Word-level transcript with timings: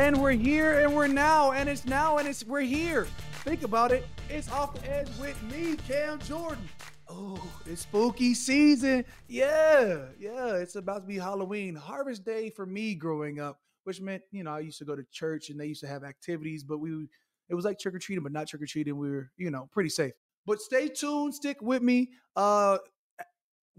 And 0.00 0.18
we're 0.18 0.30
here 0.30 0.80
and 0.80 0.96
we're 0.96 1.08
now 1.08 1.52
and 1.52 1.68
it's 1.68 1.84
now 1.84 2.16
and 2.16 2.26
it's 2.26 2.42
we're 2.42 2.62
here. 2.62 3.06
Think 3.44 3.64
about 3.64 3.92
it. 3.92 4.06
It's 4.30 4.50
off 4.50 4.72
the 4.72 4.90
edge 4.90 5.10
with 5.20 5.40
me, 5.52 5.76
Cam 5.86 6.18
Jordan. 6.20 6.66
Oh, 7.06 7.46
it's 7.66 7.82
spooky 7.82 8.32
season. 8.32 9.04
Yeah, 9.28 10.06
yeah. 10.18 10.54
It's 10.54 10.76
about 10.76 11.02
to 11.02 11.06
be 11.06 11.18
Halloween. 11.18 11.74
Harvest 11.74 12.24
day 12.24 12.48
for 12.48 12.64
me 12.64 12.94
growing 12.94 13.40
up, 13.40 13.60
which 13.84 14.00
meant, 14.00 14.22
you 14.32 14.42
know, 14.42 14.52
I 14.52 14.60
used 14.60 14.78
to 14.78 14.86
go 14.86 14.96
to 14.96 15.04
church 15.12 15.50
and 15.50 15.60
they 15.60 15.66
used 15.66 15.82
to 15.82 15.86
have 15.86 16.02
activities, 16.02 16.64
but 16.64 16.78
we 16.78 17.06
it 17.50 17.54
was 17.54 17.66
like 17.66 17.78
trick 17.78 17.94
or 17.94 17.98
treating, 17.98 18.22
but 18.22 18.32
not 18.32 18.48
trick 18.48 18.62
or 18.62 18.66
treating. 18.66 18.96
We 18.96 19.10
were, 19.10 19.30
you 19.36 19.50
know, 19.50 19.68
pretty 19.70 19.90
safe. 19.90 20.14
But 20.46 20.62
stay 20.62 20.88
tuned, 20.88 21.34
stick 21.34 21.60
with 21.60 21.82
me. 21.82 22.08
Uh 22.34 22.78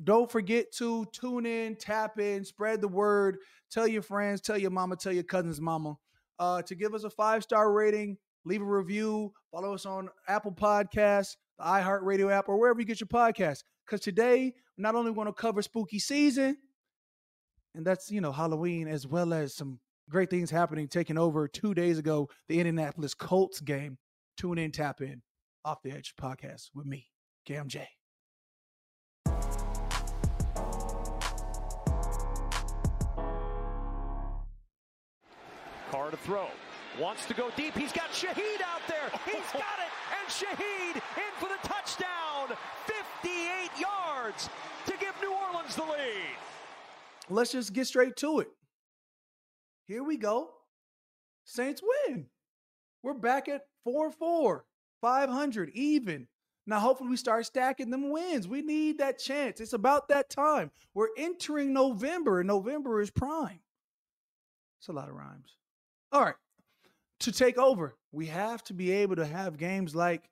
don't 0.04 0.32
forget 0.32 0.72
to 0.74 1.04
tune 1.14 1.48
in, 1.48 1.76
tap 1.78 2.20
in, 2.20 2.46
spread 2.46 2.80
the 2.80 2.88
word, 2.88 3.38
tell 3.72 3.88
your 3.88 4.04
friends, 4.04 4.40
tell 4.40 4.58
your 4.58 4.72
mama, 4.72 4.96
tell 4.96 5.14
your 5.14 5.24
cousin's 5.24 5.60
mama 5.60 5.98
uh, 6.42 6.62
to 6.64 6.76
give 6.76 6.96
us 6.96 7.04
a 7.04 7.10
five 7.10 7.44
star 7.44 7.72
rating, 7.72 8.18
leave 8.44 8.62
a 8.62 8.66
review, 8.66 9.32
follow 9.52 9.76
us 9.76 9.86
on 9.86 10.10
Apple 10.28 10.52
Podcasts, 10.52 11.38
the 11.60 11.64
iHeartRadio 11.64 12.32
app, 12.32 12.50
or 12.50 12.60
wherever 12.60 12.80
you 12.80 12.86
get 12.86 13.00
your 13.00 13.08
podcasts. 13.08 13.64
Because 13.86 14.02
today, 14.02 14.54
we're 14.78 14.82
not 14.82 14.96
only 14.96 15.14
going 15.14 15.28
to 15.28 15.34
cover 15.34 15.62
spooky 15.62 16.00
season, 16.00 16.58
and 17.76 17.86
that's 17.86 18.10
you 18.10 18.22
know 18.22 18.32
Halloween, 18.32 18.88
as 18.88 19.06
well 19.06 19.34
as 19.34 19.54
some 19.54 19.80
great 20.10 20.32
things 20.32 20.50
happening, 20.50 20.88
taking 20.88 21.18
over 21.18 21.48
two 21.48 21.76
days 21.76 22.00
ago, 22.00 22.28
the 22.50 22.58
Indianapolis 22.58 23.14
Colts 23.14 23.62
game. 23.62 24.00
Tune 24.36 24.58
in, 24.58 24.72
tap 24.72 25.02
in, 25.02 25.22
off 25.64 25.84
the 25.84 25.92
edge 25.92 26.16
podcast 26.20 26.72
with 26.74 26.88
me, 26.88 27.08
Cam 27.46 27.68
J. 27.68 27.88
to 36.12 36.18
throw. 36.18 36.48
Wants 37.00 37.26
to 37.26 37.34
go 37.34 37.50
deep. 37.56 37.74
He's 37.74 37.92
got 37.92 38.10
Shaheed 38.12 38.62
out 38.62 38.82
there. 38.88 39.10
He's 39.26 39.52
got 39.54 39.80
it. 39.80 39.92
And 40.20 40.30
Shaheed 40.30 40.96
in 40.96 41.34
for 41.40 41.50
the 41.50 41.68
touchdown. 41.68 42.56
58 42.86 43.70
yards 43.80 44.50
to 44.86 44.94
give 45.00 45.14
New 45.22 45.34
Orleans 45.34 45.76
the 45.76 45.84
lead. 45.84 46.38
Let's 47.30 47.52
just 47.52 47.74
get 47.74 47.88
straight 47.88 48.18
to 48.18 48.40
it. 48.40 48.50
Here 49.88 50.04
we 50.04 50.18
go. 50.18 50.50
Saints 51.46 51.82
win. 52.08 52.28
We're 53.04 53.14
back 53.14 53.48
at 53.48 53.66
4 53.84 54.12
4, 54.12 54.66
500, 55.02 55.70
even. 55.74 56.28
Now, 56.68 56.80
hopefully, 56.80 57.10
we 57.10 57.18
start 57.18 57.46
stacking 57.46 57.90
them 57.90 58.12
wins. 58.12 58.48
We 58.48 58.62
need 58.62 59.00
that 59.00 59.18
chance. 59.18 59.60
It's 59.60 59.74
about 59.74 60.10
that 60.10 60.30
time. 60.30 60.72
We're 60.94 61.08
entering 61.18 61.74
November, 61.74 62.40
and 62.40 62.48
November 62.48 63.02
is 63.02 63.10
prime. 63.10 63.60
It's 64.80 64.88
a 64.88 64.94
lot 64.94 65.10
of 65.10 65.16
rhymes. 65.16 65.58
All 66.12 66.24
right. 66.24 66.36
To 67.22 67.32
take 67.32 67.58
over, 67.58 67.96
we 68.12 68.26
have 68.28 68.64
to 68.66 68.74
be 68.74 68.92
able 68.92 69.16
to 69.16 69.26
have 69.26 69.58
games 69.58 69.96
like 69.96 70.30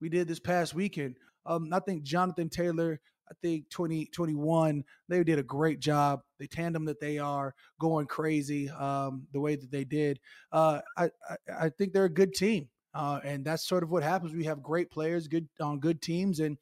we 0.00 0.08
did 0.08 0.28
this 0.28 0.38
past 0.38 0.74
weekend. 0.74 1.16
Um, 1.44 1.68
I 1.72 1.80
think 1.80 2.02
Jonathan 2.02 2.48
Taylor, 2.48 3.00
I 3.28 3.34
think 3.42 3.68
2021, 3.70 4.84
they 5.08 5.24
did 5.24 5.38
a 5.38 5.42
great 5.42 5.80
job. 5.80 6.20
The 6.38 6.46
tandem 6.46 6.84
that 6.86 7.00
they 7.00 7.18
are 7.18 7.54
going 7.80 8.06
crazy 8.06 8.70
um, 8.70 9.26
the 9.32 9.40
way 9.40 9.56
that 9.56 9.70
they 9.70 9.84
did. 9.84 10.20
Uh, 10.52 10.80
I, 10.96 11.10
I, 11.28 11.36
I 11.60 11.68
think 11.70 11.92
they're 11.92 12.04
a 12.04 12.10
good 12.10 12.34
team. 12.34 12.68
Uh, 12.94 13.20
and 13.22 13.44
that's 13.44 13.66
sort 13.66 13.82
of 13.82 13.90
what 13.90 14.02
happens. 14.02 14.34
We 14.34 14.44
have 14.44 14.62
great 14.62 14.90
players, 14.90 15.28
good 15.28 15.48
on 15.60 15.78
good 15.78 16.00
teams, 16.00 16.40
and 16.40 16.56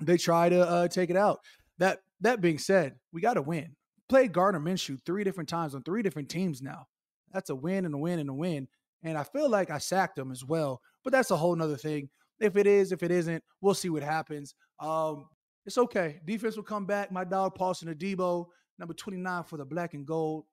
they 0.00 0.16
try 0.16 0.48
to 0.48 0.60
uh, 0.68 0.88
take 0.88 1.10
it 1.10 1.16
out. 1.16 1.40
That 1.78 2.02
that 2.20 2.40
being 2.40 2.58
said, 2.58 2.96
we 3.12 3.20
got 3.20 3.34
to 3.34 3.42
win. 3.42 3.74
Played 4.08 4.32
Gardner 4.32 4.60
Minshew 4.60 4.98
three 5.04 5.24
different 5.24 5.48
times 5.48 5.74
on 5.74 5.82
three 5.82 6.02
different 6.02 6.28
teams 6.28 6.60
now. 6.60 6.86
That's 7.32 7.50
a 7.50 7.54
win 7.54 7.84
and 7.84 7.94
a 7.94 7.98
win 7.98 8.18
and 8.18 8.30
a 8.30 8.34
win. 8.34 8.68
And 9.02 9.16
I 9.16 9.24
feel 9.24 9.48
like 9.48 9.70
I 9.70 9.78
sacked 9.78 10.18
him 10.18 10.30
as 10.30 10.44
well. 10.44 10.80
But 11.04 11.12
that's 11.12 11.30
a 11.30 11.36
whole 11.36 11.56
nother 11.56 11.76
thing. 11.76 12.08
If 12.38 12.56
it 12.56 12.66
is, 12.66 12.92
if 12.92 13.02
it 13.02 13.10
isn't, 13.10 13.42
we'll 13.60 13.74
see 13.74 13.90
what 13.90 14.02
happens. 14.02 14.54
Um, 14.78 15.26
it's 15.66 15.78
okay. 15.78 16.20
Defense 16.24 16.56
will 16.56 16.62
come 16.62 16.86
back. 16.86 17.12
My 17.12 17.24
dog 17.24 17.54
Paulson 17.54 17.92
Adebo, 17.94 18.46
number 18.78 18.94
29 18.94 19.44
for 19.44 19.56
the 19.56 19.64
black 19.64 19.94
and 19.94 20.06
gold. 20.06 20.44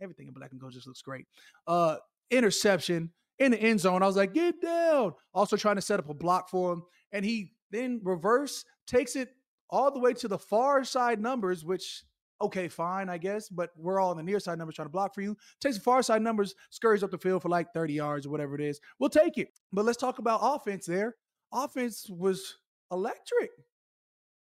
Everything 0.00 0.28
in 0.28 0.34
black 0.34 0.52
and 0.52 0.60
gold 0.60 0.72
just 0.72 0.86
looks 0.86 1.02
great. 1.02 1.26
Uh, 1.66 1.96
interception 2.30 3.10
in 3.38 3.52
the 3.52 3.58
end 3.58 3.80
zone. 3.80 4.02
I 4.02 4.06
was 4.06 4.16
like, 4.16 4.34
get 4.34 4.60
down. 4.60 5.14
Also 5.34 5.56
trying 5.56 5.76
to 5.76 5.82
set 5.82 5.98
up 5.98 6.08
a 6.08 6.14
block 6.14 6.48
for 6.48 6.72
him. 6.72 6.82
And 7.12 7.24
he 7.24 7.52
then 7.70 8.00
reverse 8.02 8.64
takes 8.86 9.16
it 9.16 9.28
all 9.68 9.90
the 9.90 10.00
way 10.00 10.12
to 10.14 10.28
the 10.28 10.38
far 10.38 10.84
side 10.84 11.20
numbers, 11.20 11.64
which 11.64 12.02
okay, 12.40 12.68
fine, 12.68 13.08
I 13.08 13.18
guess. 13.18 13.48
But 13.48 13.70
we're 13.76 14.00
all 14.00 14.10
on 14.10 14.16
the 14.16 14.22
near 14.22 14.40
side 14.40 14.58
numbers 14.58 14.74
trying 14.74 14.86
to 14.86 14.92
block 14.92 15.14
for 15.14 15.22
you. 15.22 15.36
Takes 15.60 15.76
the 15.76 15.82
far 15.82 16.02
side 16.02 16.22
numbers, 16.22 16.54
scurries 16.70 17.02
up 17.02 17.10
the 17.10 17.18
field 17.18 17.42
for 17.42 17.48
like 17.48 17.72
30 17.72 17.94
yards 17.94 18.26
or 18.26 18.30
whatever 18.30 18.54
it 18.54 18.60
is. 18.60 18.80
We'll 18.98 19.10
take 19.10 19.38
it. 19.38 19.48
But 19.72 19.84
let's 19.84 19.98
talk 19.98 20.18
about 20.18 20.40
offense 20.42 20.86
there. 20.86 21.16
Offense 21.52 22.06
was 22.10 22.56
electric. 22.90 23.50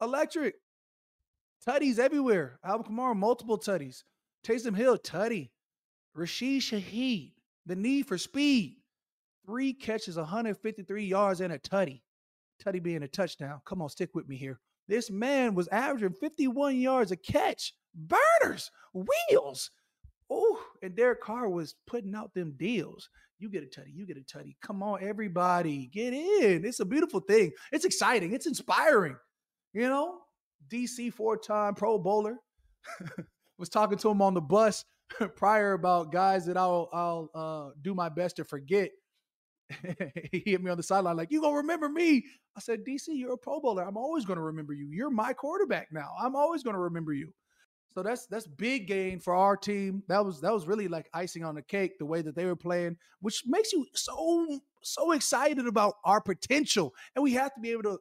Electric. 0.01 0.55
Tutties 1.67 1.99
everywhere. 1.99 2.59
Alvin 2.65 2.85
Kamara, 2.85 3.15
multiple 3.15 3.59
tutties. 3.59 4.03
Taysom 4.43 4.75
Hill, 4.75 4.97
tutty. 4.97 5.51
Rashid 6.13 6.61
Shaheed, 6.61 7.33
the 7.65 7.75
need 7.75 8.07
for 8.07 8.17
speed. 8.17 8.77
Three 9.45 9.73
catches, 9.73 10.17
153 10.17 11.05
yards, 11.05 11.41
and 11.41 11.53
a 11.53 11.59
tutty. 11.59 12.01
Tutty 12.63 12.81
being 12.81 13.03
a 13.03 13.07
touchdown. 13.07 13.61
Come 13.65 13.81
on, 13.81 13.89
stick 13.89 14.13
with 14.13 14.27
me 14.27 14.35
here. 14.35 14.59
This 14.91 15.09
man 15.09 15.55
was 15.55 15.69
averaging 15.69 16.11
51 16.19 16.75
yards 16.75 17.13
a 17.13 17.15
catch. 17.15 17.73
Burners, 17.95 18.69
wheels. 18.93 19.71
Oh, 20.29 20.61
and 20.83 20.97
Derek 20.97 21.21
Carr 21.21 21.47
was 21.47 21.75
putting 21.87 22.13
out 22.13 22.33
them 22.33 22.55
deals. 22.57 23.09
You 23.39 23.49
get 23.49 23.63
a 23.63 23.67
tutty, 23.67 23.93
you 23.93 24.05
get 24.05 24.17
a 24.17 24.19
tutty. 24.19 24.57
Come 24.61 24.83
on, 24.83 25.01
everybody, 25.01 25.87
get 25.93 26.13
in. 26.13 26.65
It's 26.65 26.81
a 26.81 26.85
beautiful 26.85 27.21
thing. 27.21 27.53
It's 27.71 27.85
exciting. 27.85 28.33
It's 28.33 28.47
inspiring. 28.47 29.15
You 29.71 29.87
know, 29.87 30.17
DC 30.67 31.13
four-time 31.13 31.73
Pro 31.75 31.97
Bowler 31.97 32.35
was 33.57 33.69
talking 33.69 33.97
to 33.97 34.09
him 34.09 34.21
on 34.21 34.33
the 34.33 34.41
bus 34.41 34.83
prior 35.37 35.71
about 35.71 36.11
guys 36.11 36.45
that 36.47 36.57
I'll 36.57 36.89
I'll 36.91 37.29
uh, 37.33 37.71
do 37.81 37.95
my 37.95 38.09
best 38.09 38.35
to 38.35 38.43
forget. 38.43 38.91
he 40.31 40.43
hit 40.45 40.63
me 40.63 40.71
on 40.71 40.77
the 40.77 40.83
sideline 40.83 41.17
like, 41.17 41.31
"You 41.31 41.41
gonna 41.41 41.57
remember 41.57 41.89
me?" 41.89 42.25
I 42.55 42.59
said, 42.59 42.83
"DC, 42.85 43.07
you're 43.09 43.33
a 43.33 43.37
Pro 43.37 43.59
Bowler. 43.59 43.83
I'm 43.83 43.97
always 43.97 44.25
gonna 44.25 44.41
remember 44.41 44.73
you. 44.73 44.87
You're 44.87 45.09
my 45.09 45.33
quarterback 45.33 45.89
now. 45.91 46.11
I'm 46.19 46.35
always 46.35 46.63
gonna 46.63 46.79
remember 46.79 47.13
you." 47.13 47.33
So 47.93 48.01
that's 48.03 48.25
that's 48.27 48.47
big 48.47 48.87
gain 48.87 49.19
for 49.19 49.35
our 49.35 49.57
team. 49.57 50.03
That 50.07 50.23
was 50.25 50.41
that 50.41 50.53
was 50.53 50.65
really 50.65 50.87
like 50.87 51.09
icing 51.13 51.43
on 51.43 51.55
the 51.55 51.61
cake 51.61 51.99
the 51.99 52.05
way 52.05 52.21
that 52.21 52.35
they 52.35 52.45
were 52.45 52.55
playing, 52.55 52.97
which 53.19 53.43
makes 53.45 53.73
you 53.73 53.85
so 53.93 54.59
so 54.81 55.11
excited 55.11 55.67
about 55.67 55.95
our 56.05 56.21
potential, 56.21 56.93
and 57.15 57.23
we 57.23 57.33
have 57.33 57.53
to 57.53 57.59
be 57.59 57.71
able 57.71 57.83
to 57.83 57.99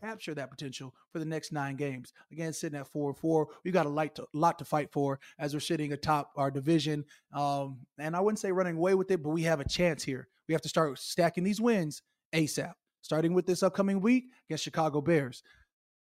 capture 0.00 0.34
that 0.34 0.50
potential 0.50 0.94
for 1.12 1.18
the 1.18 1.24
next 1.24 1.52
nine 1.52 1.76
games. 1.76 2.12
Again, 2.32 2.52
sitting 2.52 2.78
at 2.78 2.88
four 2.88 3.10
and 3.10 3.18
four, 3.18 3.48
we 3.64 3.70
got 3.70 3.86
a 3.86 3.90
lot 3.90 4.14
to, 4.16 4.26
lot 4.32 4.58
to 4.58 4.64
fight 4.64 4.90
for 4.92 5.20
as 5.38 5.54
we're 5.54 5.60
sitting 5.60 5.92
atop 5.92 6.32
our 6.36 6.50
division. 6.50 7.04
Um, 7.32 7.80
and 7.98 8.14
I 8.16 8.20
wouldn't 8.20 8.38
say 8.38 8.52
running 8.52 8.76
away 8.76 8.94
with 8.94 9.10
it, 9.10 9.22
but 9.22 9.30
we 9.30 9.42
have 9.42 9.60
a 9.60 9.68
chance 9.68 10.02
here. 10.02 10.28
We 10.48 10.54
have 10.54 10.62
to 10.62 10.68
start 10.68 10.98
stacking 10.98 11.44
these 11.44 11.60
wins 11.60 12.02
ASAP, 12.34 12.72
starting 13.02 13.34
with 13.34 13.46
this 13.46 13.62
upcoming 13.62 14.00
week 14.00 14.24
against 14.48 14.64
Chicago 14.64 15.00
Bears. 15.00 15.42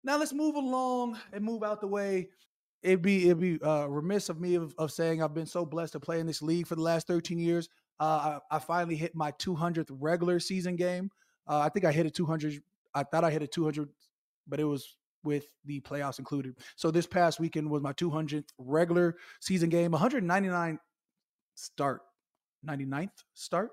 Now 0.02 0.18
let's 0.18 0.32
move 0.32 0.54
along 0.54 1.18
and 1.32 1.44
move 1.44 1.62
out 1.62 1.80
the 1.80 1.86
way. 1.86 2.28
It'd 2.82 3.02
be 3.02 3.24
it'd 3.24 3.40
be 3.40 3.60
uh, 3.62 3.86
remiss 3.86 4.28
of 4.28 4.40
me 4.40 4.54
of, 4.56 4.74
of 4.76 4.92
saying 4.92 5.22
I've 5.22 5.34
been 5.34 5.46
so 5.46 5.64
blessed 5.64 5.94
to 5.94 6.00
play 6.00 6.20
in 6.20 6.26
this 6.26 6.42
league 6.42 6.66
for 6.66 6.74
the 6.74 6.82
last 6.82 7.06
13 7.06 7.38
years. 7.38 7.68
Uh, 7.98 8.38
I, 8.50 8.56
I, 8.56 8.58
finally 8.58 8.96
hit 8.96 9.14
my 9.14 9.30
200th 9.32 9.88
regular 9.88 10.40
season 10.40 10.74
game. 10.74 11.10
Uh, 11.46 11.60
I 11.60 11.68
think 11.68 11.84
I 11.84 11.92
hit 11.92 12.06
a 12.06 12.10
200. 12.10 12.60
I 12.92 13.04
thought 13.04 13.24
I 13.24 13.30
hit 13.30 13.40
a 13.42 13.46
200, 13.46 13.88
but 14.48 14.58
it 14.58 14.64
was 14.64 14.96
with 15.22 15.46
the 15.64 15.80
playoffs 15.80 16.18
included. 16.18 16.56
So 16.76 16.90
this 16.90 17.06
past 17.06 17.40
weekend 17.40 17.70
was 17.70 17.82
my 17.82 17.92
200th 17.92 18.48
regular 18.58 19.16
season 19.40 19.70
game, 19.70 19.92
199 19.92 20.78
start, 21.54 22.02
99th 22.66 23.10
start, 23.32 23.70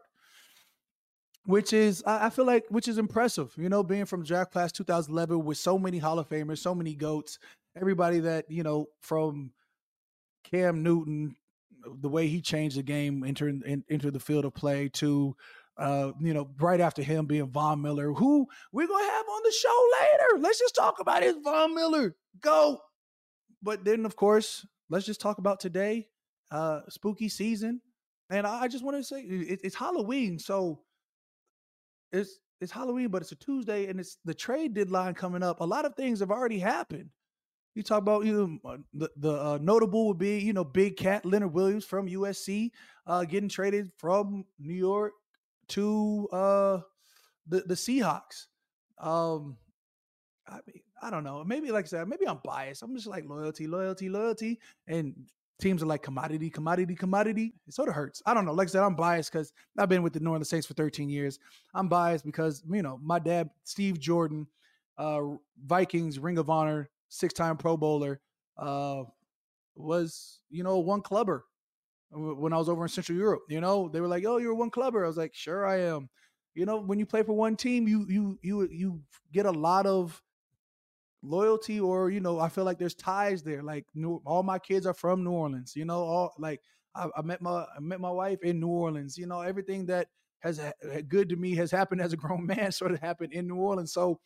which 1.45 1.73
is 1.73 2.03
I 2.05 2.29
feel 2.29 2.45
like 2.45 2.65
which 2.69 2.87
is 2.87 2.97
impressive. 2.97 3.53
You 3.57 3.69
know, 3.69 3.83
being 3.83 4.05
from 4.05 4.23
draft 4.23 4.51
class 4.51 4.71
2011 4.71 5.43
with 5.43 5.57
so 5.57 5.77
many 5.77 5.97
Hall 5.97 6.19
of 6.19 6.29
Famers, 6.29 6.59
so 6.59 6.75
many 6.75 6.95
goats, 6.95 7.39
everybody 7.75 8.19
that 8.19 8.49
you 8.49 8.63
know 8.63 8.87
from 9.01 9.51
Cam 10.43 10.83
Newton, 10.83 11.35
the 11.85 12.09
way 12.09 12.27
he 12.27 12.41
changed 12.41 12.77
the 12.77 12.83
game, 12.83 13.23
entering 13.23 13.61
in, 13.65 13.83
into 13.87 14.11
the 14.11 14.19
field 14.19 14.45
of 14.45 14.53
play 14.53 14.89
to 14.89 15.35
uh, 15.77 16.11
you 16.19 16.33
know, 16.33 16.49
right 16.59 16.79
after 16.79 17.01
him 17.01 17.25
being 17.25 17.47
Von 17.47 17.81
Miller, 17.81 18.11
who 18.11 18.47
we're 18.71 18.87
gonna 18.87 19.03
have 19.03 19.25
on 19.25 19.41
the 19.43 19.51
show 19.51 19.87
later. 19.99 20.43
Let's 20.43 20.59
just 20.59 20.75
talk 20.75 20.99
about 20.99 21.23
his 21.23 21.35
Von 21.43 21.73
Miller. 21.73 22.15
Go. 22.39 22.79
But 23.63 23.83
then, 23.83 24.05
of 24.05 24.15
course, 24.15 24.65
let's 24.89 25.05
just 25.05 25.21
talk 25.21 25.37
about 25.37 25.59
today, 25.59 26.07
uh, 26.51 26.81
spooky 26.89 27.29
season. 27.29 27.81
And 28.29 28.47
I, 28.47 28.67
just 28.67 28.83
want 28.83 28.97
to 28.97 29.03
say 29.03 29.21
it, 29.21 29.59
it's 29.63 29.75
Halloween, 29.75 30.39
so 30.39 30.79
it's 32.11 32.39
it's 32.59 32.71
Halloween, 32.71 33.07
but 33.09 33.21
it's 33.21 33.31
a 33.31 33.35
Tuesday, 33.35 33.87
and 33.87 33.99
it's 33.99 34.17
the 34.23 34.33
trade 34.33 34.73
deadline 34.73 35.15
coming 35.15 35.43
up. 35.43 35.61
A 35.61 35.65
lot 35.65 35.85
of 35.85 35.95
things 35.95 36.19
have 36.19 36.31
already 36.31 36.59
happened. 36.59 37.09
You 37.73 37.83
talk 37.83 37.99
about 37.99 38.25
you 38.25 38.59
know 38.63 38.77
the 38.93 39.09
the 39.17 39.31
uh, 39.31 39.59
notable 39.61 40.07
would 40.07 40.17
be 40.17 40.39
you 40.39 40.53
know 40.53 40.63
Big 40.63 40.97
Cat 40.97 41.25
Leonard 41.25 41.53
Williams 41.53 41.85
from 41.85 42.07
USC 42.07 42.71
uh, 43.07 43.23
getting 43.23 43.49
traded 43.49 43.91
from 43.97 44.45
New 44.59 44.73
York 44.73 45.13
to 45.69 46.27
uh, 46.31 46.79
the 47.47 47.61
the 47.61 47.75
Seahawks. 47.75 48.47
Um, 48.99 49.57
I 50.47 50.59
mean, 50.67 50.81
I 51.01 51.09
don't 51.09 51.23
know. 51.23 51.43
Maybe 51.43 51.71
like 51.71 51.85
I 51.85 51.87
said, 51.87 52.07
maybe 52.07 52.27
I'm 52.27 52.39
biased. 52.43 52.83
I'm 52.83 52.93
just 52.93 53.07
like 53.07 53.25
loyalty, 53.25 53.67
loyalty, 53.67 54.09
loyalty, 54.09 54.59
and 54.87 55.15
teams 55.61 55.81
are 55.81 55.85
like 55.85 56.03
commodity, 56.03 56.49
commodity, 56.49 56.95
commodity. 56.95 57.53
It 57.67 57.73
sort 57.73 57.87
of 57.87 57.95
hurts. 57.95 58.21
I 58.25 58.33
don't 58.33 58.45
know. 58.45 58.53
Like 58.53 58.67
I 58.67 58.71
said, 58.71 58.83
I'm 58.83 58.95
biased 58.95 59.31
because 59.31 59.53
I've 59.77 59.89
been 59.89 60.03
with 60.03 60.13
the 60.13 60.19
New 60.19 60.29
Orleans 60.29 60.49
Saints 60.49 60.67
for 60.67 60.73
13 60.73 61.09
years. 61.09 61.39
I'm 61.73 61.87
biased 61.87 62.25
because 62.25 62.63
you 62.69 62.81
know 62.81 62.99
my 63.01 63.19
dad, 63.19 63.49
Steve 63.63 63.99
Jordan, 63.99 64.47
uh, 64.97 65.21
Vikings 65.63 66.19
Ring 66.19 66.37
of 66.37 66.49
Honor, 66.49 66.89
six 67.09 67.33
time 67.33 67.57
Pro 67.57 67.77
Bowler, 67.77 68.19
uh, 68.57 69.03
was 69.75 70.41
you 70.49 70.63
know 70.63 70.79
one 70.79 71.01
clubber 71.01 71.45
when 72.11 72.51
I 72.51 72.57
was 72.57 72.67
over 72.67 72.83
in 72.83 72.89
Central 72.89 73.17
Europe. 73.17 73.43
You 73.47 73.61
know, 73.61 73.89
they 73.89 74.01
were 74.01 74.07
like, 74.07 74.25
"Oh, 74.25 74.37
you're 74.37 74.55
one 74.55 74.71
clubber." 74.71 75.03
I 75.03 75.07
was 75.07 75.17
like, 75.17 75.33
"Sure, 75.33 75.65
I 75.65 75.81
am." 75.81 76.09
You 76.53 76.65
know, 76.65 76.81
when 76.81 76.99
you 76.99 77.05
play 77.05 77.23
for 77.23 77.33
one 77.33 77.55
team, 77.55 77.87
you 77.87 78.05
you 78.09 78.39
you 78.41 78.67
you 78.71 79.01
get 79.31 79.45
a 79.45 79.51
lot 79.51 79.85
of 79.85 80.21
loyalty, 81.21 81.79
or 81.79 82.09
you 82.09 82.19
know, 82.19 82.39
I 82.39 82.49
feel 82.49 82.63
like 82.63 82.79
there's 82.79 82.95
ties 82.95 83.43
there. 83.43 83.63
Like, 83.63 83.85
New, 83.93 84.21
all 84.25 84.43
my 84.43 84.59
kids 84.59 84.85
are 84.85 84.93
from 84.93 85.23
New 85.23 85.31
Orleans. 85.31 85.75
You 85.75 85.85
know, 85.85 85.99
all 85.99 86.33
like 86.37 86.61
I, 86.95 87.07
I 87.15 87.21
met 87.21 87.41
my 87.41 87.65
I 87.75 87.79
met 87.79 87.99
my 87.99 88.11
wife 88.11 88.43
in 88.43 88.59
New 88.59 88.67
Orleans. 88.67 89.17
You 89.17 89.27
know, 89.27 89.41
everything 89.41 89.85
that 89.87 90.07
has 90.39 90.59
good 91.07 91.29
to 91.29 91.35
me 91.35 91.55
has 91.55 91.71
happened 91.71 92.01
as 92.01 92.13
a 92.13 92.17
grown 92.17 92.45
man 92.57 92.71
sort 92.71 92.91
of 92.91 92.99
happened 92.99 93.33
in 93.33 93.47
New 93.47 93.55
Orleans. 93.57 93.93
So 93.93 94.19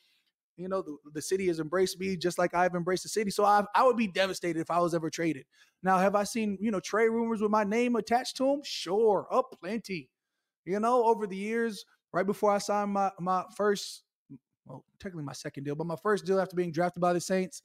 you 0.58 0.70
know, 0.70 0.82
the, 0.82 0.96
the 1.14 1.22
city 1.22 1.48
has 1.48 1.60
embraced 1.60 2.00
me 2.00 2.16
just 2.16 2.38
like 2.38 2.54
I've 2.54 2.76
embraced 2.76 3.04
the 3.04 3.10
city. 3.10 3.30
So 3.30 3.44
I, 3.44 3.66
I 3.76 3.84
would 3.84 3.98
be 3.98 4.08
devastated 4.08 4.60
if 4.60 4.72
I 4.72 4.80
was 4.80 4.94
ever 4.94 5.10
traded. 5.10 5.46
Now, 5.84 5.98
have 5.98 6.16
I 6.16 6.24
seen, 6.24 6.58
you 6.62 6.72
know, 6.72 6.80
trade 6.80 7.10
rumors 7.10 7.42
with 7.42 7.52
my 7.52 7.64
name 7.64 7.96
attached 7.96 8.38
to 8.38 8.46
them? 8.46 8.62
Sure, 8.64 9.28
oh, 9.30 9.44
plenty. 9.44 10.10
You 10.66 10.80
know, 10.80 11.04
over 11.06 11.28
the 11.28 11.36
years, 11.36 11.86
right 12.14 12.26
before 12.26 12.52
I 12.52 12.58
signed 12.58 12.92
my 12.92 13.12
my 13.20 13.44
first, 13.56 14.04
well, 14.66 14.84
technically 15.00 15.24
my 15.24 15.34
second 15.34 15.64
deal, 15.64 15.76
but 15.76 15.88
my 15.88 15.96
first 16.02 16.26
deal 16.26 16.40
after 16.40 16.56
being 16.56 16.72
drafted 16.72 17.02
by 17.02 17.14
the 17.14 17.22
Saints, 17.22 17.62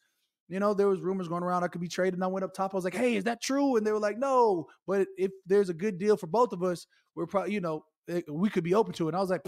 you 0.48 0.58
know, 0.58 0.74
there 0.74 0.88
was 0.88 1.00
rumors 1.00 1.28
going 1.28 1.42
around 1.42 1.62
I 1.62 1.68
could 1.68 1.80
be 1.80 1.88
traded. 1.88 2.14
And 2.14 2.24
I 2.24 2.26
went 2.26 2.44
up 2.44 2.52
top. 2.52 2.74
I 2.74 2.76
was 2.76 2.84
like, 2.84 2.94
hey, 2.94 3.14
is 3.14 3.24
that 3.24 3.40
true? 3.40 3.76
And 3.76 3.86
they 3.86 3.92
were 3.92 4.00
like, 4.00 4.18
no. 4.18 4.66
But 4.86 5.06
if 5.16 5.30
there's 5.46 5.68
a 5.68 5.74
good 5.74 5.96
deal 5.98 6.16
for 6.16 6.26
both 6.26 6.52
of 6.52 6.62
us, 6.62 6.86
we're 7.14 7.26
probably, 7.26 7.54
you 7.54 7.60
know, 7.60 7.84
eh, 8.08 8.22
we 8.28 8.50
could 8.50 8.64
be 8.64 8.74
open 8.74 8.92
to 8.94 9.06
it. 9.06 9.10
And 9.10 9.16
I 9.16 9.20
was 9.20 9.30
like, 9.30 9.42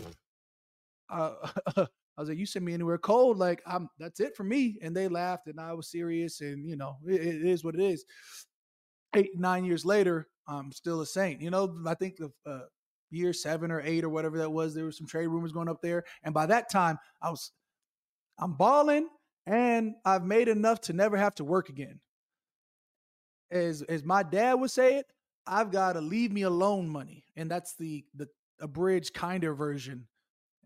uh, 1.10 1.34
I 2.16 2.20
was 2.20 2.28
like, 2.28 2.38
"You 2.38 2.46
send 2.46 2.64
me 2.64 2.75
anywhere 2.75 2.99
cold, 2.99 3.38
like 3.38 3.62
I'm. 3.66 3.88
That's 3.99 4.20
it 4.20 4.37
for 4.37 4.44
me." 4.44 4.78
And 4.82 4.94
they 4.94 5.08
laughed, 5.08 5.46
and 5.46 5.58
I 5.58 5.72
was 5.72 5.90
serious, 5.90 6.40
and 6.40 6.69
you 6.69 6.76
know, 6.76 6.96
it, 7.06 7.20
it 7.20 7.44
is 7.44 7.64
what 7.64 7.75
it 7.75 7.81
is. 7.81 8.04
Eight, 9.14 9.31
nine 9.38 9.64
years 9.64 9.84
later, 9.84 10.28
I'm 10.46 10.72
still 10.72 11.00
a 11.00 11.06
saint. 11.06 11.40
You 11.40 11.50
know, 11.50 11.75
I 11.87 11.94
think 11.94 12.16
the 12.16 12.31
uh, 12.46 12.62
year 13.12 13.32
seven 13.32 13.70
or 13.70 13.81
eight 13.81 14.05
or 14.05 14.09
whatever 14.09 14.38
that 14.38 14.50
was, 14.50 14.75
there 14.75 14.85
was 14.85 14.97
some 14.97 15.06
trade 15.06 15.26
rumors 15.26 15.53
going 15.53 15.69
up 15.69 15.82
there, 15.82 16.05
and 16.23 16.35
by 16.35 16.47
that 16.47 16.70
time, 16.70 16.99
I 17.20 17.31
was, 17.31 17.53
I'm 18.38 18.55
balling, 18.55 19.09
and 19.47 19.94
I've 20.05 20.25
made 20.25 20.49
enough 20.49 20.81
to 20.82 20.93
never 20.93 21.17
have 21.17 21.35
to 21.37 21.44
work 21.44 21.69
again. 21.69 22.00
As 23.50 23.82
as 23.82 24.03
my 24.05 24.23
dad 24.23 24.55
would 24.55 24.70
say 24.70 24.97
it, 24.97 25.06
I've 25.47 25.70
got 25.70 25.94
to 25.94 26.00
leave 26.00 26.32
me 26.32 26.43
alone 26.43 26.88
money, 26.88 27.25
and 27.37 27.50
that's 27.50 27.75
the 27.76 28.05
the 28.14 28.29
abridged 28.61 29.12
kinder 29.12 29.55
version 29.55 30.06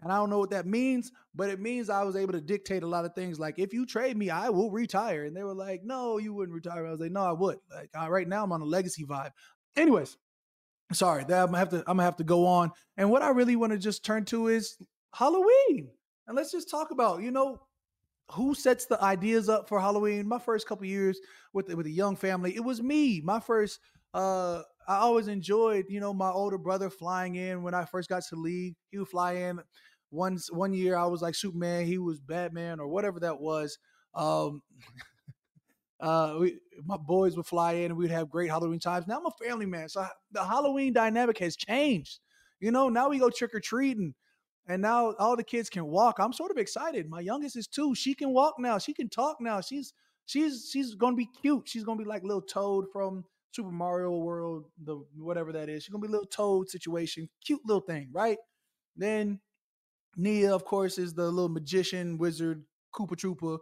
and 0.02 0.12
I 0.12 0.16
don't 0.16 0.30
know 0.30 0.38
what 0.38 0.50
that 0.50 0.66
means, 0.66 1.10
but 1.34 1.48
it 1.48 1.60
means 1.60 1.88
I 1.88 2.02
was 2.02 2.16
able 2.16 2.32
to 2.32 2.40
dictate 2.40 2.82
a 2.82 2.86
lot 2.86 3.04
of 3.04 3.14
things. 3.14 3.38
Like, 3.38 3.58
if 3.58 3.72
you 3.72 3.86
trade 3.86 4.16
me, 4.16 4.28
I 4.28 4.50
will 4.50 4.70
retire. 4.70 5.24
And 5.24 5.34
they 5.34 5.42
were 5.42 5.54
like, 5.54 5.82
no, 5.84 6.18
you 6.18 6.34
wouldn't 6.34 6.54
retire. 6.54 6.86
I 6.86 6.90
was 6.90 7.00
like, 7.00 7.12
no, 7.12 7.22
I 7.22 7.32
would. 7.32 7.58
Like, 7.74 7.90
right 8.10 8.28
now 8.28 8.44
I'm 8.44 8.52
on 8.52 8.60
a 8.60 8.66
legacy 8.66 9.04
vibe. 9.04 9.30
Anyways, 9.74 10.16
sorry, 10.92 11.24
that 11.24 11.40
I'm 11.40 11.46
gonna 11.46 11.58
have 11.58 11.68
to 11.70 11.78
I'm 11.78 11.96
gonna 11.96 12.04
have 12.04 12.16
to 12.16 12.24
go 12.24 12.46
on. 12.46 12.70
And 12.96 13.10
what 13.10 13.22
I 13.22 13.30
really 13.30 13.56
want 13.56 13.72
to 13.72 13.78
just 13.78 14.04
turn 14.04 14.24
to 14.26 14.48
is 14.48 14.76
Halloween. 15.14 15.88
And 16.26 16.36
let's 16.36 16.52
just 16.52 16.70
talk 16.70 16.90
about, 16.90 17.22
you 17.22 17.30
know, 17.30 17.60
who 18.32 18.54
sets 18.54 18.86
the 18.86 19.02
ideas 19.02 19.48
up 19.48 19.68
for 19.68 19.80
Halloween. 19.80 20.26
My 20.26 20.38
first 20.38 20.66
couple 20.66 20.86
years 20.86 21.18
with 21.52 21.72
with 21.74 21.86
a 21.86 21.90
young 21.90 22.16
family, 22.16 22.54
it 22.56 22.64
was 22.64 22.82
me. 22.82 23.20
My 23.20 23.40
first 23.40 23.80
uh 24.14 24.62
I 24.88 24.96
always 24.98 25.28
enjoyed, 25.28 25.86
you 25.88 26.00
know, 26.00 26.14
my 26.14 26.30
older 26.30 26.58
brother 26.58 26.90
flying 26.90 27.36
in 27.36 27.62
when 27.62 27.74
I 27.74 27.84
first 27.84 28.08
got 28.08 28.22
to 28.22 28.34
the 28.36 28.40
league. 28.40 28.76
He 28.90 28.98
would 28.98 29.08
fly 29.08 29.32
in. 29.34 29.60
Once 30.12 30.50
one 30.52 30.72
year 30.72 30.96
I 30.96 31.06
was 31.06 31.22
like 31.22 31.34
Superman, 31.34 31.86
he 31.86 31.98
was 31.98 32.20
Batman 32.20 32.78
or 32.80 32.86
whatever 32.88 33.20
that 33.20 33.40
was. 33.40 33.78
Um, 34.14 34.62
uh, 36.00 36.36
we, 36.40 36.58
my 36.84 36.96
boys 36.96 37.36
would 37.36 37.46
fly 37.46 37.72
in 37.72 37.86
and 37.86 37.96
we'd 37.96 38.10
have 38.10 38.28
great 38.28 38.50
Halloween 38.50 38.80
times. 38.80 39.06
Now 39.06 39.18
I'm 39.18 39.26
a 39.26 39.44
family 39.44 39.66
man, 39.66 39.88
so 39.88 40.06
the 40.30 40.44
Halloween 40.44 40.92
dynamic 40.92 41.38
has 41.38 41.56
changed. 41.56 42.20
You 42.60 42.70
know, 42.70 42.88
now 42.88 43.08
we 43.08 43.18
go 43.18 43.30
trick 43.30 43.54
or 43.54 43.60
treating, 43.60 44.14
and 44.66 44.82
now 44.82 45.14
all 45.18 45.36
the 45.36 45.44
kids 45.44 45.70
can 45.70 45.86
walk. 45.86 46.16
I'm 46.18 46.32
sort 46.32 46.50
of 46.50 46.58
excited. 46.58 47.08
My 47.08 47.20
youngest 47.20 47.56
is 47.56 47.66
two. 47.66 47.94
She 47.94 48.14
can 48.14 48.32
walk 48.32 48.54
now. 48.58 48.78
She 48.78 48.94
can 48.94 49.08
talk 49.08 49.38
now. 49.40 49.60
She's 49.60 49.92
she's 50.26 50.68
she's 50.70 50.94
gonna 50.94 51.16
be 51.16 51.28
cute. 51.40 51.68
She's 51.68 51.84
gonna 51.84 51.98
be 51.98 52.08
like 52.08 52.22
little 52.22 52.42
Toad 52.42 52.86
from 52.92 53.24
Super 53.52 53.70
Mario 53.70 54.16
World, 54.18 54.64
the 54.82 55.02
whatever 55.16 55.52
that 55.52 55.68
is. 55.68 55.84
She's 55.84 55.92
gonna 55.92 56.06
be 56.06 56.12
little 56.12 56.26
Toad 56.26 56.68
situation, 56.68 57.28
cute 57.44 57.60
little 57.64 57.82
thing, 57.82 58.08
right? 58.12 58.38
Then 58.96 59.40
Nia, 60.16 60.54
of 60.54 60.64
course, 60.64 60.98
is 60.98 61.14
the 61.14 61.30
little 61.30 61.50
magician, 61.50 62.18
wizard, 62.18 62.64
Koopa 62.94 63.16
Troopa, 63.16 63.58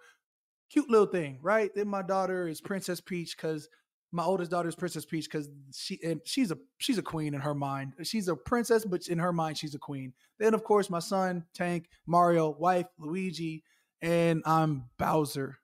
cute 0.74 0.90
little 0.90 1.06
thing, 1.06 1.38
right? 1.40 1.70
Then 1.72 1.86
my 1.86 2.02
daughter 2.02 2.48
is 2.48 2.60
Princess 2.60 3.00
Peach 3.00 3.36
because 3.36 3.68
my 4.10 4.24
oldest 4.24 4.50
daughter 4.50 4.68
is 4.68 4.74
Princess 4.74 5.04
Peach 5.04 5.26
because 5.30 5.48
she 5.72 6.00
and 6.04 6.20
she's 6.24 6.50
a 6.50 6.58
she's 6.78 6.98
a 6.98 7.02
queen 7.02 7.32
in 7.32 7.40
her 7.40 7.54
mind. 7.54 7.92
She's 8.02 8.26
a 8.26 8.34
princess, 8.34 8.84
but 8.84 9.06
in 9.06 9.18
her 9.18 9.32
mind, 9.32 9.56
she's 9.56 9.76
a 9.76 9.78
queen. 9.78 10.12
Then, 10.40 10.52
of 10.52 10.64
course, 10.64 10.90
my 10.90 10.98
son 10.98 11.44
Tank, 11.54 11.88
Mario, 12.06 12.50
wife 12.50 12.86
Luigi, 12.98 13.62
and 14.02 14.42
I'm 14.44 14.86
Bowser. 14.98 15.58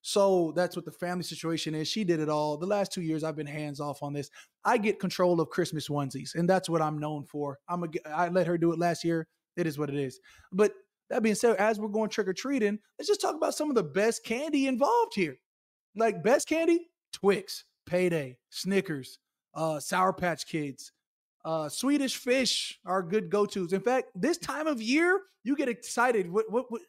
So 0.00 0.52
that's 0.54 0.76
what 0.76 0.84
the 0.84 0.92
family 0.92 1.24
situation 1.24 1.74
is. 1.74 1.88
She 1.88 2.04
did 2.04 2.20
it 2.20 2.28
all. 2.28 2.56
The 2.56 2.66
last 2.66 2.92
two 2.92 3.02
years, 3.02 3.24
I've 3.24 3.36
been 3.36 3.46
hands 3.46 3.80
off 3.80 4.02
on 4.02 4.12
this. 4.12 4.30
I 4.64 4.78
get 4.78 5.00
control 5.00 5.40
of 5.40 5.50
Christmas 5.50 5.88
onesies, 5.88 6.36
and 6.36 6.48
that's 6.48 6.68
what 6.68 6.82
I'm 6.82 6.98
known 6.98 7.24
for. 7.24 7.58
I'm 7.68 7.82
a, 7.82 7.88
I 8.08 8.28
let 8.28 8.46
her 8.46 8.58
do 8.58 8.72
it 8.72 8.78
last 8.78 9.02
year. 9.02 9.26
It 9.56 9.66
is 9.66 9.76
what 9.76 9.90
it 9.90 9.96
is. 9.96 10.20
But 10.52 10.72
that 11.12 11.22
being 11.22 11.34
said, 11.34 11.56
as 11.56 11.78
we're 11.78 11.88
going 11.88 12.08
trick 12.08 12.26
or 12.26 12.32
treating, 12.32 12.78
let's 12.98 13.06
just 13.06 13.20
talk 13.20 13.34
about 13.34 13.54
some 13.54 13.68
of 13.68 13.74
the 13.74 13.82
best 13.82 14.24
candy 14.24 14.66
involved 14.66 15.14
here. 15.14 15.36
Like 15.94 16.22
best 16.22 16.48
candy, 16.48 16.88
Twix, 17.12 17.64
Payday, 17.84 18.38
Snickers, 18.48 19.18
uh, 19.54 19.78
Sour 19.78 20.14
Patch 20.14 20.46
Kids, 20.46 20.90
uh, 21.44 21.68
Swedish 21.68 22.16
Fish 22.16 22.78
are 22.86 23.02
good 23.02 23.28
go 23.28 23.44
tos. 23.44 23.74
In 23.74 23.82
fact, 23.82 24.06
this 24.14 24.38
time 24.38 24.66
of 24.66 24.80
year, 24.80 25.20
you 25.44 25.54
get 25.54 25.68
excited. 25.68 26.30
What, 26.30 26.50
what, 26.50 26.72
what 26.72 26.80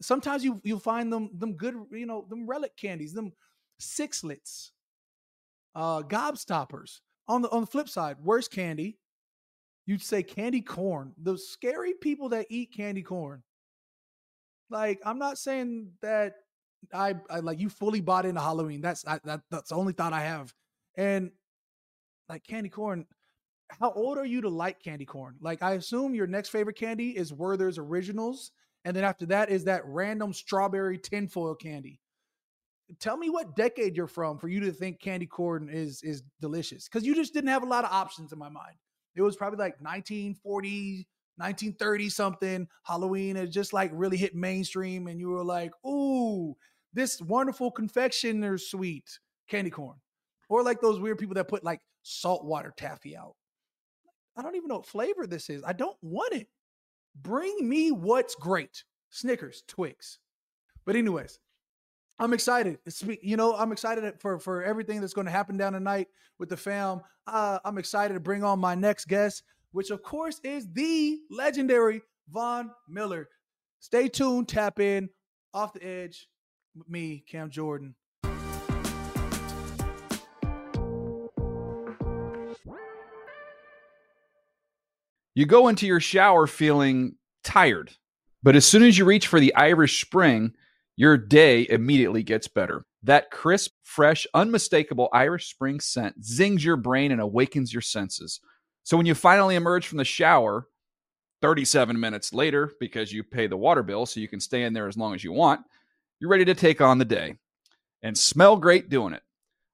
sometimes 0.00 0.42
you 0.42 0.58
you'll 0.64 0.78
find 0.78 1.12
them 1.12 1.28
them 1.34 1.52
good 1.52 1.74
you 1.90 2.06
know 2.06 2.24
them 2.30 2.46
relic 2.46 2.76
candies 2.76 3.12
them 3.12 3.32
sixlets 3.80 4.70
uh 5.74 6.02
gobstoppers 6.02 7.00
on 7.28 7.40
the 7.40 7.50
on 7.50 7.62
the 7.62 7.66
flip 7.66 7.88
side 7.88 8.18
worst 8.22 8.50
candy 8.50 8.98
you'd 9.86 10.02
say 10.02 10.22
candy 10.22 10.60
corn 10.60 11.14
the 11.22 11.38
scary 11.38 11.94
people 11.94 12.28
that 12.28 12.46
eat 12.50 12.74
candy 12.74 13.02
corn 13.02 13.42
like 14.70 15.00
i'm 15.04 15.18
not 15.18 15.38
saying 15.38 15.90
that 16.02 16.34
I, 16.92 17.14
I 17.30 17.40
like 17.40 17.60
you 17.60 17.68
fully 17.68 18.00
bought 18.00 18.26
into 18.26 18.40
Halloween. 18.40 18.80
That's 18.80 19.06
I, 19.06 19.18
that, 19.24 19.40
that's 19.50 19.70
the 19.70 19.74
only 19.76 19.92
thought 19.92 20.12
I 20.12 20.20
have. 20.20 20.52
And 20.96 21.30
like 22.28 22.44
candy 22.44 22.68
corn, 22.68 23.06
how 23.68 23.92
old 23.92 24.18
are 24.18 24.24
you 24.24 24.40
to 24.42 24.48
like 24.48 24.82
candy 24.82 25.04
corn? 25.04 25.36
Like 25.40 25.62
I 25.62 25.72
assume 25.72 26.14
your 26.14 26.26
next 26.26 26.50
favorite 26.50 26.76
candy 26.76 27.16
is 27.16 27.32
Werther's 27.32 27.78
Originals, 27.78 28.52
and 28.84 28.94
then 28.94 29.04
after 29.04 29.26
that 29.26 29.50
is 29.50 29.64
that 29.64 29.82
random 29.86 30.32
strawberry 30.32 30.98
tinfoil 30.98 31.54
candy. 31.54 32.00
Tell 33.00 33.16
me 33.16 33.30
what 33.30 33.56
decade 33.56 33.96
you're 33.96 34.06
from 34.06 34.38
for 34.38 34.48
you 34.48 34.60
to 34.60 34.72
think 34.72 35.00
candy 35.00 35.26
corn 35.26 35.68
is 35.70 36.02
is 36.02 36.22
delicious 36.40 36.88
because 36.88 37.04
you 37.04 37.14
just 37.14 37.34
didn't 37.34 37.50
have 37.50 37.64
a 37.64 37.66
lot 37.66 37.84
of 37.84 37.90
options 37.90 38.32
in 38.32 38.38
my 38.38 38.48
mind. 38.48 38.76
It 39.16 39.22
was 39.22 39.34
probably 39.34 39.58
like 39.58 39.80
1940, 39.80 41.08
1930 41.36 42.08
something. 42.08 42.68
Halloween 42.84 43.36
It 43.36 43.48
just 43.48 43.72
like 43.72 43.90
really 43.94 44.16
hit 44.16 44.34
mainstream, 44.34 45.06
and 45.06 45.20
you 45.20 45.30
were 45.30 45.44
like, 45.44 45.72
"Ooh, 45.86 46.56
this 46.92 47.20
wonderful 47.20 47.70
confectioner 47.70 48.58
sweet 48.58 49.18
candy 49.48 49.70
corn," 49.70 49.98
or 50.48 50.62
like 50.62 50.80
those 50.80 51.00
weird 51.00 51.18
people 51.18 51.34
that 51.34 51.48
put 51.48 51.64
like 51.64 51.80
saltwater 52.02 52.72
taffy 52.76 53.16
out. 53.16 53.34
I 54.36 54.42
don't 54.42 54.56
even 54.56 54.68
know 54.68 54.76
what 54.76 54.86
flavor 54.86 55.26
this 55.26 55.48
is. 55.48 55.62
I 55.64 55.72
don't 55.72 55.96
want 56.02 56.34
it. 56.34 56.48
Bring 57.14 57.56
me 57.66 57.90
what's 57.90 58.34
great. 58.34 58.84
Snickers, 59.10 59.62
Twix. 59.66 60.18
But 60.84 60.96
anyways, 60.96 61.38
I'm 62.18 62.32
excited. 62.32 62.78
It's, 62.86 63.02
you 63.22 63.36
know, 63.36 63.54
I'm 63.56 63.72
excited 63.72 64.20
for 64.20 64.38
for 64.38 64.62
everything 64.62 65.00
that's 65.00 65.14
going 65.14 65.26
to 65.26 65.30
happen 65.30 65.56
down 65.56 65.72
tonight 65.72 66.08
with 66.38 66.48
the 66.48 66.56
fam. 66.56 67.00
Uh, 67.26 67.58
I'm 67.64 67.78
excited 67.78 68.14
to 68.14 68.20
bring 68.20 68.44
on 68.44 68.58
my 68.58 68.74
next 68.74 69.06
guest, 69.06 69.42
which 69.76 69.90
of 69.90 70.02
course 70.02 70.40
is 70.42 70.66
the 70.72 71.18
legendary 71.30 72.00
Von 72.30 72.70
Miller. 72.88 73.28
Stay 73.78 74.08
tuned. 74.08 74.48
Tap 74.48 74.80
in. 74.80 75.10
Off 75.52 75.74
the 75.74 75.84
edge. 75.84 76.28
With 76.74 76.88
me, 76.88 77.22
Cam 77.28 77.50
Jordan. 77.50 77.94
You 85.34 85.44
go 85.44 85.68
into 85.68 85.86
your 85.86 86.00
shower 86.00 86.46
feeling 86.46 87.16
tired, 87.44 87.92
but 88.42 88.56
as 88.56 88.64
soon 88.64 88.82
as 88.82 88.96
you 88.96 89.04
reach 89.04 89.26
for 89.26 89.38
the 89.38 89.54
Irish 89.54 90.00
Spring, 90.00 90.54
your 90.96 91.18
day 91.18 91.66
immediately 91.68 92.22
gets 92.22 92.48
better. 92.48 92.86
That 93.02 93.30
crisp, 93.30 93.72
fresh, 93.82 94.26
unmistakable 94.32 95.10
Irish 95.12 95.50
Spring 95.50 95.80
scent 95.80 96.24
zings 96.24 96.64
your 96.64 96.78
brain 96.78 97.12
and 97.12 97.20
awakens 97.20 97.74
your 97.74 97.82
senses. 97.82 98.40
So 98.86 98.96
when 98.96 99.06
you 99.06 99.16
finally 99.16 99.56
emerge 99.56 99.88
from 99.88 99.98
the 99.98 100.04
shower, 100.04 100.68
37 101.42 101.98
minutes 101.98 102.32
later, 102.32 102.70
because 102.78 103.12
you 103.12 103.24
pay 103.24 103.48
the 103.48 103.56
water 103.56 103.82
bill 103.82 104.06
so 104.06 104.20
you 104.20 104.28
can 104.28 104.38
stay 104.38 104.62
in 104.62 104.74
there 104.74 104.86
as 104.86 104.96
long 104.96 105.12
as 105.12 105.24
you 105.24 105.32
want, 105.32 105.62
you're 106.20 106.30
ready 106.30 106.44
to 106.44 106.54
take 106.54 106.80
on 106.80 106.98
the 106.98 107.04
day 107.04 107.34
and 108.00 108.16
smell 108.16 108.56
great 108.56 108.88
doing 108.88 109.12
it. 109.12 109.24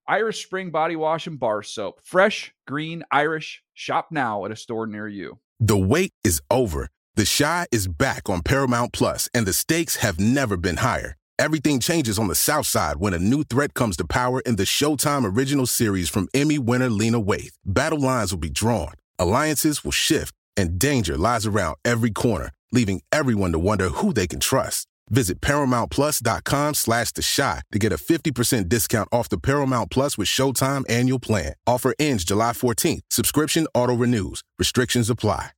Irish 0.09 0.43
Spring 0.43 0.71
Body 0.71 0.97
Wash 0.97 1.27
and 1.27 1.39
Bar 1.39 1.63
Soap. 1.63 2.01
Fresh, 2.03 2.55
green, 2.67 3.05
Irish. 3.11 3.63
Shop 3.75 4.09
now 4.11 4.47
at 4.47 4.51
a 4.51 4.57
store 4.57 4.87
near 4.87 5.07
you. 5.07 5.39
The 5.61 5.77
wait 5.77 6.15
is 6.25 6.41
over. 6.51 6.89
The 7.15 7.27
Chi 7.27 7.67
is 7.71 7.89
back 7.89 8.31
on 8.31 8.41
Paramount 8.41 8.95
Plus, 8.95 9.29
and 9.35 9.45
the 9.45 9.53
stakes 9.53 9.97
have 9.97 10.19
never 10.19 10.57
been 10.57 10.79
higher. 10.79 11.19
Everything 11.39 11.81
changes 11.81 12.19
on 12.19 12.29
the 12.29 12.35
South 12.35 12.67
Side 12.67 12.97
when 12.97 13.15
a 13.15 13.19
new 13.19 13.43
threat 13.43 13.75
comes 13.75 13.97
to 13.97 14.07
power 14.07 14.41
in 14.47 14.57
the 14.57 14.63
Showtime 14.63 15.25
original 15.37 15.67
series 15.67 16.09
from 16.09 16.29
Emmy 16.33 16.59
winner 16.59 16.89
Lena 16.89 17.21
Waithe. 17.21 17.57
Battle 17.65 18.01
lines 18.01 18.33
will 18.33 18.39
be 18.39 18.49
drawn, 18.49 18.93
alliances 19.23 19.85
will 19.85 19.93
shift, 19.93 20.35
and 20.57 20.79
danger 20.79 21.17
lies 21.17 21.47
around 21.47 21.77
every 21.85 22.11
corner, 22.11 22.51
leaving 22.73 23.03
everyone 23.11 23.53
to 23.53 23.59
wonder 23.59 23.89
who 23.89 24.13
they 24.13 24.27
can 24.27 24.41
trust. 24.41 24.87
Visit 25.11 25.41
ParamountPlus.com 25.41 26.75
slash 26.75 27.13
The 27.13 27.23
Shot 27.23 27.63
to 27.73 27.79
get 27.79 27.93
a 27.93 27.97
50% 27.97 28.69
discount 28.69 29.09
off 29.13 29.29
the 29.29 29.39
Paramount 29.39 29.91
Plus 29.91 30.17
with 30.17 30.29
Showtime 30.29 30.85
annual 30.89 31.19
plan. 31.19 31.55
Offer 31.67 31.95
ends 31.99 32.25
July 32.25 32.53
14th. 32.53 33.01
Subscription 33.11 33.67
auto-renews. 33.75 34.43
Restrictions 34.59 35.11
apply. 35.11 35.51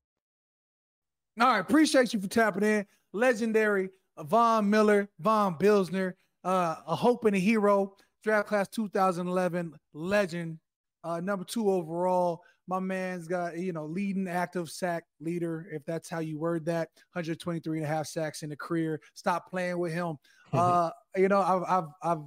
All 1.40 1.48
right. 1.48 1.58
Appreciate 1.60 2.12
you 2.12 2.20
for 2.20 2.28
tapping 2.28 2.62
in. 2.62 2.86
Legendary 3.12 3.90
Von 4.18 4.70
Miller, 4.70 5.08
Von 5.18 5.56
Bilsner, 5.56 6.14
uh, 6.44 6.76
a 6.86 6.94
hope 6.96 7.24
and 7.24 7.36
a 7.36 7.38
hero. 7.38 7.96
Draft 8.22 8.48
class 8.48 8.68
2011 8.68 9.74
legend, 9.92 10.58
uh, 11.02 11.20
number 11.20 11.44
two 11.44 11.70
overall. 11.70 12.40
My 12.66 12.80
man's 12.80 13.28
got, 13.28 13.58
you 13.58 13.72
know, 13.72 13.84
leading 13.84 14.26
active 14.26 14.70
sack 14.70 15.04
leader, 15.20 15.66
if 15.70 15.84
that's 15.84 16.08
how 16.08 16.20
you 16.20 16.38
word 16.38 16.64
that, 16.66 16.88
123 17.12 17.78
and 17.78 17.84
a 17.84 17.88
half 17.88 18.06
sacks 18.06 18.42
in 18.42 18.48
the 18.48 18.56
career. 18.56 19.00
Stop 19.14 19.50
playing 19.50 19.78
with 19.78 19.92
him. 19.92 20.16
Uh, 20.52 20.90
you 21.16 21.28
know, 21.28 21.40
I've, 21.40 21.62
I've, 21.68 21.90
I've, 22.02 22.24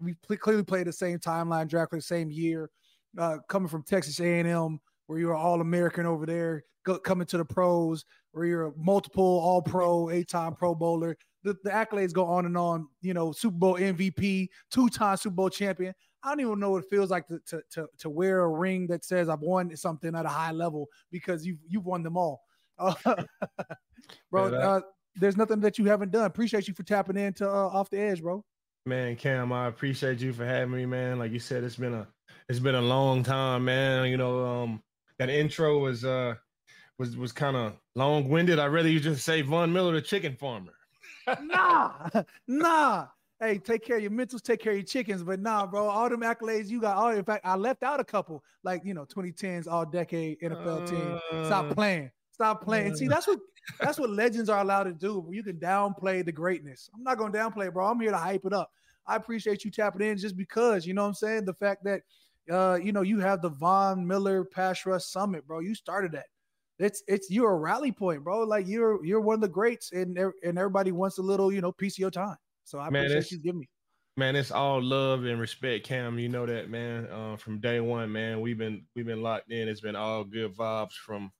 we 0.00 0.36
clearly 0.36 0.62
played 0.62 0.86
the 0.86 0.92
same 0.92 1.18
timeline, 1.18 1.68
draft 1.68 1.90
the 1.90 2.00
same 2.00 2.30
year, 2.30 2.70
uh, 3.18 3.38
coming 3.48 3.68
from 3.68 3.82
Texas 3.82 4.20
A&M, 4.20 4.78
where 5.06 5.18
you're 5.18 5.34
all 5.34 5.60
American 5.60 6.06
over 6.06 6.26
there, 6.26 6.64
go, 6.84 6.98
coming 6.98 7.26
to 7.26 7.38
the 7.38 7.44
pros, 7.44 8.04
where 8.32 8.46
you're 8.46 8.66
a 8.66 8.72
multiple 8.76 9.24
All 9.24 9.62
Pro, 9.62 10.10
eight-time 10.10 10.54
Pro 10.54 10.74
Bowler. 10.74 11.16
The, 11.42 11.56
the 11.64 11.70
accolades 11.70 12.12
go 12.12 12.26
on 12.26 12.46
and 12.46 12.56
on. 12.56 12.88
You 13.02 13.14
know, 13.14 13.32
Super 13.32 13.56
Bowl 13.56 13.74
MVP, 13.74 14.48
two-time 14.70 15.16
Super 15.16 15.34
Bowl 15.34 15.50
champion. 15.50 15.94
I 16.26 16.30
don't 16.30 16.40
even 16.40 16.58
know 16.58 16.72
what 16.72 16.82
it 16.82 16.90
feels 16.90 17.10
like 17.10 17.28
to, 17.28 17.38
to 17.46 17.62
to 17.70 17.88
to, 17.98 18.10
wear 18.10 18.40
a 18.40 18.48
ring 18.48 18.88
that 18.88 19.04
says 19.04 19.28
I've 19.28 19.42
won 19.42 19.74
something 19.76 20.12
at 20.16 20.26
a 20.26 20.28
high 20.28 20.50
level 20.50 20.88
because 21.12 21.46
you've 21.46 21.60
you've 21.68 21.86
won 21.86 22.02
them 22.02 22.16
all, 22.16 22.42
bro. 24.30 24.52
Uh, 24.52 24.80
there's 25.14 25.36
nothing 25.36 25.60
that 25.60 25.78
you 25.78 25.84
haven't 25.84 26.10
done. 26.10 26.24
Appreciate 26.24 26.66
you 26.66 26.74
for 26.74 26.82
tapping 26.82 27.16
into 27.16 27.48
uh, 27.48 27.68
off 27.68 27.90
the 27.90 28.00
edge, 28.00 28.22
bro. 28.22 28.44
Man, 28.86 29.14
Cam, 29.14 29.52
I 29.52 29.68
appreciate 29.68 30.18
you 30.18 30.32
for 30.32 30.44
having 30.44 30.74
me, 30.74 30.84
man. 30.84 31.20
Like 31.20 31.30
you 31.30 31.38
said, 31.38 31.62
it's 31.62 31.76
been 31.76 31.94
a 31.94 32.08
it's 32.48 32.58
been 32.58 32.74
a 32.74 32.82
long 32.82 33.22
time, 33.22 33.64
man. 33.64 34.08
You 34.08 34.16
know, 34.16 34.44
um, 34.44 34.82
that 35.20 35.30
intro 35.30 35.78
was 35.78 36.04
uh 36.04 36.34
was 36.98 37.16
was 37.16 37.30
kind 37.30 37.56
of 37.56 37.74
long 37.94 38.28
winded. 38.28 38.58
I'd 38.58 38.66
rather 38.66 38.88
you 38.88 38.98
just 38.98 39.24
say 39.24 39.42
Von 39.42 39.72
Miller, 39.72 39.92
the 39.92 40.02
chicken 40.02 40.34
farmer. 40.34 40.72
nah, 41.40 41.92
nah 42.48 43.06
hey, 43.40 43.58
take 43.58 43.84
care 43.84 43.96
of 43.96 44.02
your 44.02 44.10
mentals, 44.10 44.42
take 44.42 44.60
care 44.60 44.72
of 44.72 44.78
your 44.78 44.86
chickens. 44.86 45.22
But 45.22 45.40
nah, 45.40 45.66
bro, 45.66 45.88
all 45.88 46.08
them 46.08 46.20
accolades 46.20 46.68
you 46.68 46.80
got. 46.80 46.96
All 46.96 47.10
in 47.10 47.24
fact, 47.24 47.46
I 47.46 47.56
left 47.56 47.82
out 47.82 48.00
a 48.00 48.04
couple, 48.04 48.42
like 48.62 48.84
you 48.84 48.94
know, 48.94 49.04
2010s 49.04 49.66
all 49.68 49.84
decade 49.84 50.40
NFL 50.40 50.88
team. 50.88 51.44
Stop 51.46 51.70
uh. 51.70 51.74
playing. 51.74 52.10
Stop 52.30 52.62
playing. 52.62 52.94
See, 52.96 53.08
that's 53.08 53.26
what 53.26 53.38
that's 53.80 53.98
what 53.98 54.10
legends 54.10 54.50
are 54.50 54.60
allowed 54.60 54.84
to 54.84 54.92
do. 54.92 55.26
You 55.30 55.42
can 55.42 55.56
downplay 55.56 56.24
the 56.24 56.32
greatness. 56.32 56.90
I'm 56.94 57.02
not 57.02 57.18
gonna 57.18 57.32
downplay, 57.32 57.72
bro. 57.72 57.86
I'm 57.86 58.00
here 58.00 58.10
to 58.10 58.18
hype 58.18 58.44
it 58.44 58.52
up. 58.52 58.70
I 59.06 59.16
appreciate 59.16 59.64
you 59.64 59.70
tapping 59.70 60.06
in 60.06 60.18
just 60.18 60.36
because, 60.36 60.84
you 60.84 60.92
know 60.92 61.02
what 61.02 61.08
I'm 61.08 61.14
saying? 61.14 61.44
The 61.44 61.54
fact 61.54 61.84
that 61.84 62.02
uh, 62.50 62.78
you 62.82 62.92
know, 62.92 63.02
you 63.02 63.18
have 63.20 63.42
the 63.42 63.48
Von 63.48 64.06
Miller 64.06 64.44
Pass 64.44 64.86
Rush 64.86 65.04
Summit, 65.04 65.46
bro. 65.46 65.60
You 65.60 65.74
started 65.74 66.12
that. 66.12 66.26
It's 66.78 67.02
it's 67.08 67.30
you're 67.30 67.52
a 67.52 67.56
rally 67.56 67.90
point, 67.90 68.22
bro. 68.22 68.40
Like 68.40 68.66
you're 68.68 69.04
you're 69.04 69.20
one 69.20 69.34
of 69.36 69.40
the 69.40 69.48
greats, 69.48 69.92
and 69.92 70.16
and 70.18 70.58
everybody 70.58 70.92
wants 70.92 71.18
a 71.18 71.22
little, 71.22 71.52
you 71.52 71.60
know, 71.60 71.72
piece 71.72 71.94
of 71.94 71.98
your 71.98 72.10
time. 72.10 72.36
So 72.66 72.80
I 72.80 72.90
man, 72.90 73.06
appreciate 73.06 73.30
you 73.30 73.38
giving 73.38 73.60
me. 73.60 73.68
Man, 74.16 74.34
it's 74.34 74.50
all 74.50 74.82
love 74.82 75.24
and 75.24 75.38
respect, 75.38 75.86
Cam. 75.86 76.18
You 76.18 76.28
know 76.28 76.46
that, 76.46 76.68
man. 76.68 77.06
Uh, 77.06 77.36
from 77.36 77.60
day 77.60 77.78
one, 77.80 78.10
man, 78.10 78.40
we've 78.40 78.58
been 78.58 78.82
we've 78.96 79.06
been 79.06 79.22
locked 79.22 79.52
in. 79.52 79.68
It's 79.68 79.80
been 79.80 79.94
all 79.94 80.24
good 80.24 80.56
vibes 80.56 80.94
from, 80.94 81.30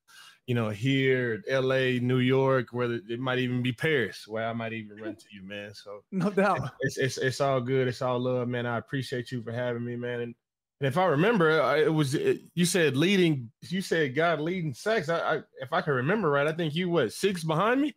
you 0.46 0.54
know, 0.54 0.68
here, 0.68 1.42
L.A., 1.48 1.98
New 1.98 2.18
York, 2.18 2.68
whether 2.70 3.00
it 3.08 3.18
might 3.18 3.40
even 3.40 3.60
be 3.60 3.72
Paris, 3.72 4.28
where 4.28 4.46
I 4.46 4.52
might 4.52 4.72
even 4.72 4.98
run 4.98 5.16
to 5.16 5.24
you, 5.32 5.42
man. 5.42 5.74
So 5.74 6.04
no 6.12 6.30
doubt, 6.30 6.70
it's 6.80 6.96
it's 6.96 7.18
it's 7.18 7.40
all 7.40 7.60
good. 7.60 7.88
It's 7.88 8.02
all 8.02 8.20
love, 8.20 8.46
man. 8.46 8.64
I 8.64 8.78
appreciate 8.78 9.32
you 9.32 9.42
for 9.42 9.52
having 9.52 9.84
me, 9.84 9.96
man. 9.96 10.20
And, 10.20 10.34
and 10.80 10.86
if 10.86 10.96
I 10.96 11.06
remember, 11.06 11.50
it 11.76 11.92
was 11.92 12.14
it, 12.14 12.42
you 12.54 12.64
said 12.64 12.96
leading. 12.96 13.50
You 13.62 13.82
said 13.82 14.14
God 14.14 14.38
leading 14.38 14.74
sex. 14.74 15.08
I, 15.08 15.18
I 15.18 15.36
if 15.60 15.72
I 15.72 15.80
can 15.80 15.94
remember 15.94 16.30
right, 16.30 16.46
I 16.46 16.52
think 16.52 16.76
you 16.76 16.88
what 16.88 17.12
six 17.12 17.42
behind 17.42 17.80
me. 17.80 17.96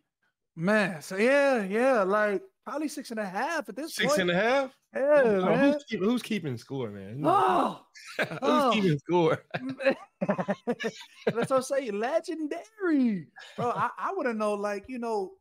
Man, 0.56 1.00
so 1.00 1.16
yeah, 1.16 1.62
yeah, 1.62 2.02
like 2.02 2.42
probably 2.66 2.88
six 2.88 3.10
and 3.10 3.20
a 3.20 3.26
half 3.26 3.68
at 3.68 3.76
this 3.76 3.94
six 3.94 4.06
point. 4.06 4.16
Six 4.16 4.20
and 4.20 4.30
a 4.30 4.34
half? 4.34 4.76
Yeah, 4.94 5.22
oh, 5.24 5.44
man. 5.44 5.72
Who's, 5.72 5.84
keep, 5.84 6.00
who's, 6.00 6.22
keeping 6.22 6.56
score, 6.56 6.90
man? 6.90 7.22
Oh, 7.24 7.80
who's 8.18 8.38
oh. 8.42 8.70
keeping 8.72 8.98
score? 8.98 9.42
That's 10.26 11.50
what 11.50 11.52
I'm 11.52 11.62
saying. 11.62 11.98
Legendary, 11.98 13.28
bro. 13.56 13.70
I, 13.70 13.90
I 13.98 14.12
want 14.12 14.28
to 14.28 14.34
know, 14.34 14.54
like, 14.54 14.84
you 14.88 14.98
know, 14.98 15.32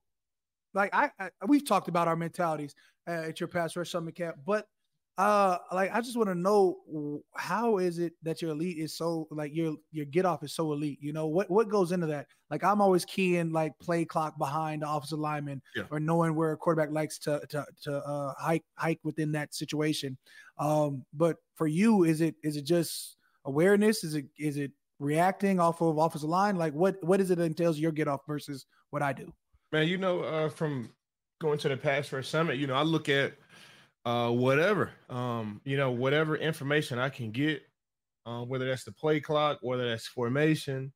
like 0.73 0.93
I, 0.93 1.09
I, 1.19 1.29
we've 1.47 1.67
talked 1.67 1.87
about 1.87 2.07
our 2.07 2.15
mentalities 2.15 2.75
uh, 3.07 3.23
at 3.27 3.39
your 3.39 3.47
pass 3.47 3.75
rush 3.75 3.91
summit 3.91 4.15
camp, 4.15 4.37
but 4.45 4.67
uh, 5.19 5.57
like 5.73 5.93
I 5.93 5.99
just 5.99 6.15
want 6.15 6.29
to 6.29 6.35
know 6.35 6.77
how 7.35 7.77
is 7.77 7.99
it 7.99 8.13
that 8.23 8.41
your 8.41 8.51
elite 8.51 8.77
is 8.77 8.95
so 8.95 9.27
like 9.31 9.53
your 9.53 9.75
your 9.91 10.05
get 10.05 10.25
off 10.25 10.43
is 10.43 10.53
so 10.53 10.71
elite? 10.71 10.97
You 11.01 11.11
know 11.11 11.27
what 11.27 11.51
what 11.51 11.67
goes 11.67 11.91
into 11.91 12.07
that? 12.07 12.27
Like 12.49 12.63
I'm 12.63 12.79
always 12.79 13.03
keying 13.03 13.51
like 13.51 13.77
play 13.79 14.05
clock 14.05 14.37
behind 14.37 14.81
the 14.81 14.89
offensive 14.89 15.19
lineman 15.19 15.61
yeah. 15.75 15.83
or 15.91 15.99
knowing 15.99 16.35
where 16.35 16.53
a 16.53 16.57
quarterback 16.57 16.91
likes 16.91 17.19
to 17.19 17.41
to 17.49 17.65
to 17.83 17.97
uh, 17.97 18.33
hike 18.39 18.63
hike 18.75 19.01
within 19.03 19.33
that 19.33 19.53
situation. 19.53 20.17
Um, 20.57 21.03
but 21.13 21.35
for 21.55 21.67
you, 21.67 22.05
is 22.05 22.21
it 22.21 22.35
is 22.41 22.55
it 22.55 22.63
just 22.63 23.17
awareness? 23.43 24.05
Is 24.05 24.15
it 24.15 24.25
is 24.37 24.55
it 24.55 24.71
reacting 24.99 25.59
off 25.59 25.81
of 25.81 25.97
offensive 25.97 26.29
line? 26.29 26.55
Like 26.55 26.73
what 26.73 26.95
what 27.03 27.19
is 27.19 27.29
it 27.29 27.39
that 27.39 27.43
entails 27.43 27.77
your 27.77 27.91
get 27.91 28.07
off 28.07 28.21
versus 28.25 28.67
what 28.91 29.01
I 29.01 29.11
do? 29.11 29.33
Man, 29.73 29.85
you 29.85 29.97
know, 29.97 30.21
uh, 30.21 30.47
from 30.47 30.91
going 31.41 31.59
to 31.59 31.67
the 31.67 31.75
pass 31.75 32.09
rush 32.13 32.29
summit, 32.29 32.57
you 32.57 32.67
know, 32.67 32.75
I 32.75 32.83
look 32.83 33.09
at 33.09 33.33
Uh, 34.05 34.31
whatever. 34.31 34.91
Um, 35.09 35.61
you 35.65 35.77
know, 35.77 35.91
whatever 35.91 36.35
information 36.37 36.99
I 36.99 37.09
can 37.09 37.31
get, 37.31 37.61
uh, 38.25 38.43
whether 38.43 38.67
that's 38.67 38.83
the 38.85 38.91
play 38.91 39.19
clock, 39.19 39.59
whether 39.61 39.87
that's 39.89 40.07
formation, 40.07 40.93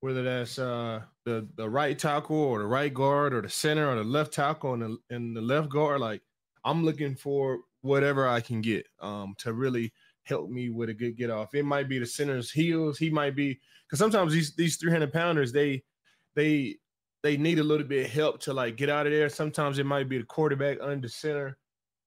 whether 0.00 0.22
that's 0.22 0.58
uh 0.58 1.02
the 1.24 1.48
the 1.56 1.68
right 1.70 1.98
tackle 1.98 2.36
or 2.36 2.58
the 2.60 2.66
right 2.66 2.92
guard 2.92 3.34
or 3.34 3.42
the 3.42 3.48
center 3.48 3.88
or 3.88 3.96
the 3.96 4.04
left 4.04 4.32
tackle 4.32 4.74
and 4.74 4.82
the 4.82 4.98
and 5.10 5.36
the 5.36 5.40
left 5.40 5.70
guard, 5.70 6.00
like 6.00 6.22
I'm 6.64 6.84
looking 6.84 7.16
for 7.16 7.60
whatever 7.82 8.28
I 8.28 8.40
can 8.40 8.60
get 8.60 8.86
um 9.00 9.34
to 9.38 9.52
really 9.54 9.92
help 10.24 10.50
me 10.50 10.70
with 10.70 10.88
a 10.90 10.94
good 10.94 11.16
get 11.16 11.30
off. 11.30 11.54
It 11.54 11.64
might 11.64 11.88
be 11.88 11.98
the 11.98 12.06
center's 12.06 12.50
heels. 12.50 12.98
He 12.98 13.10
might 13.10 13.36
be 13.36 13.60
because 13.86 13.98
sometimes 14.00 14.32
these 14.32 14.54
these 14.56 14.76
300 14.76 15.12
pounders 15.12 15.52
they 15.52 15.84
they 16.34 16.78
they 17.22 17.36
need 17.36 17.58
a 17.60 17.64
little 17.64 17.86
bit 17.86 18.06
of 18.06 18.12
help 18.12 18.40
to 18.42 18.52
like 18.54 18.76
get 18.76 18.90
out 18.90 19.06
of 19.06 19.12
there. 19.12 19.28
Sometimes 19.28 19.78
it 19.78 19.86
might 19.86 20.08
be 20.08 20.18
the 20.18 20.24
quarterback 20.24 20.78
under 20.80 21.08
center. 21.08 21.58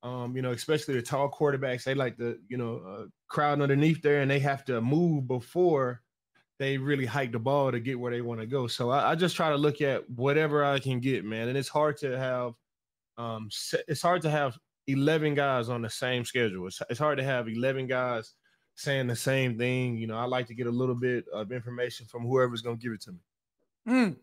Um, 0.05 0.35
you 0.35 0.43
know, 0.43 0.51
especially 0.51 0.93
the 0.93 1.01
tall 1.01 1.31
quarterbacks, 1.31 1.83
they 1.83 1.95
like 1.95 2.15
the 2.15 2.39
you 2.47 2.57
know 2.57 2.81
uh, 2.87 3.05
crowd 3.27 3.59
underneath 3.59 4.03
there, 4.03 4.21
and 4.21 4.29
they 4.29 4.39
have 4.39 4.63
to 4.65 4.79
move 4.79 5.27
before 5.27 6.03
they 6.59 6.77
really 6.77 7.05
hike 7.05 7.31
the 7.31 7.39
ball 7.39 7.71
to 7.71 7.79
get 7.79 7.99
where 7.99 8.11
they 8.11 8.21
want 8.21 8.39
to 8.39 8.45
go. 8.45 8.67
So 8.67 8.89
I, 8.89 9.11
I, 9.11 9.15
just 9.15 9.35
try 9.35 9.49
to 9.49 9.57
look 9.57 9.81
at 9.81 10.09
whatever 10.09 10.63
I 10.63 10.79
can 10.79 10.99
get, 10.99 11.25
man. 11.25 11.49
And 11.49 11.57
it's 11.57 11.67
hard 11.67 11.97
to 11.97 12.17
have, 12.17 12.53
um, 13.17 13.49
it's 13.87 14.01
hard 14.01 14.21
to 14.21 14.29
have 14.29 14.57
11 14.87 15.35
guys 15.35 15.69
on 15.69 15.81
the 15.81 15.89
same 15.89 16.23
schedule. 16.23 16.67
It's, 16.67 16.81
it's 16.89 16.99
hard 16.99 17.17
to 17.17 17.23
have 17.23 17.49
11 17.49 17.87
guys 17.87 18.33
saying 18.75 19.07
the 19.07 19.15
same 19.15 19.57
thing. 19.57 19.97
You 19.97 20.07
know, 20.07 20.17
I 20.17 20.25
like 20.25 20.47
to 20.47 20.53
get 20.53 20.67
a 20.67 20.71
little 20.71 20.95
bit 20.95 21.25
of 21.33 21.51
information 21.51 22.05
from 22.05 22.23
whoever's 22.23 22.61
going 22.61 22.77
to 22.77 22.83
give 22.83 22.93
it 22.93 23.01
to 23.01 23.11
me. 23.11 23.19
Mm. 23.87 24.15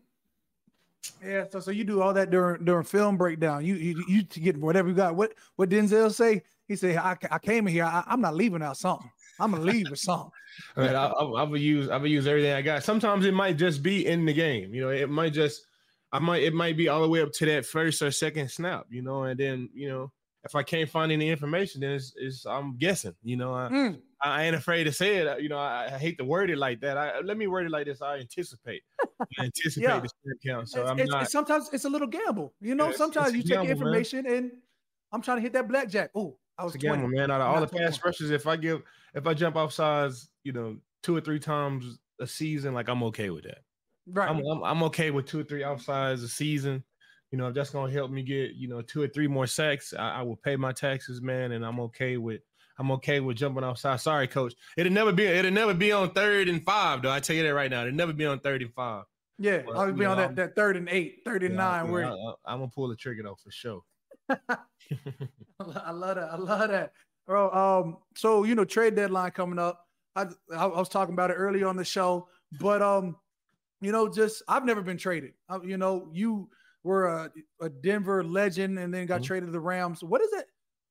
Yeah, 1.25 1.45
so 1.49 1.59
so 1.59 1.71
you 1.71 1.83
do 1.83 2.01
all 2.01 2.13
that 2.13 2.29
during 2.29 2.63
during 2.65 2.83
film 2.83 3.17
breakdown. 3.17 3.65
You 3.65 3.75
you 3.75 4.03
you 4.07 4.23
get 4.23 4.57
whatever 4.57 4.89
you 4.89 4.95
got. 4.95 5.15
What 5.15 5.33
what 5.55 5.69
Denzel 5.69 6.13
say? 6.13 6.43
He 6.67 6.75
said, 6.75 6.97
"I, 6.97 7.17
I 7.29 7.39
came 7.39 7.67
in 7.67 7.73
here. 7.73 7.85
I, 7.85 8.03
am 8.07 8.21
not 8.21 8.35
leaving 8.35 8.61
out 8.61 8.77
something. 8.77 9.09
I'm 9.39 9.51
gonna 9.51 9.63
leave 9.63 9.89
with 9.89 9.99
something." 9.99 10.31
I 10.77 10.81
mean, 10.81 10.95
I, 10.95 11.07
I, 11.07 11.43
would 11.43 11.61
use 11.61 11.89
I 11.89 11.97
would 11.97 12.11
use 12.11 12.27
everything 12.27 12.53
I 12.53 12.61
got. 12.61 12.83
Sometimes 12.83 13.25
it 13.25 13.33
might 13.33 13.57
just 13.57 13.83
be 13.83 14.05
in 14.05 14.25
the 14.25 14.33
game. 14.33 14.73
You 14.73 14.81
know, 14.81 14.89
it 14.89 15.09
might 15.09 15.33
just 15.33 15.65
I 16.11 16.19
might 16.19 16.43
it 16.43 16.53
might 16.53 16.77
be 16.77 16.87
all 16.87 17.01
the 17.01 17.09
way 17.09 17.21
up 17.21 17.33
to 17.33 17.45
that 17.47 17.65
first 17.65 18.01
or 18.01 18.11
second 18.11 18.49
snap. 18.49 18.85
You 18.89 19.01
know, 19.01 19.23
and 19.23 19.39
then 19.39 19.69
you 19.73 19.89
know 19.89 20.11
if 20.45 20.55
I 20.55 20.63
can't 20.63 20.89
find 20.89 21.11
any 21.11 21.29
information, 21.29 21.81
then 21.81 21.91
it's, 21.91 22.13
it's 22.17 22.45
I'm 22.45 22.77
guessing. 22.77 23.15
You 23.23 23.37
know, 23.37 23.53
I, 23.53 23.69
mm. 23.69 23.99
I 24.21 24.43
ain't 24.43 24.55
afraid 24.55 24.83
to 24.85 24.91
say 24.91 25.17
it. 25.17 25.41
You 25.41 25.49
know, 25.49 25.57
I, 25.57 25.89
I, 25.93 25.97
hate 25.97 26.17
to 26.17 26.25
word 26.25 26.49
it 26.49 26.57
like 26.57 26.81
that. 26.81 26.97
I 26.97 27.19
let 27.21 27.37
me 27.37 27.47
word 27.47 27.65
it 27.65 27.71
like 27.71 27.85
this. 27.85 28.01
I 28.01 28.17
anticipate. 28.17 28.83
I 29.01 29.25
anticipate 29.45 29.87
yeah. 29.87 29.99
the 29.99 30.35
count. 30.45 30.69
So 30.69 30.81
it's, 30.81 30.91
I'm 30.91 30.99
it's, 30.99 31.11
not. 31.11 31.23
It's, 31.23 31.31
sometimes 31.31 31.69
it's 31.71 31.85
a 31.85 31.89
little 31.89 32.07
gamble. 32.07 32.53
You 32.59 32.75
know, 32.75 32.91
sometimes 32.91 33.33
you 33.33 33.43
take 33.43 33.69
information 33.69 34.23
man. 34.23 34.33
and 34.33 34.51
I'm 35.13 35.21
trying 35.21 35.37
to 35.37 35.41
hit 35.41 35.53
that 35.53 35.67
blackjack. 35.67 36.11
Oh, 36.13 36.37
I 36.57 36.65
was 36.65 36.75
it's 36.75 36.83
a 36.83 36.87
gamble, 36.87 37.07
man. 37.07 37.31
Out 37.31 37.41
of 37.41 37.47
all 37.47 37.61
the 37.61 37.67
pass 37.67 38.03
rushes, 38.03 38.29
if 38.29 38.45
I 38.45 38.57
give 38.57 38.81
if 39.13 39.25
I 39.25 39.33
jump 39.33 39.55
off 39.55 39.71
sides, 39.71 40.29
you 40.43 40.51
know, 40.51 40.77
two 41.03 41.15
or 41.15 41.21
three 41.21 41.39
times 41.39 41.99
a 42.19 42.27
season, 42.27 42.73
like 42.73 42.89
I'm 42.89 43.03
okay 43.03 43.29
with 43.29 43.45
that. 43.45 43.59
Right. 44.07 44.29
I'm, 44.29 44.45
I'm, 44.45 44.63
I'm 44.63 44.83
okay 44.83 45.11
with 45.11 45.25
two 45.25 45.39
or 45.39 45.43
three 45.43 45.61
offsides 45.61 46.23
a 46.23 46.27
season 46.27 46.83
you 47.33 47.39
know, 47.39 47.47
if 47.47 47.55
that's 47.55 47.71
gonna 47.71 47.91
help 47.91 48.11
me 48.11 48.21
get, 48.21 48.53
you 48.53 48.67
know, 48.67 48.83
two 48.83 49.01
or 49.01 49.07
three 49.07 49.27
more 49.27 49.47
sacks, 49.47 49.91
I, 49.97 50.19
I, 50.19 50.21
will 50.21 50.35
pay 50.35 50.55
my 50.55 50.71
taxes, 50.71 51.19
man, 51.19 51.53
and 51.53 51.65
I'm 51.65 51.79
okay 51.79 52.17
with 52.17 52.41
I'm 52.77 52.91
okay 52.91 53.21
with 53.21 53.37
jumping 53.37 53.63
outside. 53.63 53.99
Sorry, 54.01 54.27
coach. 54.27 54.53
It'll 54.77 54.93
never 54.93 55.11
be 55.11 55.25
it'll 55.25 55.49
never 55.49 55.73
be 55.73 55.91
on 55.91 56.11
third 56.11 56.47
and 56.47 56.63
five, 56.63 57.01
though. 57.01 57.09
I 57.09 57.19
tell 57.19 57.35
you 57.35 57.41
that 57.41 57.55
right 57.55 57.71
now. 57.71 57.81
It'll 57.81 57.95
never 57.95 58.13
be 58.13 58.27
on 58.27 58.39
third 58.39 58.61
and 58.61 58.71
five. 58.71 59.05
Yeah, 59.39 59.63
but, 59.65 59.75
I'll 59.75 59.91
be 59.91 60.05
on 60.05 60.17
that, 60.17 60.35
that 60.35 60.55
third 60.55 60.77
and 60.77 60.87
eight, 60.89 61.21
third 61.25 61.41
and 61.41 61.55
yeah, 61.55 61.81
nine. 61.81 61.91
Where 61.91 62.05
I, 62.05 62.53
am 62.53 62.59
gonna 62.59 62.67
pull 62.67 62.87
the 62.87 62.95
trigger 62.95 63.23
though 63.23 63.37
for 63.43 63.49
sure. 63.49 63.81
I 64.29 65.91
love 65.91 66.15
that. 66.17 66.29
I 66.31 66.35
love 66.35 66.69
that, 66.69 66.93
bro. 67.25 67.49
Um, 67.49 67.97
so 68.15 68.43
you 68.43 68.53
know, 68.53 68.63
trade 68.63 68.93
deadline 68.93 69.31
coming 69.31 69.57
up. 69.57 69.87
I 70.15 70.27
I, 70.55 70.67
was 70.67 70.87
talking 70.87 71.13
about 71.13 71.31
it 71.31 71.35
earlier 71.35 71.65
on 71.65 71.77
the 71.77 71.83
show, 71.83 72.27
but 72.59 72.83
um, 72.83 73.15
you 73.81 73.91
know, 73.91 74.07
just 74.07 74.43
I've 74.47 74.65
never 74.65 74.83
been 74.83 74.97
traded. 74.97 75.33
I, 75.49 75.57
you 75.63 75.77
know, 75.77 76.11
you 76.13 76.47
were 76.83 77.07
a, 77.07 77.31
a 77.61 77.69
Denver 77.69 78.23
legend 78.23 78.77
and 78.77 78.93
then 78.93 79.05
got 79.05 79.15
mm-hmm. 79.15 79.25
traded 79.25 79.47
to 79.47 79.51
the 79.51 79.59
Rams. 79.59 80.03
What 80.03 80.21
is 80.21 80.33
it? 80.33 80.47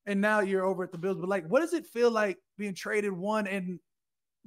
And 0.07 0.21
now 0.21 0.41
you're 0.41 0.65
over 0.65 0.83
at 0.83 0.91
the 0.91 0.99
Bills. 0.99 1.19
But 1.19 1.29
like, 1.29 1.47
what 1.47 1.61
does 1.61 1.75
it 1.75 1.87
feel 1.87 2.11
like 2.11 2.39
being 2.59 2.75
traded 2.75 3.13
one 3.13 3.47
and 3.47 3.79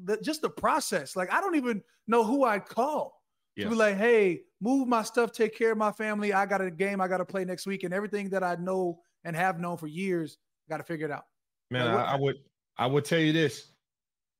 the, 0.03 0.17
just 0.17 0.41
the 0.41 0.49
process? 0.49 1.15
Like, 1.15 1.31
I 1.31 1.39
don't 1.39 1.55
even 1.55 1.81
know 2.07 2.23
who 2.23 2.43
I'd 2.43 2.65
call 2.65 3.21
yeah. 3.55 3.65
to 3.65 3.69
be 3.69 3.75
like, 3.75 3.95
hey, 3.95 4.41
move 4.59 4.87
my 4.87 5.03
stuff, 5.03 5.31
take 5.31 5.57
care 5.57 5.71
of 5.71 5.77
my 5.77 5.91
family. 5.91 6.33
I 6.33 6.45
got 6.45 6.61
a 6.61 6.71
game 6.71 6.99
I 6.99 7.07
got 7.07 7.17
to 7.17 7.25
play 7.25 7.45
next 7.45 7.67
week, 7.67 7.83
and 7.83 7.93
everything 7.93 8.29
that 8.29 8.43
I 8.43 8.55
know 8.55 8.99
and 9.23 9.35
have 9.35 9.59
known 9.59 9.77
for 9.77 9.87
years, 9.87 10.37
got 10.69 10.77
to 10.77 10.83
figure 10.83 11.05
it 11.05 11.11
out. 11.11 11.25
Man, 11.71 11.93
like, 11.93 12.05
I, 12.05 12.13
I 12.13 12.19
would 12.19 12.35
I 12.77 12.87
would 12.87 13.05
tell 13.05 13.19
you 13.19 13.33
this 13.33 13.71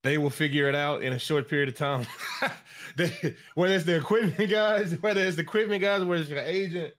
they 0.05 0.19
will 0.19 0.29
figure 0.29 0.69
it 0.69 0.75
out 0.75 1.01
in 1.01 1.13
a 1.13 1.19
short 1.19 1.49
period 1.49 1.67
of 1.67 1.75
time. 1.75 2.05
they, 2.95 3.35
whether 3.55 3.73
it's 3.73 3.85
the 3.85 3.95
equipment 3.95 4.49
guys, 4.51 4.95
whether 5.01 5.21
it's 5.21 5.35
the 5.35 5.41
equipment 5.41 5.81
guys, 5.81 6.03
whether 6.03 6.21
it's 6.21 6.29
your 6.29 6.39
agent, 6.39 6.93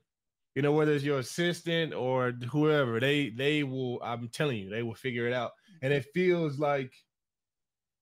you 0.56 0.62
know, 0.62 0.72
whether 0.72 0.92
it's 0.92 1.04
your 1.04 1.20
assistant 1.20 1.94
or 1.94 2.32
whoever, 2.50 2.98
they 2.98 3.30
they 3.30 3.62
will. 3.62 4.02
I'm 4.02 4.28
telling 4.28 4.58
you, 4.58 4.70
they 4.70 4.82
will 4.82 4.94
figure 4.94 5.28
it 5.28 5.32
out. 5.32 5.52
And 5.82 5.92
it 5.92 6.06
feels 6.14 6.58
like, 6.58 6.92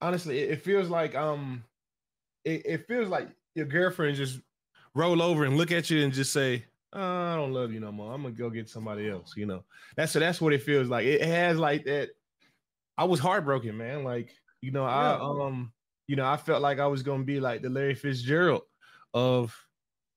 honestly, 0.01 0.39
it, 0.39 0.65
feels 0.65 0.89
like 0.89 1.15
um, 1.15 1.65
it, 2.45 2.63
it 2.65 2.87
feels 2.87 3.09
like 3.09 3.29
your 3.55 3.67
girlfriend 3.67 4.17
just 4.17 4.41
roll 4.95 5.21
over 5.21 5.45
and 5.45 5.59
look 5.59 5.73
at 5.73 5.91
you 5.91 6.03
and 6.03 6.15
just 6.15 6.33
say, 6.33 6.65
oh, 6.95 7.01
I 7.01 7.35
don't 7.35 7.53
love 7.53 7.73
you 7.73 7.81
no 7.81 7.93
more. 7.93 8.15
I'm 8.15 8.23
gonna 8.23 8.35
go 8.35 8.49
get 8.49 8.71
somebody 8.71 9.11
else. 9.11 9.35
You 9.37 9.45
know, 9.45 9.65
that's 9.97 10.13
so 10.13 10.19
that's 10.19 10.41
what 10.41 10.55
it 10.55 10.63
feels 10.63 10.89
like. 10.89 11.05
It 11.05 11.21
has 11.21 11.59
like 11.59 11.85
that. 11.85 12.11
I 12.97 13.05
was 13.05 13.21
heartbroken, 13.21 13.77
man. 13.77 14.05
Like 14.05 14.31
you 14.65 14.71
know, 14.71 14.87
yeah. 14.87 15.17
I 15.17 15.47
um, 15.47 15.73
you 16.07 16.17
know, 16.17 16.27
I 16.27 16.37
felt 16.37 16.63
like 16.63 16.79
I 16.79 16.87
was 16.87 17.03
gonna 17.03 17.25
be 17.25 17.41
like 17.41 17.63
the 17.63 17.69
Larry 17.69 17.95
Fitzgerald 17.95 18.63
of 19.13 19.55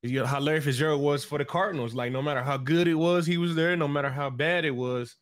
you 0.03 0.19
know 0.19 0.25
how 0.25 0.39
Larry 0.39 0.61
Fitzgerald 0.61 1.01
was 1.01 1.25
for 1.25 1.37
the 1.37 1.45
Cardinals. 1.45 1.93
Like 1.93 2.11
no 2.11 2.21
matter 2.21 2.41
how 2.41 2.57
good 2.57 2.87
it 2.87 2.95
was, 2.95 3.25
he 3.25 3.37
was 3.37 3.55
there. 3.55 3.75
No 3.75 3.87
matter 3.87 4.09
how 4.09 4.29
bad 4.29 4.63
it 4.63 4.71
was, 4.71 5.15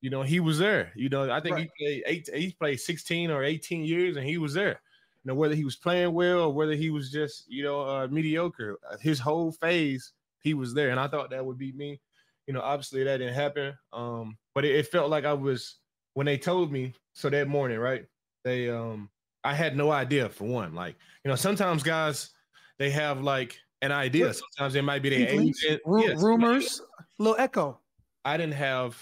you 0.00 0.10
know, 0.10 0.22
he 0.22 0.40
was 0.40 0.58
there. 0.58 0.92
You 0.96 1.08
know, 1.08 1.30
I 1.30 1.40
think 1.40 1.54
right. 1.54 1.70
he 1.78 1.84
played 1.84 2.02
eight, 2.06 2.28
he 2.34 2.56
played 2.58 2.80
16 2.80 3.30
or 3.30 3.44
18 3.44 3.84
years 3.84 4.16
and 4.16 4.26
he 4.26 4.36
was 4.36 4.52
there. 4.52 4.80
You 5.24 5.28
know, 5.28 5.34
whether 5.34 5.54
he 5.54 5.64
was 5.64 5.76
playing 5.76 6.12
well 6.12 6.40
or 6.40 6.52
whether 6.52 6.74
he 6.74 6.90
was 6.90 7.10
just, 7.10 7.44
you 7.48 7.62
know, 7.62 7.82
uh, 7.82 8.08
mediocre, 8.10 8.78
his 9.00 9.20
whole 9.20 9.52
phase, 9.52 10.12
he 10.40 10.54
was 10.54 10.74
there. 10.74 10.90
And 10.90 10.98
I 10.98 11.06
thought 11.06 11.30
that 11.30 11.46
would 11.46 11.58
be 11.58 11.70
me. 11.72 12.00
You 12.48 12.54
know, 12.54 12.60
obviously 12.60 13.04
that 13.04 13.18
didn't 13.18 13.34
happen. 13.34 13.74
Um, 13.92 14.36
but 14.54 14.64
it, 14.64 14.74
it 14.74 14.88
felt 14.88 15.08
like 15.08 15.24
I 15.24 15.32
was 15.32 15.76
when 16.14 16.26
they 16.26 16.36
told 16.36 16.72
me 16.72 16.94
so 17.12 17.30
that 17.30 17.46
morning, 17.46 17.78
right? 17.78 18.04
They 18.44 18.68
um 18.68 19.08
I 19.44 19.54
had 19.54 19.76
no 19.76 19.90
idea 19.90 20.28
for 20.28 20.44
one. 20.44 20.74
Like, 20.74 20.96
you 21.24 21.28
know, 21.28 21.36
sometimes 21.36 21.82
guys 21.82 22.30
they 22.78 22.90
have 22.90 23.20
like 23.20 23.58
an 23.82 23.92
idea. 23.92 24.32
Sometimes 24.32 24.74
it 24.74 24.82
might 24.82 25.02
be 25.02 25.10
their 25.10 25.28
agent. 25.28 25.80
Yes, 25.98 26.22
rumors, 26.22 26.80
little 27.18 27.36
echo. 27.38 27.78
I 28.24 28.36
didn't 28.36 28.54
have 28.54 28.96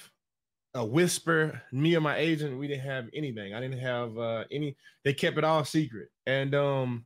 a 0.74 0.84
whisper. 0.84 1.60
Me 1.72 1.94
and 1.94 2.04
my 2.04 2.16
agent, 2.16 2.58
we 2.58 2.68
didn't 2.68 2.84
have 2.84 3.08
anything. 3.14 3.54
I 3.54 3.60
didn't 3.60 3.78
have 3.78 4.16
uh, 4.18 4.44
any. 4.50 4.76
They 5.04 5.12
kept 5.12 5.38
it 5.38 5.44
all 5.44 5.64
secret. 5.64 6.08
And 6.26 6.54
um, 6.54 7.04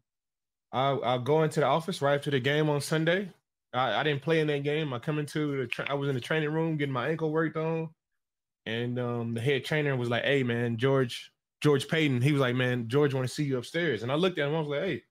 I, 0.73 0.91
I'll 0.91 1.19
go 1.21 1.43
into 1.43 1.61
the 1.61 1.67
office 1.67 2.03
right 2.03 2.15
after 2.15 2.31
the 2.31 2.41
game 2.41 2.69
on 2.69 2.81
Sunday. 2.81 3.31
I, 3.73 4.01
I 4.01 4.03
didn't 4.05 4.23
play 4.23 4.41
in 4.41 4.47
that 4.49 4.63
game. 4.63 4.93
I 4.93 4.99
come 4.99 5.19
into 5.19 5.59
the. 5.59 5.67
Tra- 5.67 5.91
I 5.91 5.95
was 5.95 6.09
in 6.09 6.15
the 6.15 6.21
training 6.21 6.53
room 6.53 6.77
getting 6.77 6.93
my 6.93 7.09
ankle 7.09 7.33
worked 7.33 7.57
on, 7.57 7.91
and 8.67 8.99
um, 8.99 9.35
the 9.35 9.41
head 9.41 9.65
trainer 9.65 9.97
was 9.97 10.09
like, 10.09 10.25
"Hey, 10.25 10.43
man, 10.43 10.77
George, 10.77 11.33
George 11.65 11.89
Paton, 11.89 12.21
He 12.21 12.31
was 12.31 12.41
like, 12.41 12.55
"Man, 12.55 12.89
George 12.89 13.13
want 13.13 13.27
to 13.27 13.35
see 13.35 13.45
you 13.45 13.59
upstairs." 13.59 14.03
And 14.05 14.13
I 14.13 14.15
looked 14.15 14.39
at 14.39 14.47
him. 14.47 14.55
I 14.55 14.61
was 14.61 14.69
like, 14.69 14.83
"Hey." 14.83 15.03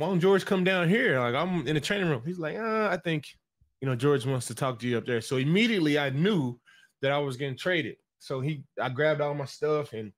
why 0.00 0.06
don't 0.06 0.20
George 0.20 0.46
come 0.46 0.64
down 0.64 0.88
here? 0.88 1.20
Like 1.20 1.34
I'm 1.34 1.66
in 1.68 1.74
the 1.74 1.80
training 1.80 2.08
room. 2.08 2.22
He's 2.24 2.38
like, 2.38 2.56
uh, 2.56 2.88
I 2.90 2.96
think, 2.96 3.26
you 3.82 3.86
know, 3.86 3.94
George 3.94 4.24
wants 4.24 4.46
to 4.46 4.54
talk 4.54 4.78
to 4.78 4.88
you 4.88 4.96
up 4.96 5.04
there. 5.04 5.20
So 5.20 5.36
immediately 5.36 5.98
I 5.98 6.08
knew 6.08 6.58
that 7.02 7.12
I 7.12 7.18
was 7.18 7.36
getting 7.36 7.56
traded. 7.56 7.96
So 8.18 8.40
he, 8.40 8.64
I 8.80 8.88
grabbed 8.88 9.20
all 9.20 9.34
my 9.34 9.44
stuff 9.44 9.92
and 9.92 10.12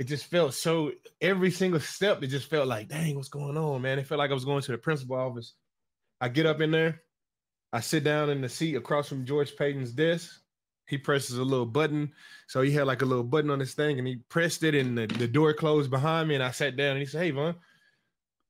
it 0.00 0.04
just 0.08 0.26
felt 0.26 0.54
so 0.54 0.90
every 1.20 1.52
single 1.52 1.78
step, 1.78 2.22
it 2.24 2.26
just 2.26 2.50
felt 2.50 2.66
like, 2.66 2.88
dang, 2.88 3.14
what's 3.14 3.28
going 3.28 3.56
on, 3.56 3.82
man? 3.82 4.00
It 4.00 4.06
felt 4.08 4.18
like 4.18 4.30
I 4.30 4.34
was 4.34 4.44
going 4.44 4.62
to 4.62 4.72
the 4.72 4.78
principal 4.78 5.16
office. 5.16 5.54
I 6.20 6.28
get 6.28 6.46
up 6.46 6.60
in 6.60 6.72
there, 6.72 7.02
I 7.72 7.80
sit 7.80 8.02
down 8.02 8.30
in 8.30 8.40
the 8.40 8.48
seat 8.48 8.74
across 8.74 9.08
from 9.08 9.24
George 9.24 9.54
Paton's 9.56 9.92
desk. 9.92 10.40
He 10.90 10.98
presses 10.98 11.38
a 11.38 11.44
little 11.44 11.64
button. 11.64 12.12
So 12.48 12.60
he 12.60 12.72
had 12.72 12.86
like 12.86 13.02
a 13.02 13.06
little 13.06 13.24
button 13.24 13.50
on 13.50 13.60
his 13.60 13.74
thing 13.74 13.98
and 13.98 14.06
he 14.06 14.16
pressed 14.16 14.64
it 14.64 14.74
and 14.74 14.98
the, 14.98 15.06
the 15.06 15.28
door 15.28 15.54
closed 15.54 15.88
behind 15.88 16.28
me. 16.28 16.34
And 16.34 16.44
I 16.44 16.50
sat 16.50 16.76
down 16.76 16.90
and 16.90 16.98
he 16.98 17.06
said, 17.06 17.22
Hey, 17.22 17.30
Von, 17.30 17.54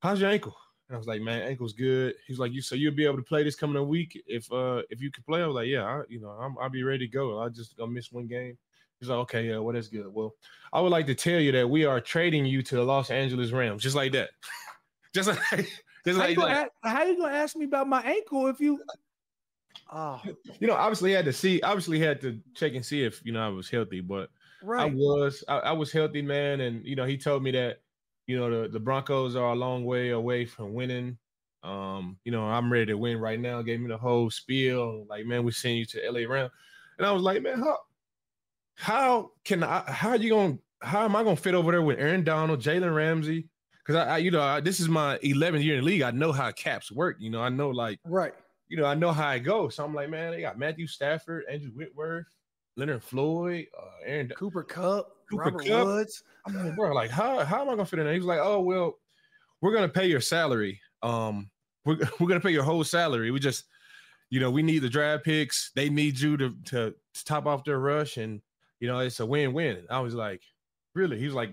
how's 0.00 0.20
your 0.20 0.30
ankle? 0.30 0.56
And 0.88 0.96
I 0.96 0.98
was 0.98 1.06
like, 1.06 1.22
man, 1.22 1.42
ankle's 1.42 1.72
good. 1.72 2.14
He's 2.26 2.40
like, 2.40 2.52
you 2.52 2.60
so 2.60 2.74
you'll 2.74 2.94
be 2.94 3.04
able 3.04 3.18
to 3.18 3.22
play 3.22 3.44
this 3.44 3.54
coming 3.54 3.86
week 3.86 4.20
if 4.26 4.50
uh 4.50 4.82
if 4.90 5.00
you 5.00 5.12
can 5.12 5.22
play. 5.22 5.40
I 5.40 5.46
was 5.46 5.54
like, 5.54 5.68
yeah, 5.68 5.84
I, 5.84 6.02
you 6.08 6.20
know, 6.20 6.30
I'm, 6.30 6.56
I'll 6.60 6.68
be 6.68 6.82
ready 6.82 7.06
to 7.06 7.12
go. 7.12 7.38
I 7.38 7.48
just 7.48 7.76
gonna 7.76 7.92
miss 7.92 8.10
one 8.10 8.26
game. 8.26 8.58
He's 8.98 9.08
like, 9.08 9.18
okay, 9.18 9.46
yeah, 9.46 9.58
well 9.58 9.72
that's 9.72 9.86
good. 9.86 10.12
Well, 10.12 10.34
I 10.72 10.80
would 10.80 10.90
like 10.90 11.06
to 11.06 11.14
tell 11.14 11.38
you 11.38 11.52
that 11.52 11.70
we 11.70 11.84
are 11.84 12.00
trading 12.00 12.44
you 12.44 12.60
to 12.62 12.74
the 12.74 12.82
Los 12.82 13.10
Angeles 13.10 13.52
Rams, 13.52 13.84
just 13.84 13.94
like 13.94 14.10
that, 14.12 14.30
just 15.14 15.28
like 15.28 15.38
just 16.04 16.18
how 16.18 16.26
like 16.26 16.36
that. 16.38 16.72
Ask, 16.82 16.96
how 16.96 17.04
you 17.04 17.16
gonna 17.16 17.36
ask 17.36 17.54
me 17.54 17.66
about 17.66 17.86
my 17.86 18.02
ankle 18.02 18.48
if 18.48 18.58
you? 18.58 18.82
Oh. 19.92 20.20
You 20.58 20.66
know, 20.66 20.74
obviously 20.74 21.12
had 21.12 21.24
to 21.24 21.32
see, 21.32 21.60
obviously 21.62 21.98
had 21.98 22.20
to 22.20 22.38
check 22.54 22.74
and 22.74 22.84
see 22.84 23.02
if 23.04 23.24
you 23.24 23.32
know 23.32 23.44
I 23.44 23.48
was 23.48 23.68
healthy, 23.68 24.00
but 24.00 24.30
I 24.68 24.84
was 24.84 25.42
I, 25.48 25.58
I, 25.58 25.72
was 25.72 25.90
healthy, 25.90 26.22
man, 26.22 26.60
and 26.60 26.84
you 26.84 26.94
know 26.96 27.04
he 27.04 27.16
told 27.16 27.42
me 27.42 27.50
that 27.52 27.80
you 28.26 28.38
know 28.38 28.62
the, 28.62 28.68
the 28.68 28.80
Broncos 28.80 29.34
are 29.34 29.52
a 29.52 29.56
long 29.56 29.84
way 29.84 30.10
away 30.10 30.44
from 30.44 30.74
winning. 30.74 31.18
Um, 31.62 32.18
you 32.24 32.32
know 32.32 32.44
I'm 32.44 32.72
ready 32.72 32.86
to 32.86 32.94
win 32.94 33.18
right 33.18 33.40
now. 33.40 33.62
Gave 33.62 33.80
me 33.80 33.88
the 33.88 33.98
whole 33.98 34.30
spiel, 34.30 35.06
like 35.08 35.26
man, 35.26 35.44
we 35.44 35.52
send 35.52 35.76
you 35.76 35.86
to 35.86 36.10
LA 36.10 36.20
round, 36.32 36.50
and 36.98 37.06
I 37.06 37.12
was 37.12 37.22
like, 37.22 37.42
man, 37.42 37.58
how 37.58 37.78
how 38.80 39.32
can 39.44 39.62
I? 39.62 39.82
How 39.90 40.10
are 40.10 40.16
you 40.16 40.30
gonna? 40.30 40.58
How 40.82 41.04
am 41.04 41.14
I 41.14 41.22
gonna 41.22 41.36
fit 41.36 41.54
over 41.54 41.70
there 41.72 41.82
with 41.82 41.98
Aaron 41.98 42.24
Donald, 42.24 42.60
Jalen 42.60 42.94
Ramsey? 42.94 43.48
Because 43.84 43.96
I, 43.96 44.14
I, 44.14 44.18
you 44.18 44.30
know, 44.30 44.40
I, 44.40 44.60
this 44.60 44.80
is 44.80 44.88
my 44.88 45.18
11th 45.18 45.64
year 45.64 45.74
in 45.76 45.80
the 45.80 45.86
league. 45.86 46.02
I 46.02 46.10
know 46.10 46.32
how 46.32 46.50
caps 46.52 46.92
work. 46.92 47.16
You 47.18 47.30
know, 47.30 47.42
I 47.42 47.48
know 47.48 47.70
like 47.70 47.98
right. 48.04 48.32
You 48.70 48.76
know, 48.76 48.86
I 48.86 48.94
know 48.94 49.10
how 49.12 49.32
it 49.32 49.40
goes. 49.40 49.74
So 49.74 49.84
I'm 49.84 49.94
like, 49.94 50.08
man, 50.08 50.30
they 50.30 50.40
got 50.40 50.58
Matthew 50.58 50.86
Stafford, 50.86 51.44
Andrew 51.50 51.72
Whitworth, 51.72 52.28
Leonard 52.76 53.02
Floyd, 53.02 53.66
uh, 53.76 54.06
Aaron 54.06 54.28
Cooper 54.28 54.62
Kupp, 54.62 55.08
Cooper 55.28 55.42
Robert 55.42 55.66
Kupp. 55.66 55.86
Woods. 55.86 56.22
I'm 56.46 56.54
like, 56.54 56.76
bro, 56.76 56.94
like 56.94 57.10
how 57.10 57.44
how 57.44 57.62
am 57.62 57.68
I 57.68 57.72
gonna 57.72 57.84
fit 57.84 57.98
in 57.98 58.04
there? 58.04 58.14
He 58.14 58.20
was 58.20 58.26
like, 58.26 58.38
oh 58.40 58.60
well, 58.60 58.94
we're 59.60 59.74
gonna 59.74 59.88
pay 59.88 60.06
your 60.06 60.20
salary. 60.20 60.80
Um, 61.02 61.50
we're 61.84 61.98
we're 62.20 62.28
gonna 62.28 62.40
pay 62.40 62.52
your 62.52 62.62
whole 62.62 62.84
salary. 62.84 63.32
We 63.32 63.40
just, 63.40 63.64
you 64.30 64.38
know, 64.38 64.52
we 64.52 64.62
need 64.62 64.78
the 64.78 64.88
draft 64.88 65.24
picks. 65.24 65.72
They 65.74 65.90
need 65.90 66.18
you 66.18 66.36
to 66.36 66.54
to, 66.66 66.94
to 67.14 67.24
top 67.24 67.46
off 67.46 67.64
their 67.64 67.80
rush, 67.80 68.18
and 68.18 68.40
you 68.78 68.86
know, 68.86 69.00
it's 69.00 69.18
a 69.18 69.26
win 69.26 69.52
win. 69.52 69.84
I 69.90 69.98
was 69.98 70.14
like, 70.14 70.42
really? 70.94 71.18
He 71.18 71.24
was 71.24 71.34
like, 71.34 71.52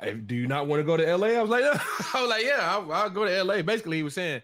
hey, 0.00 0.14
do 0.14 0.34
you 0.34 0.46
not 0.46 0.66
want 0.66 0.80
to 0.80 0.84
go 0.84 0.96
to 0.96 1.16
LA? 1.16 1.28
I 1.28 1.42
was 1.42 1.50
like, 1.50 1.64
I 2.14 2.20
was 2.22 2.30
like, 2.30 2.44
yeah, 2.44 2.58
I'll, 2.60 2.90
I'll 2.90 3.10
go 3.10 3.26
to 3.26 3.44
LA. 3.44 3.60
Basically, 3.60 3.98
he 3.98 4.02
was 4.02 4.14
saying 4.14 4.40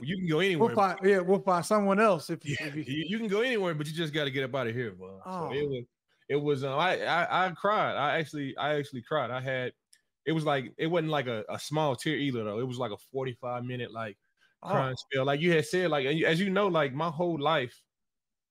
you 0.00 0.16
can 0.16 0.28
go 0.28 0.40
anywhere. 0.40 0.68
We'll 0.68 0.76
find, 0.76 0.98
yeah, 1.02 1.18
we'll 1.18 1.40
find 1.40 1.64
someone 1.64 2.00
else 2.00 2.30
if, 2.30 2.44
yeah, 2.44 2.56
if 2.60 2.76
you, 2.76 3.04
you, 3.06 3.18
can 3.18 3.28
go 3.28 3.40
anywhere, 3.40 3.74
but 3.74 3.86
you 3.86 3.92
just 3.92 4.14
got 4.14 4.24
to 4.24 4.30
get 4.30 4.44
up 4.44 4.54
out 4.54 4.66
of 4.66 4.74
here, 4.74 4.92
bro. 4.92 5.20
Oh. 5.26 5.48
So 5.48 5.54
it 5.54 5.68
was, 5.68 5.84
it 6.28 6.36
was. 6.36 6.64
Um, 6.64 6.78
I, 6.78 7.02
I, 7.04 7.46
I 7.46 7.50
cried. 7.50 7.96
I 7.96 8.18
actually, 8.18 8.56
I 8.56 8.74
actually 8.76 9.02
cried. 9.02 9.30
I 9.30 9.40
had, 9.40 9.72
it 10.24 10.32
was 10.32 10.44
like 10.44 10.72
it 10.78 10.86
wasn't 10.86 11.10
like 11.10 11.26
a, 11.26 11.44
a 11.48 11.58
small 11.58 11.96
tear 11.96 12.16
either 12.16 12.44
though. 12.44 12.60
It 12.60 12.66
was 12.66 12.78
like 12.78 12.92
a 12.92 12.96
forty 13.12 13.36
five 13.40 13.64
minute 13.64 13.92
like 13.92 14.16
crying 14.62 14.94
oh. 14.96 15.04
spell. 15.12 15.24
Like 15.24 15.40
you 15.40 15.52
had 15.52 15.66
said, 15.66 15.90
like 15.90 16.06
as 16.06 16.40
you 16.40 16.48
know, 16.48 16.68
like 16.68 16.94
my 16.94 17.08
whole 17.08 17.40
life 17.40 17.82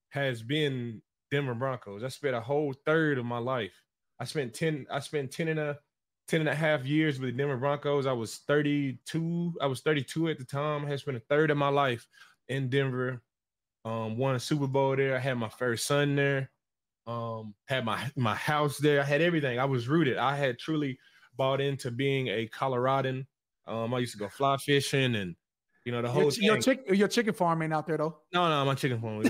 has 0.10 0.43
been 0.43 1.01
Denver 1.32 1.56
Broncos. 1.56 2.04
I 2.04 2.10
spent 2.10 2.36
a 2.36 2.41
whole 2.41 2.73
third 2.86 3.17
of 3.17 3.25
my 3.25 3.38
life. 3.38 3.71
I 4.19 4.25
spent 4.25 4.54
10, 4.54 4.86
I 4.91 4.99
spent 4.99 5.32
10 5.32 5.47
and 5.47 5.60
a 5.60 5.77
10 6.32 6.39
and 6.39 6.50
a 6.50 6.56
half 6.56 6.86
years 6.86 7.20
with 7.20 7.30
the 7.30 7.38
Denver 7.38 7.58
Broncos. 7.58 8.06
I 8.06 8.13
was 8.13 8.38
32. 8.48 9.54
I 9.62 9.67
was 9.67 9.82
32 9.82 10.30
at 10.30 10.38
the 10.38 10.46
time. 10.46 10.86
I 10.86 10.89
had 10.89 11.00
spent 11.02 11.17
a 11.17 11.20
third 11.20 11.52
of 11.52 11.58
my 11.58 11.67
life 11.67 12.08
in 12.48 12.70
Denver. 12.70 13.22
Um, 13.84 14.17
won 14.17 14.36
a 14.36 14.39
Super 14.39 14.67
Bowl 14.67 14.96
there. 14.96 15.13
I 15.13 15.20
had 15.20 15.38
my 15.38 15.50
first 15.50 15.86
son 15.86 16.15
there. 16.15 16.50
Um, 17.06 17.54
had 17.65 17.84
my 17.84 18.10
my 18.15 18.36
house 18.36 18.78
there. 18.78 19.02
I 19.02 19.04
had 19.04 19.22
everything. 19.22 19.60
I 19.60 19.65
was 19.65 19.89
rooted. 19.89 20.17
I 20.17 20.38
had 20.38 20.58
truly 20.58 20.98
bought 21.36 21.60
into 21.60 21.91
being 21.91 22.30
a 22.30 22.48
Coloradan. 22.48 23.26
Um, 23.67 23.94
I 23.94 24.00
used 24.00 24.13
to 24.13 24.17
go 24.17 24.30
fly 24.30 24.56
fishing 24.56 25.15
and 25.15 25.36
you 25.84 25.91
know 25.91 26.02
the 26.02 26.10
whole 26.10 26.32
your, 26.32 26.54
your, 26.54 26.58
chick, 26.60 26.84
your 26.94 27.08
chicken 27.10 27.34
farm 27.34 27.62
ain't 27.62 27.74
out 27.74 27.88
there 27.88 27.98
though. 27.98 28.20
No, 28.34 28.48
no, 28.48 28.63
my 28.63 28.76
chicken 28.76 29.02
farm. 29.02 29.17
Was 29.17 29.30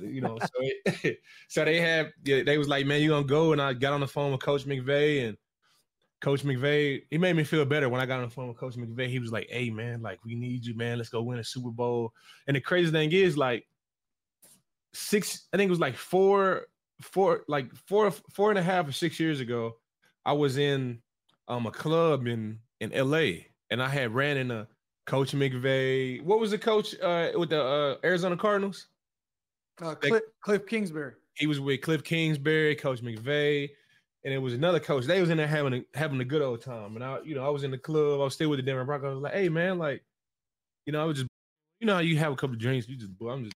you 0.00 0.20
know, 0.20 0.38
so 0.38 0.48
it, 0.60 1.18
so 1.48 1.64
they 1.64 1.80
had 1.80 2.12
they 2.22 2.56
was 2.56 2.68
like, 2.68 2.86
man, 2.86 3.00
you 3.00 3.08
gonna 3.08 3.24
go? 3.24 3.50
And 3.50 3.60
I 3.60 3.72
got 3.72 3.94
on 3.94 4.00
the 4.00 4.06
phone 4.06 4.30
with 4.30 4.42
Coach 4.42 4.64
McVay, 4.64 5.26
and 5.26 5.36
Coach 6.20 6.42
McVay, 6.42 7.02
he 7.10 7.18
made 7.18 7.34
me 7.34 7.44
feel 7.44 7.64
better 7.64 7.88
when 7.88 8.00
I 8.00 8.06
got 8.06 8.18
on 8.18 8.28
the 8.28 8.34
phone 8.34 8.48
with 8.48 8.58
Coach 8.58 8.76
McVay. 8.76 9.08
He 9.08 9.18
was 9.18 9.32
like, 9.32 9.48
hey 9.50 9.70
man, 9.70 10.02
like 10.02 10.18
we 10.24 10.34
need 10.34 10.64
you, 10.64 10.76
man. 10.76 10.98
Let's 10.98 11.08
go 11.08 11.22
win 11.22 11.38
a 11.38 11.44
Super 11.44 11.70
Bowl. 11.70 12.12
And 12.46 12.56
the 12.56 12.60
crazy 12.60 12.90
thing 12.90 13.12
is, 13.12 13.38
like 13.38 13.66
six, 14.92 15.48
I 15.52 15.56
think 15.56 15.68
it 15.68 15.70
was 15.70 15.80
like 15.80 15.96
four, 15.96 16.66
four, 17.00 17.44
like 17.48 17.74
four, 17.86 18.10
four 18.10 18.50
and 18.50 18.58
a 18.58 18.62
half 18.62 18.86
or 18.86 18.92
six 18.92 19.18
years 19.18 19.40
ago, 19.40 19.76
I 20.24 20.32
was 20.32 20.58
in 20.58 21.00
um 21.48 21.66
a 21.66 21.70
club 21.70 22.26
in 22.26 22.58
in 22.80 22.90
LA, 22.90 23.44
and 23.70 23.82
I 23.82 23.88
had 23.88 24.14
ran 24.14 24.36
in 24.36 24.50
a 24.50 24.68
Coach 25.06 25.32
McVay. 25.32 26.22
What 26.22 26.38
was 26.38 26.50
the 26.50 26.58
coach 26.58 26.94
uh, 27.00 27.30
with 27.34 27.50
the 27.50 27.62
uh, 27.62 27.96
Arizona 28.04 28.36
Cardinals? 28.36 28.86
Uh, 29.82 29.94
Cliff, 29.94 30.22
Cliff 30.40 30.66
Kingsbury. 30.66 31.14
He 31.34 31.46
was 31.46 31.58
with 31.58 31.80
Cliff 31.80 32.04
Kingsbury, 32.04 32.76
Coach 32.76 33.02
McVay, 33.02 33.70
and 34.24 34.34
it 34.34 34.38
was 34.38 34.54
another 34.54 34.80
coach. 34.80 35.04
They 35.04 35.20
was 35.20 35.30
in 35.30 35.38
there 35.38 35.46
having 35.46 35.74
a, 35.74 35.98
having 35.98 36.20
a 36.20 36.24
good 36.24 36.42
old 36.42 36.62
time. 36.62 36.96
And 36.96 37.04
I, 37.04 37.18
you 37.24 37.34
know, 37.34 37.44
I 37.44 37.48
was 37.48 37.64
in 37.64 37.70
the 37.70 37.78
club. 37.78 38.20
I 38.20 38.24
was 38.24 38.34
still 38.34 38.50
with 38.50 38.58
the 38.58 38.62
Denver 38.62 38.84
Broncos. 38.84 39.10
I 39.10 39.14
was 39.14 39.22
like, 39.22 39.34
hey 39.34 39.48
man, 39.48 39.78
like, 39.78 40.02
you 40.86 40.92
know, 40.92 41.02
I 41.02 41.04
was 41.04 41.18
just, 41.18 41.28
you 41.80 41.86
know, 41.86 41.94
how 41.94 42.00
you 42.00 42.18
have 42.18 42.32
a 42.32 42.36
couple 42.36 42.54
of 42.54 42.60
drinks, 42.60 42.88
you 42.88 42.96
just, 42.96 43.12
I'm 43.20 43.44
just, 43.44 43.56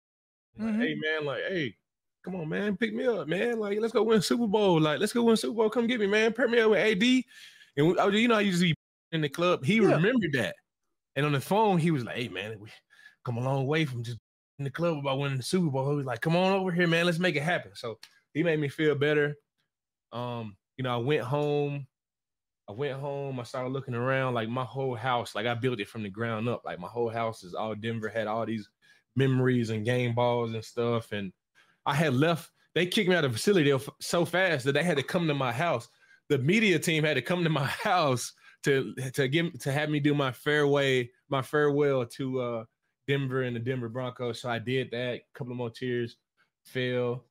mm-hmm. 0.60 0.80
hey 0.80 0.94
man, 0.94 1.24
like, 1.24 1.42
hey, 1.48 1.74
come 2.24 2.34
on, 2.34 2.48
man, 2.48 2.76
pick 2.76 2.94
me 2.94 3.06
up, 3.06 3.28
man. 3.28 3.58
Like, 3.58 3.78
let's 3.80 3.92
go 3.92 4.02
win 4.02 4.20
Super 4.20 4.46
Bowl. 4.46 4.80
Like, 4.80 5.00
let's 5.00 5.12
go 5.12 5.24
win 5.24 5.36
Super 5.36 5.54
Bowl. 5.54 5.70
Come 5.70 5.86
get 5.86 6.00
me, 6.00 6.06
man. 6.06 6.32
Pair 6.32 6.48
me 6.48 6.60
up 6.60 6.70
with 6.70 6.80
AD. 6.80 7.24
And 7.76 7.98
I, 7.98 8.08
you 8.08 8.28
know, 8.28 8.36
I 8.36 8.40
used 8.40 8.60
to 8.60 8.66
be 8.66 8.74
in 9.12 9.20
the 9.22 9.28
club. 9.28 9.64
He 9.64 9.76
yeah. 9.76 9.94
remembered 9.94 10.32
that. 10.34 10.54
And 11.16 11.26
on 11.26 11.32
the 11.32 11.40
phone, 11.40 11.78
he 11.78 11.90
was 11.90 12.04
like, 12.04 12.16
hey 12.16 12.28
man, 12.28 12.56
we 12.60 12.68
come 13.24 13.38
a 13.38 13.40
long 13.40 13.66
way 13.66 13.84
from 13.84 14.02
just 14.02 14.18
in 14.58 14.64
the 14.64 14.70
club 14.70 14.98
about 14.98 15.18
winning 15.18 15.38
the 15.38 15.42
Super 15.42 15.70
Bowl. 15.70 15.90
He 15.90 15.96
was 15.96 16.06
like, 16.06 16.20
"Come 16.20 16.36
on 16.36 16.52
over 16.52 16.70
here, 16.70 16.86
man. 16.86 17.06
Let's 17.06 17.18
make 17.18 17.34
it 17.34 17.42
happen." 17.42 17.72
So 17.74 17.98
he 18.34 18.42
made 18.42 18.60
me 18.60 18.68
feel 18.68 18.94
better. 18.94 19.34
Um, 20.12 20.56
you 20.76 20.84
know, 20.84 20.94
I 20.94 20.98
went 20.98 21.22
home. 21.22 21.86
I 22.68 22.72
went 22.72 23.00
home. 23.00 23.40
I 23.40 23.42
started 23.42 23.70
looking 23.70 23.94
around. 23.94 24.34
Like 24.34 24.48
my 24.48 24.64
whole 24.64 24.94
house, 24.94 25.34
like 25.34 25.46
I 25.46 25.54
built 25.54 25.80
it 25.80 25.88
from 25.88 26.02
the 26.02 26.10
ground 26.10 26.48
up. 26.48 26.62
Like 26.64 26.78
my 26.78 26.88
whole 26.88 27.08
house 27.08 27.42
is 27.42 27.54
all 27.54 27.74
Denver. 27.74 28.08
Had 28.08 28.26
all 28.26 28.46
these 28.46 28.68
memories 29.16 29.70
and 29.70 29.84
game 29.84 30.14
balls 30.14 30.54
and 30.54 30.64
stuff. 30.64 31.12
And 31.12 31.32
I 31.86 31.94
had 31.94 32.14
left. 32.14 32.50
They 32.74 32.86
kicked 32.86 33.08
me 33.08 33.16
out 33.16 33.24
of 33.24 33.32
the 33.32 33.38
facility 33.38 33.76
so 34.00 34.24
fast 34.24 34.64
that 34.64 34.72
they 34.72 34.84
had 34.84 34.96
to 34.96 35.02
come 35.02 35.26
to 35.26 35.34
my 35.34 35.52
house. 35.52 35.88
The 36.28 36.38
media 36.38 36.78
team 36.78 37.02
had 37.02 37.14
to 37.14 37.22
come 37.22 37.42
to 37.42 37.50
my 37.50 37.66
house 37.84 38.32
to 38.62 38.94
to 39.14 39.26
give 39.26 39.58
to 39.60 39.72
have 39.72 39.90
me 39.90 40.00
do 40.00 40.14
my 40.14 40.32
fairway, 40.32 41.10
my 41.28 41.42
farewell 41.42 42.06
to 42.06 42.40
uh 42.40 42.64
Denver 43.08 43.42
and 43.42 43.56
the 43.56 43.60
Denver 43.60 43.88
Broncos. 43.88 44.40
So 44.40 44.48
I 44.48 44.60
did 44.60 44.90
that. 44.92 45.14
A 45.14 45.24
couple 45.34 45.52
of 45.52 45.56
more 45.56 45.70
tears 45.70 46.16
fell. 46.64 47.24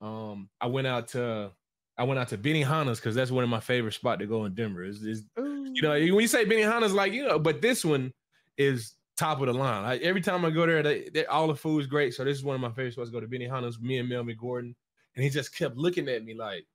Um, 0.00 0.48
I 0.60 0.66
went 0.66 0.86
out 0.86 1.08
to 1.08 1.52
I 1.98 2.04
went 2.04 2.20
out 2.20 2.28
to 2.28 2.38
Benihana's 2.38 3.00
because 3.00 3.14
that's 3.14 3.30
one 3.30 3.44
of 3.44 3.50
my 3.50 3.60
favorite 3.60 3.94
spot 3.94 4.18
to 4.18 4.26
go 4.26 4.44
in 4.44 4.54
Denver. 4.54 4.84
Is, 4.84 5.02
you 5.02 5.82
know 5.82 5.90
when 5.90 6.02
you 6.02 6.26
say 6.26 6.44
Benihana's 6.44 6.92
like 6.92 7.12
you 7.12 7.26
know, 7.26 7.38
but 7.38 7.62
this 7.62 7.84
one 7.84 8.12
is 8.58 8.94
top 9.16 9.40
of 9.40 9.46
the 9.46 9.54
line. 9.54 9.84
I, 9.84 9.96
every 9.98 10.20
time 10.20 10.44
I 10.44 10.50
go 10.50 10.66
there, 10.66 10.82
they, 10.82 11.08
they, 11.12 11.24
all 11.26 11.48
the 11.48 11.54
food 11.54 11.80
is 11.80 11.86
great. 11.86 12.14
So 12.14 12.24
this 12.24 12.36
is 12.36 12.44
one 12.44 12.54
of 12.54 12.60
my 12.60 12.70
favorite 12.70 12.92
spots. 12.92 13.08
to 13.08 13.12
Go 13.12 13.20
to 13.20 13.26
Benihana's. 13.26 13.80
Me 13.80 13.98
and 13.98 14.08
Melvin 14.08 14.36
Gordon, 14.38 14.74
and 15.14 15.24
he 15.24 15.30
just 15.30 15.56
kept 15.56 15.76
looking 15.76 16.08
at 16.08 16.24
me 16.24 16.34
like, 16.34 16.66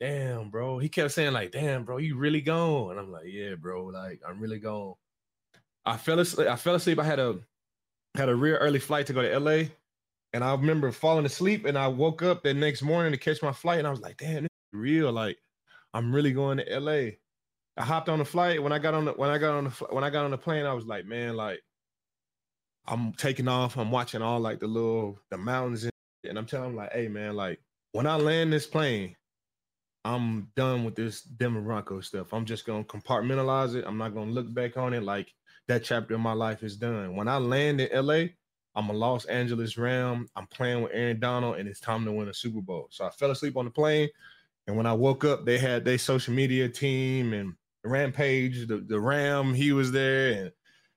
"Damn, 0.00 0.50
bro." 0.50 0.78
He 0.78 0.88
kept 0.88 1.12
saying 1.12 1.32
like, 1.32 1.52
"Damn, 1.52 1.84
bro, 1.84 1.98
you 1.98 2.16
really 2.16 2.40
gone?" 2.40 2.92
And 2.92 3.00
I'm 3.00 3.12
like, 3.12 3.26
"Yeah, 3.26 3.54
bro. 3.56 3.86
Like 3.86 4.20
I'm 4.26 4.40
really 4.40 4.58
gone." 4.58 4.94
I 5.84 5.96
fell 5.98 6.18
asleep. 6.18 6.48
I 6.48 6.56
fell 6.56 6.74
asleep. 6.74 6.98
I 6.98 7.04
had 7.04 7.20
a 7.20 7.38
had 8.14 8.28
a 8.28 8.34
real 8.34 8.56
early 8.56 8.78
flight 8.78 9.06
to 9.06 9.12
go 9.12 9.22
to 9.22 9.38
LA. 9.38 9.64
And 10.34 10.42
I 10.42 10.52
remember 10.52 10.90
falling 10.90 11.26
asleep 11.26 11.64
and 11.64 11.78
I 11.78 11.86
woke 11.86 12.20
up 12.20 12.42
the 12.42 12.52
next 12.52 12.82
morning 12.82 13.12
to 13.12 13.18
catch 13.18 13.40
my 13.40 13.52
flight. 13.52 13.78
And 13.78 13.86
I 13.86 13.90
was 13.90 14.00
like, 14.00 14.16
damn, 14.16 14.42
this 14.42 14.50
is 14.72 14.72
real. 14.72 15.12
Like, 15.12 15.38
I'm 15.94 16.12
really 16.12 16.32
going 16.32 16.58
to 16.58 16.80
LA. 16.80 17.12
I 17.76 17.84
hopped 17.84 18.08
on 18.08 18.18
the 18.18 18.24
flight. 18.24 18.60
When 18.60 18.72
I 18.72 18.80
got 18.80 18.94
on 18.94 19.04
the 19.04 19.12
when 19.12 19.30
I 19.30 19.38
got 19.38 19.54
on 19.54 19.64
the 19.64 19.70
when 19.90 20.02
I 20.02 20.10
got 20.10 20.24
on 20.24 20.32
the 20.32 20.38
plane, 20.38 20.66
I 20.66 20.72
was 20.74 20.86
like, 20.86 21.06
man, 21.06 21.36
like 21.36 21.60
I'm 22.86 23.12
taking 23.12 23.46
off. 23.46 23.76
I'm 23.76 23.92
watching 23.92 24.22
all 24.22 24.40
like 24.40 24.58
the 24.58 24.66
little 24.66 25.20
the 25.30 25.38
mountains 25.38 25.84
and, 25.84 25.92
and 26.28 26.36
I'm 26.36 26.46
telling 26.46 26.70
them 26.70 26.76
like, 26.76 26.92
hey 26.92 27.06
man, 27.06 27.36
like 27.36 27.60
when 27.92 28.08
I 28.08 28.16
land 28.16 28.52
this 28.52 28.66
plane, 28.66 29.14
I'm 30.04 30.48
done 30.56 30.82
with 30.82 30.96
this 30.96 31.22
Denver 31.22 31.82
stuff. 32.02 32.34
I'm 32.34 32.44
just 32.44 32.66
gonna 32.66 32.82
compartmentalize 32.84 33.76
it. 33.76 33.84
I'm 33.86 33.98
not 33.98 34.14
gonna 34.14 34.32
look 34.32 34.52
back 34.52 34.76
on 34.76 34.94
it 34.94 35.04
like 35.04 35.32
that 35.68 35.84
chapter 35.84 36.14
of 36.14 36.20
my 36.20 36.32
life 36.32 36.64
is 36.64 36.76
done. 36.76 37.14
When 37.14 37.28
I 37.28 37.36
land 37.36 37.80
in 37.80 38.06
LA, 38.06 38.24
I'm 38.76 38.90
a 38.90 38.92
Los 38.92 39.24
Angeles 39.26 39.78
Ram. 39.78 40.28
I'm 40.34 40.46
playing 40.48 40.82
with 40.82 40.92
Aaron 40.94 41.20
Donald, 41.20 41.56
and 41.56 41.68
it's 41.68 41.80
time 41.80 42.04
to 42.04 42.12
win 42.12 42.28
a 42.28 42.34
Super 42.34 42.60
Bowl. 42.60 42.88
So 42.90 43.04
I 43.04 43.10
fell 43.10 43.30
asleep 43.30 43.56
on 43.56 43.64
the 43.64 43.70
plane, 43.70 44.08
and 44.66 44.76
when 44.76 44.86
I 44.86 44.92
woke 44.92 45.24
up, 45.24 45.44
they 45.44 45.58
had 45.58 45.84
their 45.84 45.98
social 45.98 46.34
media 46.34 46.68
team 46.68 47.32
and 47.32 47.54
Rampage, 47.84 48.66
the, 48.66 48.78
the 48.78 48.98
Ram. 48.98 49.54
He 49.54 49.72
was 49.72 49.92
there, 49.92 50.32
and 50.32 50.52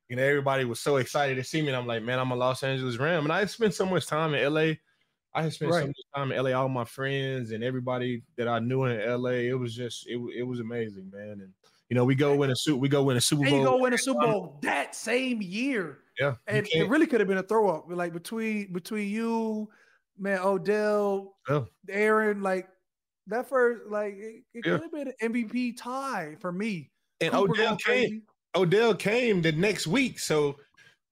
you 0.10 0.16
know 0.16 0.24
everybody 0.24 0.66
was 0.66 0.80
so 0.80 0.98
excited 0.98 1.36
to 1.36 1.44
see 1.44 1.62
me. 1.62 1.68
And 1.68 1.78
I'm 1.78 1.88
like, 1.88 2.02
man, 2.02 2.20
I'm 2.20 2.32
a 2.32 2.36
Los 2.36 2.64
Angeles 2.64 2.98
Ram, 2.98 3.24
and 3.26 3.34
I 3.34 3.46
spent 3.46 3.74
so 3.74 3.86
much 3.86 4.08
time 4.08 4.34
in 4.34 4.54
LA. 4.54 4.74
I 5.34 5.44
had 5.44 5.54
spent 5.54 5.72
right. 5.72 5.82
so 5.82 5.88
much 5.88 5.98
time 6.16 6.32
in 6.32 6.44
LA. 6.44 6.52
All 6.52 6.70
my 6.70 6.86
friends 6.86 7.52
and 7.52 7.64
everybody 7.64 8.24
that 8.38 8.48
I 8.48 8.58
knew 8.58 8.86
in 8.86 9.22
LA, 9.22 9.32
it 9.32 9.60
was 9.60 9.76
just 9.76 10.08
it, 10.08 10.20
it 10.36 10.44
was 10.44 10.60
amazing, 10.60 11.12
man. 11.14 11.42
And 11.42 11.54
you 11.90 11.96
know, 11.96 12.06
we 12.06 12.16
go 12.16 12.36
win 12.36 12.50
a 12.50 12.56
suit, 12.56 12.78
we 12.78 12.90
go 12.90 13.04
win 13.04 13.18
a 13.18 13.22
Super 13.22 13.44
Bowl. 13.44 13.54
And 13.54 13.62
you 13.62 13.70
go 13.70 13.78
win 13.78 13.94
a 13.94 13.98
Super 13.98 14.22
Bowl 14.22 14.60
that 14.64 14.96
same 14.96 15.42
year. 15.42 16.00
Yeah, 16.20 16.36
and 16.48 16.68
it 16.72 16.90
really 16.90 17.08
could 17.08 17.20
have 17.20 17.28
been 17.28 17.38
a 17.38 17.44
throw 17.44 17.70
up, 17.70 17.86
like 17.90 18.14
between 18.14 18.74
between 18.74 19.10
you, 19.10 19.70
man, 20.18 20.40
Odell, 20.40 21.36
yeah. 21.50 21.64
Aaron, 21.90 22.42
like 22.42 22.68
that 23.28 23.48
first, 23.48 23.90
like 23.90 24.14
it, 24.14 24.44
it 24.54 24.66
yeah. 24.66 24.72
could 24.74 24.82
have 24.82 24.92
been 24.92 25.14
an 25.20 25.34
MVP 25.34 25.78
tie 25.78 26.36
for 26.40 26.52
me. 26.52 26.92
And 27.22 27.32
Cooper 27.32 27.54
Odell 27.54 27.78
came. 27.78 28.24
Odell 28.56 28.96
came 28.96 29.42
the 29.42 29.52
next 29.52 29.86
week, 29.88 30.20
so 30.20 30.56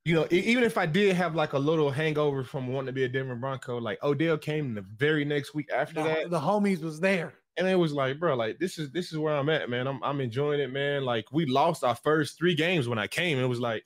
you 0.06 0.14
know, 0.14 0.28
even 0.30 0.64
if 0.64 0.78
I 0.78 0.86
did 0.86 1.16
have 1.16 1.36
like 1.36 1.54
a 1.54 1.60
little 1.60 1.90
hangover 1.90 2.44
from 2.44 2.68
wanting 2.68 2.88
to 2.88 2.94
be 2.94 3.04
a 3.04 3.10
Denver 3.10 3.36
Bronco, 3.36 3.80
like 3.80 4.02
Odell 4.04 4.38
came 4.38 4.76
the 4.76 4.86
very 4.96 5.26
next 5.26 5.56
week 5.56 5.70
after 5.74 5.96
The, 5.96 6.04
that, 6.04 6.30
the 6.30 6.40
homies 6.40 6.82
was 6.82 7.00
there. 7.00 7.34
and 7.58 7.68
it 7.68 7.76
was 7.76 7.92
like, 7.92 8.20
bro, 8.20 8.36
like 8.36 8.60
this 8.60 8.78
is 8.78 8.92
this 8.92 9.12
is 9.12 9.18
where 9.18 9.36
I'm 9.36 9.50
at, 9.50 9.70
man. 9.70 9.88
I'm 9.88 10.04
I'm 10.04 10.22
enjoying 10.22 10.60
it, 10.60 10.72
man. 10.72 11.04
Like 11.06 11.26
we 11.32 11.46
lost 11.48 11.84
our 11.84 11.96
first 11.96 12.38
three 12.38 12.56
games 12.56 12.88
when 12.88 13.00
I 13.00 13.08
came. 13.08 13.40
It 13.40 13.48
was 13.48 13.60
like 13.60 13.84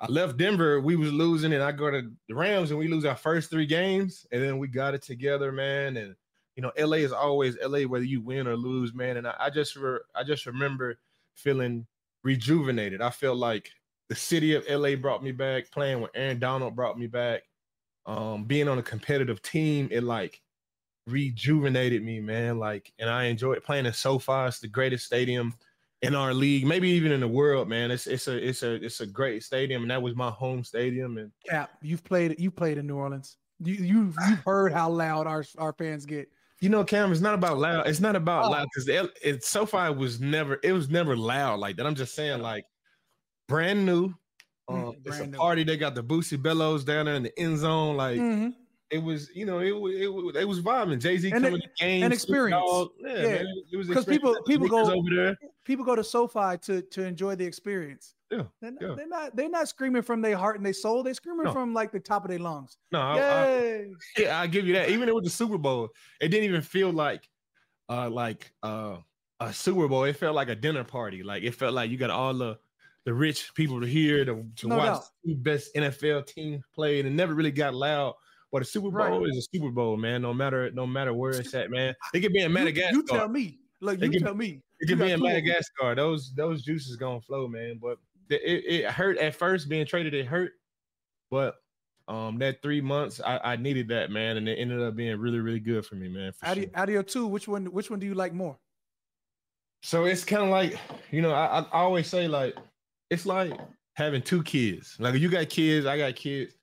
I 0.00 0.10
left 0.10 0.38
Denver, 0.38 0.80
we 0.80 0.96
was 0.96 1.12
losing, 1.12 1.52
and 1.52 1.62
I 1.62 1.72
go 1.72 1.90
to 1.90 2.10
the 2.28 2.34
Rams 2.34 2.70
and 2.70 2.78
we 2.78 2.88
lose 2.88 3.04
our 3.04 3.16
first 3.16 3.50
three 3.50 3.66
games, 3.66 4.26
and 4.32 4.42
then 4.42 4.58
we 4.58 4.66
got 4.66 4.94
it 4.94 5.02
together, 5.02 5.52
man. 5.52 5.98
And 5.98 6.14
you 6.56 6.62
know, 6.62 6.72
LA 6.78 6.98
is 6.98 7.12
always 7.12 7.56
LA, 7.62 7.80
whether 7.82 8.04
you 8.04 8.22
win 8.22 8.46
or 8.46 8.56
lose, 8.56 8.94
man. 8.94 9.18
And 9.18 9.26
I, 9.26 9.34
I 9.38 9.50
just 9.50 9.76
re- 9.76 10.00
I 10.14 10.24
just 10.24 10.46
remember 10.46 10.98
feeling 11.34 11.86
rejuvenated. 12.24 13.02
I 13.02 13.10
felt 13.10 13.36
like 13.36 13.70
the 14.08 14.14
city 14.14 14.54
of 14.54 14.64
LA 14.68 14.96
brought 14.96 15.22
me 15.22 15.32
back. 15.32 15.70
Playing 15.70 16.00
with 16.00 16.10
Aaron 16.14 16.38
Donald 16.38 16.74
brought 16.74 16.98
me 16.98 17.06
back. 17.06 17.42
Um, 18.06 18.44
being 18.44 18.68
on 18.68 18.78
a 18.78 18.82
competitive 18.82 19.42
team, 19.42 19.88
it 19.90 20.02
like 20.02 20.40
rejuvenated 21.06 22.02
me, 22.02 22.20
man. 22.20 22.58
Like, 22.58 22.92
and 22.98 23.10
I 23.10 23.24
enjoyed 23.24 23.62
playing 23.62 23.86
in 23.86 23.92
SoFi. 23.92 24.46
It's 24.46 24.60
the 24.60 24.68
greatest 24.68 25.04
stadium 25.04 25.54
in 26.02 26.14
our 26.14 26.32
league, 26.32 26.66
maybe 26.66 26.88
even 26.90 27.12
in 27.12 27.20
the 27.20 27.28
world, 27.28 27.68
man. 27.68 27.90
It's 27.90 28.06
it's 28.06 28.26
a 28.28 28.36
it's 28.48 28.62
a 28.62 28.74
it's 28.84 29.00
a 29.00 29.06
great 29.06 29.42
stadium, 29.42 29.82
and 29.82 29.90
that 29.90 30.00
was 30.00 30.14
my 30.14 30.30
home 30.30 30.64
stadium. 30.64 31.18
And 31.18 31.30
Cap, 31.48 31.70
you've 31.82 32.02
played 32.04 32.38
you 32.38 32.50
played 32.50 32.78
in 32.78 32.86
New 32.86 32.96
Orleans. 32.96 33.36
You 33.62 33.74
you 33.74 34.14
you've 34.28 34.38
heard 34.40 34.72
how 34.72 34.88
loud 34.90 35.26
our 35.26 35.44
our 35.58 35.72
fans 35.74 36.06
get. 36.06 36.28
you 36.60 36.68
know, 36.70 36.84
Cam, 36.84 37.10
it's 37.12 37.20
not 37.20 37.34
about 37.34 37.58
loud. 37.58 37.86
It's 37.86 38.00
not 38.00 38.16
about 38.16 38.46
Oh. 38.46 38.50
loud 38.50 38.68
because 38.74 38.88
it 39.22 39.44
SoFi 39.44 39.90
was 39.90 40.20
never 40.20 40.58
it 40.62 40.72
was 40.72 40.88
never 40.88 41.16
loud 41.16 41.60
like 41.60 41.76
that. 41.76 41.86
I'm 41.86 41.94
just 41.94 42.14
saying, 42.14 42.40
like 42.40 42.64
brand 43.48 43.84
new. 43.84 44.14
Um, 44.68 44.76
Mm, 44.92 45.06
it's 45.06 45.18
a 45.18 45.26
new. 45.26 45.36
party. 45.36 45.64
They 45.64 45.76
got 45.76 45.94
the 45.96 46.04
Boosie 46.04 46.40
Bellows 46.40 46.84
down 46.84 47.06
there 47.06 47.16
in 47.16 47.24
the 47.24 47.38
end 47.38 47.58
zone. 47.58 47.96
Like 47.96 48.18
Mhm. 48.20 48.54
It 48.90 48.98
was, 49.02 49.30
you 49.34 49.46
know, 49.46 49.60
it 49.60 49.70
was 49.72 49.94
it 49.94 50.40
it 50.42 50.44
was 50.48 50.60
vibing. 50.60 51.00
Jay 51.00 51.16
Z 51.18 51.30
coming 51.30 51.54
it- 51.56 51.62
to 51.62 51.68
games, 51.84 52.04
and 52.04 52.12
experience. 52.12 52.64
Yeah, 53.00 53.08
Yeah. 53.16 53.22
man, 53.22 53.46
it 53.72 53.76
was 53.76 53.88
'Cause 53.88 54.04
people- 54.04 54.36
people 54.46 54.68
go- 54.68 54.90
over 54.92 55.08
there. 55.14 55.38
People 55.64 55.84
go 55.84 55.94
to 55.94 56.02
SoFi 56.04 56.56
to 56.62 56.82
to 56.82 57.02
enjoy 57.04 57.34
the 57.36 57.44
experience. 57.44 58.14
Yeah, 58.30 58.44
They're 58.60 58.70
not, 58.72 58.82
yeah. 58.82 58.94
they're 58.96 59.08
not 59.08 59.36
they're 59.36 59.48
not 59.50 59.68
screaming 59.68 60.02
from 60.02 60.20
their 60.22 60.36
heart 60.36 60.56
and 60.56 60.64
their 60.66 60.72
soul. 60.72 61.02
They're 61.02 61.14
screaming 61.14 61.44
No. 61.44 61.52
from 61.52 61.74
like 61.74 61.90
the 61.92 62.00
top 62.00 62.24
of 62.24 62.30
their 62.30 62.38
lungs. 62.38 62.76
No, 62.92 63.00
I, 63.00 63.18
I, 63.18 63.86
yeah, 64.18 64.40
I 64.40 64.46
give 64.46 64.66
you 64.66 64.74
that. 64.74 64.88
Even 64.90 65.12
with 65.14 65.24
the 65.24 65.30
Super 65.30 65.58
Bowl, 65.58 65.88
it 66.20 66.28
didn't 66.28 66.44
even 66.44 66.62
feel 66.62 66.90
like 66.92 67.28
uh 67.88 68.08
like 68.10 68.52
uh 68.62 68.96
a 69.40 69.52
Super 69.52 69.88
Bowl. 69.88 70.04
It 70.04 70.16
felt 70.16 70.34
like 70.34 70.48
a 70.48 70.54
dinner 70.54 70.84
party. 70.84 71.22
Like 71.22 71.42
it 71.42 71.54
felt 71.54 71.74
like 71.74 71.90
you 71.90 71.96
got 71.96 72.10
all 72.10 72.34
the 72.34 72.58
the 73.04 73.14
rich 73.14 73.52
people 73.54 73.80
to 73.80 73.86
hear 73.86 74.24
to, 74.26 74.44
to 74.56 74.68
No 74.68 74.76
watch 74.76 74.86
doubt. 75.00 75.04
the 75.24 75.34
best 75.34 75.74
NFL 75.74 76.26
team 76.26 76.62
play, 76.74 76.98
and 77.00 77.08
it 77.08 77.12
never 77.12 77.34
really 77.34 77.50
got 77.50 77.74
loud. 77.74 78.14
But 78.52 78.62
a 78.62 78.64
Super 78.64 78.90
Bowl 78.90 79.20
Right. 79.20 79.28
is 79.30 79.36
a 79.36 79.42
Super 79.56 79.70
Bowl, 79.70 79.96
man. 79.96 80.22
No 80.22 80.34
matter 80.34 80.70
no 80.72 80.86
matter 80.86 81.14
where 81.14 81.30
it's 81.32 81.54
at, 81.54 81.70
man. 81.70 81.94
It 82.12 82.20
could 82.20 82.32
be 82.32 82.40
in 82.42 82.52
Madagascar. 82.52 82.94
You, 82.96 83.02
tell 83.04 83.28
me. 83.28 83.60
Look, 83.80 84.00
you 84.00 84.18
tell 84.20 84.34
me. 84.34 84.60
It 84.80 84.88
You 84.90 84.96
could 84.96 84.98
be 84.98 85.12
in 85.12 85.18
two 85.20 85.24
of 85.26 85.30
'em. 85.30 85.34
Madagascar. 85.44 85.94
Those 85.94 86.32
those 86.34 86.62
juices 86.62 86.96
gonna 86.96 87.20
flow, 87.20 87.46
man. 87.46 87.78
But 87.80 87.98
the- 88.28 88.40
it, 88.50 88.80
it 88.86 88.90
hurt 88.90 89.18
at 89.18 89.34
first 89.36 89.68
being 89.68 89.86
traded. 89.86 90.14
It 90.14 90.26
hurt, 90.26 90.52
but 91.30 91.56
um, 92.08 92.38
that 92.38 92.60
three 92.60 92.80
months 92.80 93.20
I, 93.24 93.38
I 93.52 93.56
needed 93.56 93.86
that 93.88 94.10
man, 94.10 94.36
and 94.36 94.48
it 94.48 94.56
ended 94.58 94.80
up 94.82 94.96
being 94.96 95.16
really 95.18 95.38
really 95.38 95.60
good 95.60 95.86
for 95.86 95.94
me, 95.94 96.08
man. 96.08 96.32
For 96.32 96.46
Out 96.46 96.56
sure. 96.56 96.64
of, 96.64 96.70
out 96.74 96.88
of 96.88 96.92
your 96.92 97.02
two, 97.04 97.26
which 97.28 97.46
one 97.46 97.66
which 97.66 97.88
one 97.88 98.00
do 98.00 98.06
you 98.06 98.14
like 98.14 98.34
more? 98.34 98.58
So 99.82 100.04
it's 100.06 100.24
kind 100.24 100.42
of 100.42 100.48
like 100.50 100.76
you 101.12 101.22
know 101.22 101.32
I, 101.32 101.60
I 101.60 101.66
always 101.72 102.08
say 102.08 102.26
like 102.28 102.56
it's 103.10 103.26
like 103.26 103.52
having 103.94 104.22
two 104.22 104.42
kids. 104.42 104.96
Like 104.98 105.14
you 105.14 105.28
got 105.28 105.48
kids, 105.48 105.86
I 105.86 105.96
got 105.98 106.16
kids. 106.16 106.54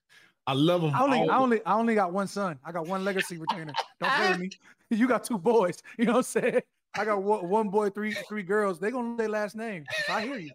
I 0.48 0.54
love 0.54 0.80
them. 0.80 0.94
I 0.94 1.02
only 1.02 1.18
all. 1.18 1.30
I 1.30 1.36
only 1.36 1.66
I 1.66 1.74
only 1.74 1.94
got 1.94 2.10
one 2.10 2.26
son. 2.26 2.58
I 2.64 2.72
got 2.72 2.86
one 2.86 3.04
legacy 3.04 3.36
retainer. 3.36 3.74
Don't 4.00 4.10
play 4.12 4.30
with 4.30 4.38
me. 4.40 4.50
You 4.90 5.06
got 5.06 5.22
two 5.22 5.36
boys. 5.36 5.82
You 5.98 6.06
know 6.06 6.12
what 6.12 6.18
I'm 6.18 6.22
saying? 6.22 6.62
I 6.94 7.04
got 7.04 7.22
one, 7.22 7.46
one 7.46 7.68
boy, 7.68 7.90
three 7.90 8.12
three 8.26 8.42
girls. 8.42 8.80
They 8.80 8.90
gonna 8.90 9.10
know 9.10 9.16
their 9.16 9.28
last 9.28 9.54
name. 9.54 9.84
So 10.06 10.14
I 10.14 10.22
hear 10.22 10.38
you. 10.38 10.52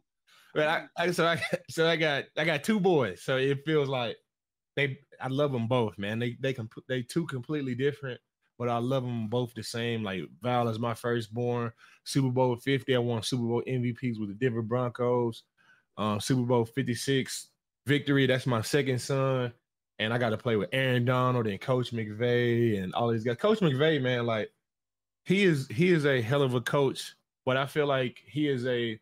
But 0.55 0.67
I, 0.67 0.85
I 0.97 1.11
so 1.11 1.27
I 1.27 1.39
so 1.69 1.87
I 1.87 1.95
got 1.95 2.23
I 2.35 2.43
got 2.43 2.63
two 2.63 2.79
boys, 2.79 3.21
so 3.21 3.37
it 3.37 3.63
feels 3.63 3.89
like 3.89 4.17
they 4.75 4.97
I 5.21 5.27
love 5.27 5.51
them 5.51 5.67
both, 5.67 5.99
man. 5.99 6.17
They 6.17 6.35
they 6.39 6.53
can 6.53 6.67
they 6.89 7.03
two 7.03 7.27
completely 7.27 7.75
different, 7.75 8.19
but 8.57 8.69
I 8.69 8.79
love 8.79 9.03
them 9.03 9.27
both 9.27 9.53
the 9.53 9.61
same. 9.61 10.01
Like 10.01 10.23
Val 10.41 10.67
is 10.69 10.79
my 10.79 10.95
firstborn, 10.95 11.71
Super 12.03 12.29
Bowl 12.29 12.55
fifty. 12.55 12.95
I 12.95 12.99
won 12.99 13.21
Super 13.21 13.43
Bowl 13.43 13.61
MVPs 13.67 14.19
with 14.19 14.29
the 14.29 14.35
Denver 14.35 14.63
Broncos. 14.63 15.43
Um, 15.99 16.19
Super 16.19 16.41
Bowl 16.41 16.65
fifty 16.65 16.95
six 16.95 17.49
victory. 17.85 18.25
That's 18.25 18.47
my 18.47 18.61
second 18.61 18.99
son, 18.99 19.53
and 19.99 20.13
I 20.13 20.17
got 20.17 20.31
to 20.31 20.37
play 20.37 20.55
with 20.55 20.69
Aaron 20.73 21.05
Donald 21.05 21.47
and 21.47 21.59
Coach 21.59 21.91
McVay 21.91 22.81
and 22.81 22.93
all 22.93 23.09
these 23.09 23.23
guys. 23.23 23.37
Coach 23.37 23.59
McVay, 23.59 24.01
man, 24.01 24.25
like 24.25 24.51
he 25.25 25.43
is 25.43 25.67
he 25.67 25.91
is 25.91 26.05
a 26.05 26.21
hell 26.21 26.41
of 26.41 26.53
a 26.53 26.61
coach, 26.61 27.15
but 27.45 27.57
I 27.57 27.65
feel 27.65 27.87
like 27.87 28.21
he 28.25 28.47
is 28.47 28.65
a 28.65 28.99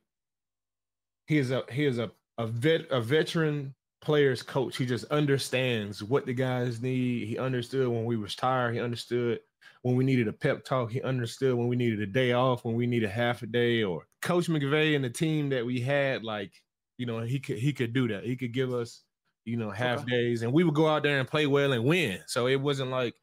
he 1.27 1.37
is 1.37 1.51
a 1.51 1.63
he 1.71 1.85
is 1.85 1.97
a 1.97 2.11
a 2.37 2.47
vet 2.47 2.89
a 2.91 3.01
veteran 3.01 3.73
players 4.01 4.43
coach. 4.43 4.77
He 4.77 4.85
just 4.85 5.05
understands 5.05 6.03
what 6.03 6.25
the 6.25 6.33
guys 6.33 6.81
need. 6.81 7.27
He 7.27 7.37
understood 7.37 7.87
when 7.87 8.05
we 8.05 8.17
was 8.17 8.35
tired. 8.35 8.73
He 8.73 8.81
understood 8.81 9.39
when 9.83 9.95
we 9.95 10.03
needed 10.03 10.27
a 10.27 10.33
pep 10.33 10.63
talk. 10.65 10.91
He 10.91 11.01
understood 11.01 11.55
when 11.55 11.67
we 11.67 11.75
needed 11.75 12.01
a 12.01 12.07
day 12.07 12.33
off, 12.33 12.65
when 12.65 12.75
we 12.75 12.87
needed 12.87 13.09
half 13.09 13.41
a 13.41 13.47
day. 13.47 13.83
Or 13.83 14.07
Coach 14.21 14.47
McVay 14.47 14.95
and 14.95 15.03
the 15.05 15.09
team 15.09 15.49
that 15.49 15.65
we 15.65 15.79
had, 15.79 16.23
like 16.23 16.51
you 16.97 17.05
know, 17.05 17.21
he 17.21 17.39
could 17.39 17.57
he 17.57 17.73
could 17.73 17.93
do 17.93 18.07
that. 18.09 18.23
He 18.23 18.35
could 18.35 18.53
give 18.53 18.73
us 18.73 19.01
you 19.45 19.57
know 19.57 19.71
half 19.71 19.99
Okay. 20.01 20.09
days, 20.11 20.41
and 20.43 20.51
we 20.53 20.63
would 20.63 20.75
go 20.75 20.87
out 20.87 21.03
there 21.03 21.19
and 21.19 21.27
play 21.27 21.47
well 21.47 21.71
and 21.73 21.83
win. 21.85 22.19
So 22.27 22.47
it 22.47 22.55
wasn't 22.61 22.91
like 22.91 23.15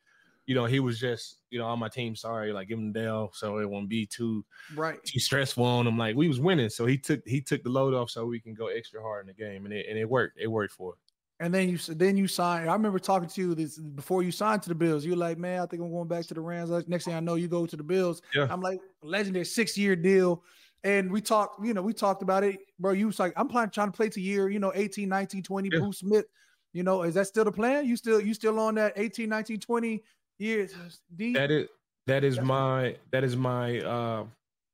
you 0.46 0.54
know 0.54 0.64
he 0.64 0.80
was 0.80 0.98
just 0.98 1.38
you 1.50 1.58
know 1.58 1.66
on 1.66 1.78
my 1.78 1.88
team. 1.88 2.16
Sorry, 2.16 2.52
like 2.52 2.68
give 2.68 2.78
him 2.78 2.92
the 2.92 3.08
off, 3.08 3.34
so 3.36 3.58
it 3.58 3.68
won't 3.68 3.88
be 3.88 4.06
too 4.06 4.44
Right. 4.74 5.02
too 5.04 5.20
stressful 5.20 5.64
on 5.64 5.86
him. 5.86 5.96
Like 5.98 6.16
we 6.16 6.28
was 6.28 6.40
winning, 6.40 6.70
so 6.70 6.86
he 6.86 6.98
took 6.98 7.20
he 7.26 7.40
took 7.40 7.62
the 7.62 7.70
load 7.70 7.94
off 7.94 8.10
so 8.10 8.26
we 8.26 8.40
can 8.40 8.54
go 8.54 8.66
extra 8.68 9.00
hard 9.02 9.22
in 9.22 9.26
the 9.28 9.34
game, 9.34 9.64
and 9.64 9.74
it 9.74 9.86
and 9.88 9.98
it 9.98 10.08
worked. 10.08 10.38
It 10.40 10.48
worked 10.48 10.72
for. 10.72 10.92
us. 10.92 10.98
And 11.40 11.54
then 11.54 11.68
you 11.68 11.78
then 11.78 12.16
you 12.16 12.26
signed. 12.26 12.68
I 12.68 12.72
remember 12.72 12.98
talking 12.98 13.28
to 13.28 13.40
you 13.40 13.54
this 13.54 13.78
before 13.78 14.24
you 14.24 14.32
signed 14.32 14.60
to 14.62 14.68
the 14.70 14.74
Bills. 14.74 15.04
You're 15.06 15.14
like, 15.14 15.38
man, 15.38 15.60
I 15.60 15.66
think 15.66 15.80
I'm 15.80 15.90
going 15.92 16.08
back 16.08 16.26
to 16.26 16.34
the 16.34 16.40
Rams. 16.40 16.68
Next 16.88 17.04
thing 17.04 17.14
I 17.14 17.20
know, 17.20 17.36
you 17.36 17.46
go 17.46 17.64
to 17.64 17.76
the 17.76 17.84
Bills. 17.84 18.22
Yeah. 18.34 18.48
I'm 18.50 18.60
like, 18.60 18.80
legendary 19.04 19.44
six 19.44 19.78
year 19.78 19.94
deal. 19.94 20.42
And 20.84 21.10
we 21.10 21.20
talked, 21.20 21.64
you 21.64 21.74
know, 21.74 21.82
we 21.82 21.92
talked 21.92 22.22
about 22.22 22.44
it, 22.44 22.58
bro. 22.78 22.92
You 22.92 23.06
was 23.06 23.18
like, 23.18 23.32
I'm 23.36 23.48
planning 23.48 23.70
trying 23.70 23.88
to 23.90 23.96
play 23.96 24.08
to 24.10 24.20
year, 24.20 24.48
you 24.48 24.58
know, 24.60 24.72
18, 24.74 25.08
19, 25.08 25.42
20, 25.42 25.68
Yeah. 25.72 25.78
Bruce 25.80 25.98
Smith. 25.98 26.26
You 26.72 26.82
know, 26.82 27.02
is 27.02 27.14
that 27.14 27.26
still 27.26 27.44
the 27.44 27.52
plan? 27.52 27.86
You 27.86 27.96
still 27.96 28.20
you 28.20 28.34
still 28.34 28.58
on 28.60 28.74
that 28.76 28.92
18, 28.96 29.28
19, 29.28 29.58
20 29.58 30.02
years? 30.38 30.74
D? 31.16 31.32
That 31.34 31.50
is 31.50 31.68
that 32.06 32.24
is 32.24 32.36
That's- 32.36 32.46
my 32.48 32.96
that 33.10 33.24
is 33.24 33.36
my 33.36 33.80
uh 33.80 34.24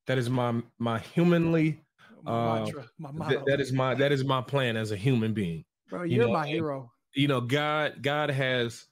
that 0.07 0.19
is 0.19 0.29
my 0.29 0.61
my 0.79 0.99
humanly 0.99 1.81
my 2.23 2.33
uh, 2.33 2.55
mantra, 2.65 2.85
my 2.99 3.29
th- 3.29 3.41
that 3.47 3.61
is 3.61 3.73
my 3.73 3.95
that 3.95 4.13
is 4.13 4.25
my 4.25 4.43
plan 4.43 4.77
as 4.77 4.91
a 4.91 4.97
human 4.97 5.33
being. 5.33 5.65
bro, 5.89 6.03
you 6.03 6.17
you're 6.17 6.27
know, 6.27 6.33
my 6.33 6.47
and- 6.47 6.51
hero. 6.55 6.91
You 7.15 7.29
know, 7.29 7.41
God 7.41 8.03
God 8.03 8.29
has 8.31 8.87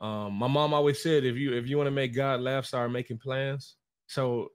um 0.00 0.32
my 0.32 0.46
mom 0.48 0.72
always 0.74 1.02
said 1.02 1.24
if 1.24 1.36
you 1.36 1.52
if 1.52 1.68
you 1.68 1.76
want 1.76 1.86
to 1.88 1.90
make 1.92 2.14
God 2.14 2.40
laugh, 2.40 2.64
start 2.64 2.90
making 2.90 3.18
plans. 3.18 3.76
So 4.08 4.48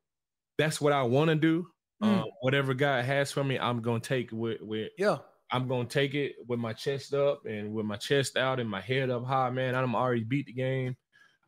that's 0.57 0.81
what 0.81 0.91
I 0.91 1.03
want 1.03 1.29
to 1.29 1.35
do. 1.35 1.67
Mm. 2.01 2.21
Um, 2.23 2.25
whatever 2.41 2.73
God 2.73 3.05
has 3.05 3.31
for 3.31 3.43
me, 3.43 3.59
I'm 3.59 3.81
gonna 3.81 3.99
take 3.99 4.31
with 4.31 4.61
with 4.61 4.89
Yeah. 4.97 5.17
I'm 5.51 5.67
gonna 5.67 5.87
take 5.87 6.13
it 6.15 6.33
with 6.47 6.59
my 6.59 6.73
chest 6.73 7.13
up 7.13 7.45
and 7.45 7.73
with 7.73 7.85
my 7.85 7.97
chest 7.97 8.37
out 8.37 8.59
and 8.59 8.69
my 8.69 8.81
head 8.81 9.09
up 9.09 9.25
high, 9.25 9.49
man. 9.49 9.75
I'm 9.75 9.95
already 9.95 10.23
beat 10.23 10.45
the 10.47 10.53
game. 10.53 10.95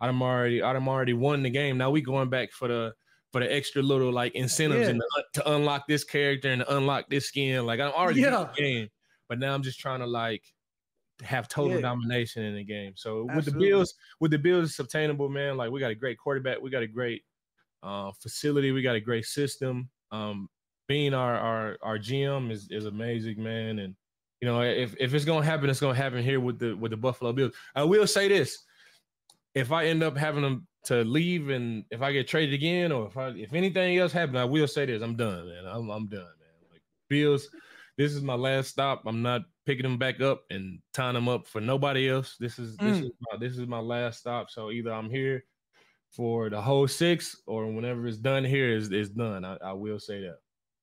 I'm 0.01 0.21
already 0.21 0.61
I'm 0.61 0.87
already 0.87 1.13
won 1.13 1.41
the 1.43 1.49
game. 1.49 1.77
Now 1.77 1.89
we 1.89 2.01
going 2.01 2.29
back 2.29 2.51
for 2.51 2.67
the 2.67 2.93
for 3.31 3.39
the 3.39 3.51
extra 3.51 3.81
little 3.81 4.11
like 4.11 4.35
incentives 4.35 4.81
Yeah. 4.83 4.89
and 4.89 4.99
the, 4.99 5.23
to 5.35 5.51
unlock 5.53 5.87
this 5.87 6.03
character 6.03 6.49
and 6.49 6.61
to 6.61 6.75
unlock 6.77 7.09
this 7.09 7.25
skin. 7.27 7.65
Like 7.65 7.79
I'm 7.79 7.91
already 7.93 8.21
beat 8.21 8.27
Yeah. 8.29 8.49
the 8.55 8.61
game, 8.61 8.89
but 9.29 9.39
now 9.39 9.55
I'm 9.55 9.63
just 9.63 9.79
trying 9.79 10.01
to 10.01 10.05
like 10.05 10.43
have 11.23 11.47
total 11.47 11.75
Yeah. 11.77 11.81
domination 11.81 12.43
in 12.43 12.55
the 12.55 12.63
game. 12.63 12.93
So 12.95 13.25
with 13.33 13.45
the 13.45 13.51
Bills, 13.51 13.95
with 14.19 14.31
the 14.31 14.37
Bills, 14.37 14.69
it's 14.69 14.79
obtainable, 14.79 15.29
man. 15.29 15.57
Like 15.57 15.71
we 15.71 15.79
got 15.79 15.89
a 15.91 15.95
great 15.95 16.17
quarterback, 16.19 16.61
we 16.61 16.69
got 16.69 16.83
a 16.83 16.87
great 16.87 17.23
uh, 17.81 18.11
facility, 18.21 18.71
we 18.71 18.81
got 18.81 18.95
a 18.95 18.99
great 19.01 19.25
system. 19.25 19.89
Um, 20.13 20.47
being 20.88 21.13
our 21.13 21.36
our 21.36 21.78
our 21.82 21.97
GM 21.97 22.52
is 22.52 22.67
is 22.69 22.86
amazing, 22.86 23.41
man. 23.41 23.80
And 23.80 23.95
you 24.41 24.47
know, 24.47 24.62
if 24.62 24.95
if 24.99 25.13
it's 25.13 25.26
gonna 25.26 25.45
happen, 25.45 25.69
it's 25.69 25.80
gonna 25.80 25.95
happen 25.95 26.23
here 26.23 26.39
with 26.39 26.60
the 26.60 26.76
with 26.76 26.91
the 26.91 26.97
Buffalo 26.97 27.34
Bills. 27.34 27.54
I 27.76 27.84
will 27.84 28.06
say 28.06 28.28
this: 28.28 28.63
if 29.56 29.71
I 29.71 29.86
end 29.88 30.04
up 30.04 30.15
having 30.15 30.43
them 30.43 30.67
to 30.86 31.04
leave, 31.04 31.49
and 31.49 31.84
if 31.89 32.02
I 32.02 32.12
get 32.12 32.28
traded 32.28 32.54
again, 32.54 32.91
or 32.91 33.08
if 33.08 33.17
I 33.17 33.30
if 33.30 33.54
anything 33.54 33.97
else 33.97 34.12
happens, 34.12 34.38
I 34.38 34.45
will 34.45 34.67
say 34.67 34.86
this: 34.86 35.02
I'm 35.02 35.15
done, 35.15 35.47
man. 35.47 35.65
I'm 35.65 35.89
I'm 35.89 36.08
done, 36.08 36.21
man. 36.21 36.69
Like 36.71 36.82
Bills, 37.10 37.49
this 37.97 38.13
is 38.13 38.21
my 38.21 38.36
last 38.36 38.69
stop. 38.69 39.04
I'm 39.08 39.21
not 39.21 39.41
picking 39.65 39.84
them 39.84 39.97
back 39.97 40.21
up 40.21 40.43
and 40.52 40.80
tying 40.93 41.13
them 41.15 41.30
up 41.30 41.47
for 41.47 41.62
nobody 41.62 42.10
else. 42.10 42.36
This 42.39 42.60
is 42.60 42.78
this 42.78 42.97
Mm. 42.99 43.06
is 43.06 43.12
my 43.21 43.38
this 43.39 43.58
is 43.58 43.67
my 43.67 43.80
last 43.80 44.19
stop. 44.19 44.52
So 44.52 44.69
either 44.69 44.93
I'm 44.93 45.10
here 45.10 45.43
for 46.13 46.49
the 46.49 46.62
whole 46.62 46.88
six, 46.88 47.41
or 47.47 47.65
whenever 47.67 48.08
it's 48.08 48.17
done 48.17 48.43
here 48.43 48.69
is 48.69 48.91
is 48.91 49.10
done. 49.10 49.43
I, 49.43 49.58
I 49.63 49.73
will 49.73 49.99
say 49.99 50.21
that. 50.21 50.38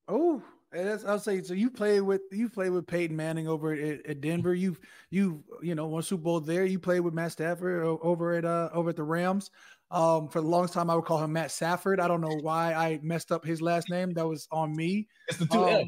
Oh, 0.09 0.43
that's, 0.73 1.05
I'll 1.05 1.19
say 1.19 1.43
so. 1.43 1.55
You 1.55 1.71
played 1.71 2.01
with 2.03 2.23
you 2.33 2.49
played 2.49 2.71
with 2.71 2.87
Peyton 2.87 3.17
Manning 3.17 3.49
over 3.49 3.73
at, 3.73 4.07
at 4.07 4.21
Denver. 4.21 4.55
You've 4.55 4.81
you 5.11 5.43
you 5.63 5.75
know 5.75 5.87
won 5.87 6.03
Super 6.03 6.23
Bowl 6.23 6.41
there. 6.41 6.65
You 6.65 6.79
played 6.79 7.01
with 7.01 7.15
Matt 7.15 7.33
Stafford 7.33 7.85
over 7.85 8.35
at 8.35 8.45
uh 8.45 8.71
over 8.73 8.91
at 8.91 8.97
the 8.97 9.03
Rams. 9.03 9.51
Um, 9.93 10.29
for 10.29 10.41
the 10.41 10.47
longest 10.47 10.75
time, 10.75 10.89
I 10.89 10.95
would 10.95 11.05
call 11.05 11.23
him 11.23 11.33
Matt 11.33 11.51
Safford. 11.51 11.99
I 11.99 12.07
don't 12.07 12.21
know 12.21 12.39
why 12.43 12.75
I 12.75 13.01
messed 13.03 13.33
up 13.33 13.45
his 13.45 13.61
last 13.61 13.91
name. 13.91 14.13
That 14.13 14.27
was 14.27 14.47
on 14.53 14.77
me. 14.77 15.09
It's 15.29 15.39
the 15.39 15.47
two 15.47 15.65
um, 15.65 15.87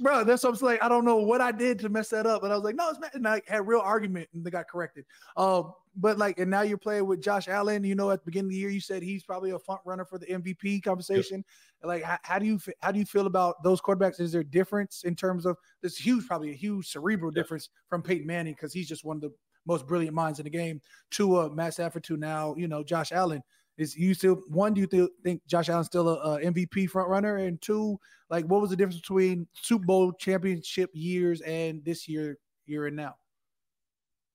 Bro, 0.00 0.24
that's 0.24 0.44
what 0.44 0.50
I'm 0.50 0.56
saying. 0.56 0.78
I 0.80 0.88
don't 0.88 1.04
know 1.04 1.16
what 1.16 1.40
I 1.40 1.52
did 1.52 1.78
to 1.80 1.88
mess 1.88 2.08
that 2.08 2.26
up. 2.26 2.42
And 2.42 2.52
I 2.52 2.56
was 2.56 2.64
like, 2.64 2.76
no, 2.76 2.88
it's 2.88 3.00
Matt. 3.00 3.14
And 3.14 3.28
I 3.28 3.42
had 3.46 3.66
real 3.66 3.80
argument 3.80 4.28
and 4.32 4.44
they 4.44 4.50
got 4.50 4.66
corrected. 4.66 5.04
Um, 5.36 5.72
but 5.96 6.18
like, 6.18 6.38
and 6.38 6.50
now 6.50 6.62
you're 6.62 6.78
playing 6.78 7.06
with 7.06 7.22
Josh 7.22 7.48
Allen. 7.48 7.84
You 7.84 7.94
know, 7.94 8.10
at 8.10 8.20
the 8.20 8.26
beginning 8.26 8.48
of 8.48 8.50
the 8.50 8.56
year, 8.56 8.70
you 8.70 8.80
said 8.80 9.02
he's 9.02 9.24
probably 9.24 9.50
a 9.50 9.58
front 9.58 9.80
runner 9.84 10.04
for 10.04 10.18
the 10.18 10.26
MVP 10.26 10.82
conversation. 10.82 11.44
Yep. 11.82 11.88
Like, 11.88 12.02
how, 12.02 12.18
how, 12.22 12.38
do 12.38 12.46
you 12.46 12.60
how 12.80 12.92
do 12.92 12.98
you 12.98 13.04
feel 13.04 13.26
about 13.26 13.62
those 13.62 13.80
quarterbacks? 13.80 14.20
Is 14.20 14.32
there 14.32 14.42
a 14.42 14.44
difference 14.44 15.02
in 15.04 15.16
terms 15.16 15.46
of 15.46 15.56
this 15.82 15.96
huge, 15.96 16.26
probably 16.26 16.50
a 16.50 16.54
huge 16.54 16.88
cerebral 16.88 17.32
yep. 17.34 17.44
difference 17.44 17.70
from 17.88 18.02
Peyton 18.02 18.26
Manning 18.26 18.54
because 18.54 18.72
he's 18.72 18.88
just 18.88 19.04
one 19.04 19.16
of 19.16 19.22
the 19.22 19.32
most 19.66 19.86
brilliant 19.86 20.14
minds 20.14 20.38
in 20.38 20.44
the 20.44 20.50
game 20.50 20.80
to 21.12 21.36
uh, 21.36 21.48
Matt 21.48 21.74
Stafford 21.74 22.04
to 22.04 22.16
now, 22.16 22.54
you 22.56 22.68
know, 22.68 22.82
Josh 22.82 23.12
Allen. 23.12 23.42
Is 23.78 23.96
you 23.96 24.12
still 24.14 24.42
one? 24.48 24.74
Do 24.74 24.82
you 24.82 24.86
th- 24.86 25.08
think 25.24 25.40
Josh 25.46 25.68
Allen's 25.70 25.86
still 25.86 26.08
a, 26.08 26.14
a, 26.14 26.40
MVP 26.40 26.90
front 26.90 27.08
runner? 27.08 27.36
And 27.36 27.60
two, 27.62 27.98
like, 28.28 28.44
what 28.44 28.60
was 28.60 28.68
the 28.68 28.76
difference 28.76 29.00
between 29.00 29.46
Super 29.54 29.86
Bowl 29.86 30.12
championship 30.12 30.90
years 30.92 31.40
and 31.40 31.82
this 31.84 32.06
year, 32.06 32.36
year 32.66 32.88
and 32.88 32.96
now? 32.96 33.14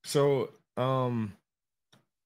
So, 0.04 0.50
um, 0.78 1.34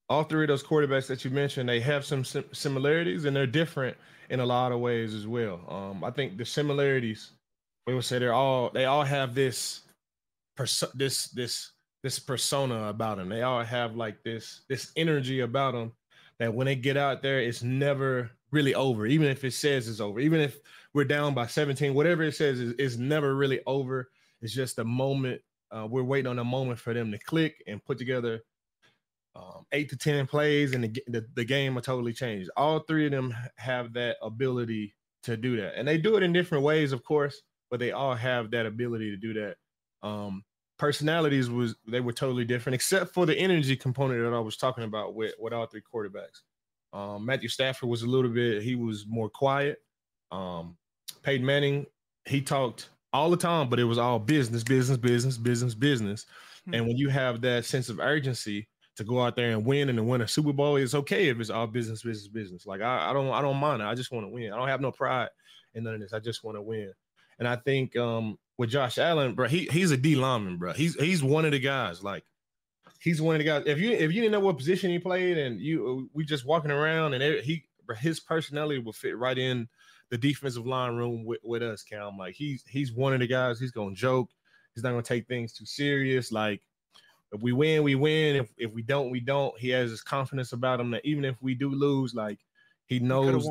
all 0.09 0.23
three 0.23 0.43
of 0.43 0.47
those 0.47 0.63
quarterbacks 0.63 1.07
that 1.07 1.23
you 1.23 1.31
mentioned, 1.31 1.69
they 1.69 1.79
have 1.79 2.03
some 2.03 2.25
sim- 2.25 2.45
similarities 2.51 3.25
and 3.25 3.35
they're 3.35 3.45
different 3.45 3.95
in 4.29 4.39
a 4.39 4.45
lot 4.45 4.71
of 4.71 4.79
ways 4.79 5.13
as 5.13 5.27
well. 5.27 5.61
Um, 5.67 6.03
I 6.03 6.11
think 6.11 6.37
the 6.37 6.45
similarities, 6.45 7.31
we 7.85 7.93
would 7.93 8.05
say 8.05 8.19
they're 8.19 8.33
all 8.33 8.71
they 8.71 8.85
all 8.85 9.03
have 9.03 9.35
this 9.35 9.81
perso- 10.55 10.91
this 10.95 11.27
this 11.29 11.71
this 12.03 12.17
persona 12.17 12.87
about 12.87 13.17
them. 13.17 13.29
They 13.29 13.43
all 13.43 13.63
have 13.63 13.95
like 13.95 14.23
this 14.23 14.61
this 14.67 14.91
energy 14.95 15.41
about 15.41 15.73
them 15.73 15.91
that 16.39 16.53
when 16.53 16.65
they 16.65 16.75
get 16.75 16.97
out 16.97 17.21
there, 17.21 17.39
it's 17.39 17.61
never 17.61 18.31
really 18.51 18.73
over. 18.73 19.05
Even 19.05 19.27
if 19.27 19.43
it 19.43 19.53
says 19.53 19.87
it's 19.87 19.99
over, 19.99 20.19
even 20.19 20.39
if 20.39 20.57
we're 20.93 21.03
down 21.03 21.33
by 21.35 21.45
17, 21.45 21.93
whatever 21.93 22.23
it 22.23 22.35
says 22.35 22.59
is, 22.59 22.73
is 22.73 22.97
never 22.97 23.35
really 23.35 23.59
over. 23.67 24.09
It's 24.41 24.53
just 24.53 24.79
a 24.79 24.83
moment. 24.83 25.41
Uh, 25.71 25.85
we're 25.87 26.01
waiting 26.01 26.27
on 26.27 26.39
a 26.39 26.43
moment 26.43 26.79
for 26.79 26.95
them 26.95 27.11
to 27.11 27.19
click 27.19 27.61
and 27.67 27.83
put 27.83 27.99
together 27.99 28.41
um, 29.35 29.65
eight 29.71 29.89
to 29.89 29.97
ten 29.97 30.27
plays, 30.27 30.73
and 30.73 30.83
the, 30.83 31.03
the, 31.07 31.25
the 31.35 31.45
game 31.45 31.75
will 31.75 31.81
totally 31.81 32.13
change. 32.13 32.47
All 32.57 32.79
three 32.79 33.05
of 33.05 33.11
them 33.11 33.33
have 33.55 33.93
that 33.93 34.17
ability 34.21 34.95
to 35.23 35.37
do 35.37 35.57
that, 35.57 35.77
and 35.77 35.87
they 35.87 35.97
do 35.97 36.15
it 36.15 36.23
in 36.23 36.33
different 36.33 36.63
ways, 36.63 36.91
of 36.91 37.03
course, 37.03 37.41
but 37.69 37.79
they 37.79 37.91
all 37.91 38.15
have 38.15 38.51
that 38.51 38.65
ability 38.65 39.11
to 39.11 39.17
do 39.17 39.33
that. 39.33 39.55
Um, 40.01 40.43
personalities 40.77 41.49
was 41.49 41.75
they 41.87 41.99
were 41.99 42.13
totally 42.13 42.45
different, 42.45 42.73
except 42.73 43.13
for 43.13 43.25
the 43.25 43.37
energy 43.37 43.75
component 43.75 44.23
that 44.23 44.35
I 44.35 44.39
was 44.39 44.57
talking 44.57 44.83
about 44.83 45.13
with 45.13 45.33
with 45.39 45.53
all 45.53 45.67
three 45.67 45.83
quarterbacks. 45.93 46.41
Um, 46.91 47.25
Matthew 47.25 47.49
Stafford 47.49 47.89
was 47.89 48.01
a 48.01 48.07
little 48.07 48.31
bit 48.31 48.63
he 48.63 48.75
was 48.75 49.05
more 49.07 49.29
quiet. 49.29 49.77
Um, 50.31 50.77
Peyton 51.21 51.45
Manning 51.45 51.85
he 52.25 52.41
talked 52.41 52.89
all 53.13 53.29
the 53.29 53.37
time, 53.37 53.69
but 53.69 53.79
it 53.79 53.83
was 53.83 53.97
all 53.97 54.19
business, 54.19 54.63
business, 54.63 54.97
business, 54.97 55.37
business, 55.37 55.75
business. 55.75 56.25
Hmm. 56.65 56.75
And 56.75 56.87
when 56.87 56.97
you 56.97 57.09
have 57.09 57.41
that 57.41 57.65
sense 57.65 57.89
of 57.89 57.99
urgency 57.99 58.67
to 58.99 59.03
go 59.03 59.21
out 59.21 59.35
there 59.35 59.51
and 59.51 59.65
win 59.65 59.89
and 59.89 59.97
to 59.97 60.03
win 60.03 60.21
a 60.21 60.27
Super 60.27 60.53
Bowl, 60.53 60.75
it's 60.75 60.93
okay 60.93 61.29
if 61.29 61.39
it's 61.39 61.49
all 61.49 61.67
business, 61.67 62.03
business, 62.03 62.27
business. 62.27 62.65
Like 62.65 62.81
I, 62.81 63.09
I 63.09 63.13
don't 63.13 63.29
I 63.31 63.41
don't 63.41 63.57
mind 63.57 63.81
it. 63.81 63.85
I 63.85 63.95
just 63.95 64.11
want 64.11 64.25
to 64.25 64.29
win. 64.29 64.53
I 64.53 64.57
don't 64.57 64.67
have 64.67 64.81
no 64.81 64.91
pride 64.91 65.29
in 65.73 65.83
none 65.83 65.95
of 65.95 65.99
this. 65.99 66.13
I 66.13 66.19
just 66.19 66.43
want 66.43 66.57
to 66.57 66.61
win. 66.61 66.93
And 67.39 67.47
I 67.47 67.55
think 67.55 67.95
um, 67.95 68.37
with 68.57 68.69
Josh 68.69 68.97
Allen, 68.97 69.33
bro, 69.33 69.47
he 69.47 69.67
he's 69.71 69.91
a 69.91 69.97
D 69.97 70.15
lineman, 70.15 70.57
bro. 70.57 70.73
He's 70.73 70.95
he's 70.95 71.23
one 71.23 71.45
of 71.45 71.51
the 71.51 71.59
guys. 71.59 72.03
Like 72.03 72.23
he's 73.01 73.21
one 73.21 73.35
of 73.35 73.39
the 73.39 73.45
guys. 73.45 73.63
If 73.65 73.79
you 73.79 73.91
if 73.91 74.11
you 74.11 74.21
didn't 74.21 74.33
know 74.33 74.41
what 74.41 74.57
position 74.57 74.91
he 74.91 74.99
played, 74.99 75.37
and 75.37 75.59
you 75.59 76.09
we 76.13 76.25
just 76.25 76.45
walking 76.45 76.71
around, 76.71 77.13
and 77.13 77.41
he 77.41 77.63
his 77.97 78.19
personality 78.19 78.79
will 78.79 78.93
fit 78.93 79.17
right 79.17 79.37
in 79.37 79.67
the 80.11 80.17
defensive 80.17 80.65
line 80.65 80.95
room 80.95 81.23
with, 81.25 81.39
with 81.43 81.63
us, 81.63 81.83
Cam. 81.83 82.17
Like 82.17 82.35
he's 82.35 82.63
he's 82.67 82.93
one 82.93 83.13
of 83.13 83.19
the 83.19 83.27
guys. 83.27 83.59
He's 83.59 83.71
gonna 83.71 83.95
joke. 83.95 84.29
He's 84.75 84.83
not 84.83 84.91
gonna 84.91 85.01
take 85.01 85.27
things 85.27 85.53
too 85.53 85.65
serious. 85.65 86.31
Like 86.31 86.61
if 87.31 87.41
we 87.41 87.51
win, 87.51 87.83
we 87.83 87.95
win. 87.95 88.35
If 88.35 88.49
if 88.57 88.73
we 88.73 88.81
don't, 88.81 89.11
we 89.11 89.19
don't. 89.19 89.57
He 89.59 89.69
has 89.69 89.91
his 89.91 90.01
confidence 90.01 90.53
about 90.53 90.79
him 90.79 90.91
that 90.91 91.05
even 91.05 91.25
if 91.25 91.35
we 91.41 91.53
do 91.53 91.69
lose, 91.69 92.15
like 92.15 92.39
he 92.87 92.99
knows 92.99 93.47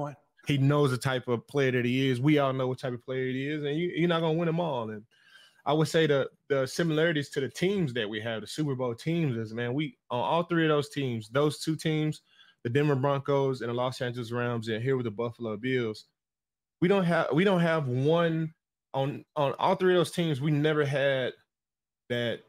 he 0.46 0.58
knows 0.58 0.90
the 0.90 0.98
type 0.98 1.28
of 1.28 1.46
player 1.46 1.72
that 1.72 1.84
he 1.84 2.08
is. 2.08 2.20
We 2.20 2.38
all 2.38 2.52
know 2.52 2.66
what 2.66 2.78
type 2.78 2.94
of 2.94 3.04
player 3.04 3.26
he 3.26 3.48
is, 3.48 3.64
and 3.64 3.76
you, 3.76 3.92
you're 3.94 4.08
not 4.08 4.20
gonna 4.20 4.38
win 4.38 4.46
them 4.46 4.60
all. 4.60 4.90
And 4.90 5.04
I 5.64 5.72
would 5.72 5.88
say 5.88 6.06
the 6.06 6.28
the 6.48 6.66
similarities 6.66 7.28
to 7.30 7.40
the 7.40 7.48
teams 7.48 7.92
that 7.94 8.08
we 8.08 8.20
have, 8.20 8.40
the 8.40 8.46
Super 8.46 8.74
Bowl 8.74 8.94
teams, 8.94 9.36
is 9.36 9.54
man, 9.54 9.74
we 9.74 9.96
on 10.10 10.20
all 10.20 10.42
three 10.42 10.64
of 10.64 10.70
those 10.70 10.88
teams, 10.88 11.28
those 11.28 11.60
two 11.60 11.76
teams, 11.76 12.22
the 12.64 12.70
Denver 12.70 12.96
Broncos 12.96 13.60
and 13.60 13.70
the 13.70 13.74
Los 13.74 14.00
Angeles 14.00 14.32
Rams, 14.32 14.68
and 14.68 14.82
here 14.82 14.96
with 14.96 15.04
the 15.04 15.10
Buffalo 15.10 15.56
Bills, 15.56 16.06
we 16.80 16.88
don't 16.88 17.04
have 17.04 17.28
we 17.32 17.44
don't 17.44 17.60
have 17.60 17.86
one 17.86 18.52
on 18.94 19.24
on 19.36 19.52
all 19.58 19.76
three 19.76 19.94
of 19.94 19.98
those 19.98 20.10
teams. 20.10 20.40
We 20.40 20.50
never 20.50 20.84
had 20.84 21.32
that. 22.08 22.40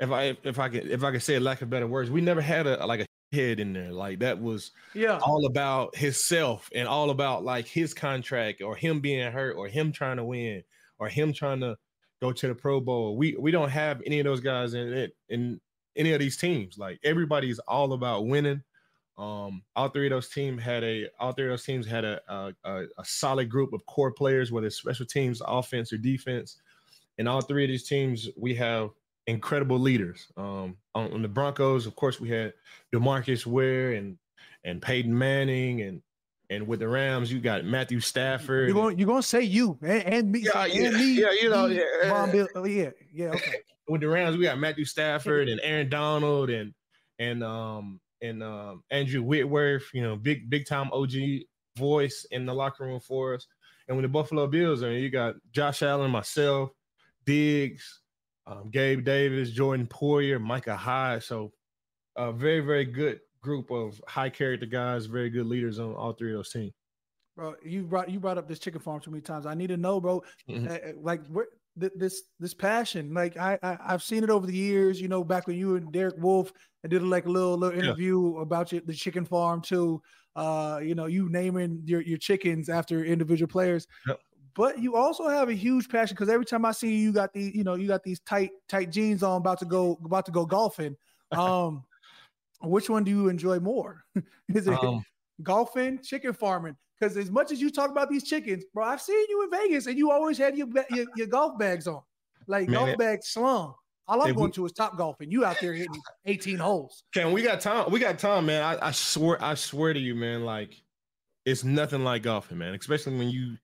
If 0.00 0.10
I 0.10 0.36
if 0.44 0.58
I 0.58 0.68
could 0.68 0.86
if 0.86 1.04
I 1.04 1.12
could 1.12 1.22
say 1.22 1.34
a 1.34 1.40
lack 1.40 1.62
of 1.62 1.70
better 1.70 1.86
words, 1.86 2.10
we 2.10 2.20
never 2.20 2.40
had 2.40 2.66
a 2.66 2.86
like 2.86 3.00
a 3.00 3.06
head 3.32 3.60
in 3.60 3.72
there. 3.72 3.92
Like 3.92 4.20
that 4.20 4.40
was 4.40 4.72
yeah 4.94 5.18
all 5.18 5.46
about 5.46 5.96
himself 5.96 6.68
and 6.74 6.88
all 6.88 7.10
about 7.10 7.44
like 7.44 7.66
his 7.66 7.94
contract 7.94 8.62
or 8.62 8.76
him 8.76 9.00
being 9.00 9.30
hurt 9.30 9.56
or 9.56 9.68
him 9.68 9.92
trying 9.92 10.16
to 10.16 10.24
win 10.24 10.62
or 10.98 11.08
him 11.08 11.32
trying 11.32 11.60
to 11.60 11.76
go 12.20 12.32
to 12.32 12.48
the 12.48 12.54
Pro 12.54 12.80
Bowl. 12.80 13.16
We 13.16 13.36
we 13.38 13.50
don't 13.50 13.70
have 13.70 14.02
any 14.06 14.20
of 14.20 14.24
those 14.24 14.40
guys 14.40 14.74
in 14.74 14.92
it 14.92 15.16
in 15.28 15.60
any 15.96 16.12
of 16.12 16.20
these 16.20 16.36
teams. 16.36 16.78
Like 16.78 16.98
everybody's 17.04 17.58
all 17.60 17.92
about 17.92 18.26
winning. 18.26 18.62
Um, 19.18 19.62
all 19.76 19.88
three 19.90 20.06
of 20.06 20.10
those 20.10 20.30
teams 20.30 20.62
had 20.62 20.82
a 20.82 21.08
all 21.18 21.32
three 21.32 21.44
of 21.44 21.50
those 21.50 21.64
teams 21.64 21.86
had 21.86 22.04
a 22.04 22.20
a, 22.28 22.54
a 22.64 23.04
solid 23.04 23.50
group 23.50 23.72
of 23.72 23.84
core 23.86 24.12
players, 24.12 24.50
whether 24.50 24.66
it's 24.66 24.76
special 24.76 25.06
teams, 25.06 25.42
offense, 25.46 25.92
or 25.92 25.98
defense. 25.98 26.56
And 27.18 27.28
all 27.28 27.42
three 27.42 27.64
of 27.64 27.68
these 27.68 27.86
teams, 27.86 28.28
we 28.34 28.54
have 28.54 28.90
incredible 29.30 29.78
leaders. 29.78 30.26
Um, 30.36 30.76
on, 30.94 31.12
on, 31.12 31.22
the 31.22 31.28
Broncos, 31.28 31.86
of 31.86 31.96
course, 31.96 32.20
we 32.20 32.28
had 32.28 32.52
Demarcus 32.94 33.46
Ware 33.46 33.92
and 33.92 34.18
and 34.64 34.82
Peyton 34.82 35.16
Manning, 35.16 35.82
and 35.82 36.02
and 36.50 36.66
with 36.66 36.80
the 36.80 36.88
Rams, 36.88 37.32
you 37.32 37.40
got 37.40 37.64
Matthew 37.64 38.00
Stafford. 38.00 38.68
You're 38.68 38.74
going, 38.74 38.98
you're 38.98 39.06
going 39.06 39.22
to 39.22 39.26
say 39.26 39.42
you 39.42 39.78
and, 39.82 40.02
and 40.02 40.32
me, 40.32 40.40
yeah, 40.40 40.66
yeah, 40.66 40.90
me, 40.90 41.12
yeah, 41.12 41.30
you 41.40 41.48
know, 41.48 41.68
me, 41.68 41.76
yeah, 41.76 42.26
Bill, 42.30 42.48
oh, 42.56 42.64
yeah, 42.64 42.90
yeah. 43.12 43.28
Okay. 43.28 43.54
with 43.88 44.00
the 44.00 44.08
Rams, 44.08 44.36
we 44.36 44.44
got 44.44 44.58
Matthew 44.58 44.84
Stafford 44.84 45.48
and 45.48 45.60
Aaron 45.62 45.88
Donald 45.88 46.50
and 46.50 46.72
and 47.18 47.42
um 47.42 48.00
and 48.22 48.42
um 48.42 48.82
Andrew 48.90 49.22
Whitworth, 49.22 49.88
you 49.92 50.02
know, 50.02 50.16
big 50.16 50.50
big 50.50 50.66
time 50.66 50.90
OG 50.92 51.12
voice 51.76 52.26
in 52.30 52.46
the 52.46 52.54
locker 52.54 52.84
room 52.84 53.00
for 53.00 53.34
us. 53.34 53.46
And 53.88 53.96
with 53.96 54.04
the 54.04 54.08
Buffalo 54.08 54.46
Bills, 54.46 54.82
I 54.82 54.90
mean, 54.90 55.02
you 55.02 55.10
got 55.10 55.34
Josh 55.52 55.82
Allen, 55.82 56.10
myself, 56.10 56.70
Diggs, 57.26 58.00
um, 58.46 58.70
Gabe 58.70 59.04
Davis, 59.04 59.50
Jordan 59.50 59.86
Poyer, 59.86 60.40
Micah 60.40 60.76
Hyde. 60.76 61.22
So 61.22 61.52
a 62.16 62.32
very, 62.32 62.60
very 62.60 62.84
good 62.84 63.20
group 63.42 63.70
of 63.70 64.00
high 64.06 64.30
character 64.30 64.66
guys, 64.66 65.06
very 65.06 65.30
good 65.30 65.46
leaders 65.46 65.78
on 65.78 65.94
all 65.94 66.12
three 66.12 66.32
of 66.32 66.38
those 66.38 66.50
teams. 66.50 66.72
Bro, 67.36 67.54
you 67.64 67.84
brought 67.84 68.10
you 68.10 68.20
brought 68.20 68.38
up 68.38 68.48
this 68.48 68.58
chicken 68.58 68.80
farm 68.80 69.00
too 69.00 69.10
many 69.10 69.22
times. 69.22 69.46
I 69.46 69.54
need 69.54 69.68
to 69.68 69.76
know, 69.76 70.00
bro. 70.00 70.22
Mm-hmm. 70.48 70.66
Uh, 70.68 70.92
like 71.00 71.26
where, 71.28 71.46
th- 71.78 71.92
this 71.96 72.22
this 72.38 72.52
passion, 72.52 73.14
like 73.14 73.36
I, 73.36 73.58
I 73.62 73.78
have 73.86 74.02
seen 74.02 74.24
it 74.24 74.30
over 74.30 74.46
the 74.46 74.54
years. 74.54 75.00
You 75.00 75.08
know, 75.08 75.22
back 75.24 75.46
when 75.46 75.56
you 75.56 75.76
and 75.76 75.92
Derek 75.92 76.16
Wolfe 76.18 76.52
and 76.82 76.90
did 76.90 77.02
like 77.02 77.26
a 77.26 77.30
little 77.30 77.56
little 77.56 77.78
interview 77.78 78.34
yeah. 78.34 78.42
about 78.42 78.72
your, 78.72 78.82
the 78.84 78.92
chicken 78.92 79.24
farm 79.24 79.62
too. 79.62 80.02
Uh, 80.36 80.80
you 80.82 80.94
know, 80.94 81.06
you 81.06 81.28
naming 81.28 81.82
your 81.84 82.02
your 82.02 82.18
chickens 82.18 82.68
after 82.68 83.04
individual 83.04 83.48
players. 83.48 83.86
Yep 84.06 84.18
but 84.60 84.78
you 84.78 84.94
also 84.94 85.26
have 85.26 85.48
a 85.48 85.54
huge 85.54 85.88
passion 85.88 86.14
because 86.14 86.28
every 86.28 86.44
time 86.44 86.66
I 86.66 86.72
see 86.72 86.94
you, 86.94 87.04
you 87.04 87.12
got 87.12 87.32
these, 87.32 87.54
you 87.54 87.64
know, 87.64 87.76
you 87.76 87.88
got 87.88 88.02
these 88.02 88.20
tight, 88.20 88.50
tight 88.68 88.90
jeans 88.90 89.22
on, 89.22 89.38
about 89.38 89.58
to 89.60 89.64
go, 89.64 89.98
about 90.04 90.26
to 90.26 90.32
go 90.32 90.44
golfing. 90.44 90.96
Um, 91.32 91.84
which 92.60 92.90
one 92.90 93.04
do 93.04 93.12
you 93.12 93.28
enjoy 93.28 93.60
more? 93.60 94.02
Is 94.48 94.66
it 94.66 94.74
um, 94.82 95.04
golfing, 95.44 96.00
chicken 96.02 96.32
farming? 96.32 96.76
Because 96.98 97.16
as 97.16 97.30
much 97.30 97.52
as 97.52 97.60
you 97.60 97.70
talk 97.70 97.88
about 97.88 98.10
these 98.10 98.24
chickens, 98.24 98.64
bro, 98.74 98.84
I've 98.84 99.00
seen 99.00 99.24
you 99.28 99.44
in 99.44 99.50
Vegas 99.50 99.86
and 99.86 99.96
you 99.96 100.10
always 100.10 100.36
had 100.36 100.58
your 100.58 100.66
your, 100.90 101.06
your 101.14 101.28
golf 101.28 101.56
bags 101.56 101.86
on, 101.86 102.02
like 102.48 102.68
man, 102.68 102.84
golf 102.84 102.98
bags 102.98 103.28
slung. 103.28 103.74
All 104.08 104.20
I'm 104.22 104.34
going 104.34 104.46
we, 104.46 104.52
to 104.54 104.66
is 104.66 104.72
top 104.72 104.98
golfing. 104.98 105.30
You 105.30 105.44
out 105.44 105.60
there 105.60 105.72
hitting 105.72 106.02
18 106.26 106.58
holes. 106.58 107.04
Can 107.14 107.30
we 107.30 107.42
got 107.42 107.60
time? 107.60 107.92
We 107.92 108.00
got 108.00 108.18
time, 108.18 108.46
man. 108.46 108.64
I, 108.64 108.88
I 108.88 108.90
swear, 108.90 109.40
I 109.40 109.54
swear 109.54 109.94
to 109.94 110.00
you, 110.00 110.16
man. 110.16 110.44
Like 110.44 110.74
it's 111.46 111.62
nothing 111.62 112.02
like 112.02 112.24
golfing, 112.24 112.58
man. 112.58 112.74
Especially 112.74 113.16
when 113.16 113.30
you 113.30 113.56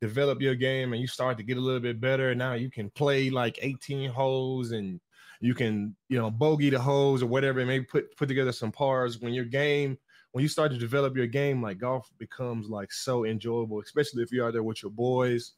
develop 0.00 0.40
your 0.40 0.54
game 0.54 0.92
and 0.92 1.00
you 1.00 1.08
start 1.08 1.38
to 1.38 1.44
get 1.44 1.56
a 1.56 1.60
little 1.60 1.80
bit 1.80 2.00
better. 2.00 2.34
Now 2.34 2.54
you 2.54 2.70
can 2.70 2.90
play 2.90 3.30
like 3.30 3.58
18 3.62 4.10
holes 4.10 4.72
and 4.72 5.00
you 5.40 5.54
can, 5.54 5.94
you 6.08 6.18
know, 6.18 6.30
bogey 6.30 6.70
the 6.70 6.78
holes 6.78 7.22
or 7.22 7.26
whatever, 7.26 7.60
and 7.60 7.68
maybe 7.68 7.84
put 7.84 8.16
put 8.16 8.28
together 8.28 8.52
some 8.52 8.72
pars. 8.72 9.20
When 9.20 9.34
your 9.34 9.44
game, 9.44 9.98
when 10.32 10.42
you 10.42 10.48
start 10.48 10.72
to 10.72 10.78
develop 10.78 11.16
your 11.16 11.26
game, 11.26 11.62
like 11.62 11.78
golf 11.78 12.10
becomes 12.18 12.68
like 12.68 12.92
so 12.92 13.24
enjoyable, 13.24 13.80
especially 13.80 14.22
if 14.22 14.32
you're 14.32 14.46
out 14.46 14.52
there 14.52 14.62
with 14.62 14.82
your 14.82 14.92
boys. 14.92 15.52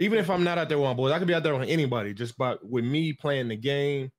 Even 0.00 0.18
if 0.18 0.30
I'm 0.30 0.44
not 0.44 0.58
out 0.58 0.68
there 0.68 0.78
with 0.78 0.86
my 0.86 0.94
boys, 0.94 1.12
I 1.12 1.18
could 1.18 1.26
be 1.26 1.34
out 1.34 1.42
there 1.42 1.56
with 1.56 1.68
anybody. 1.68 2.14
Just 2.14 2.38
by 2.38 2.56
with 2.62 2.84
me 2.84 3.12
playing 3.12 3.48
the 3.48 3.56
game 3.56 4.10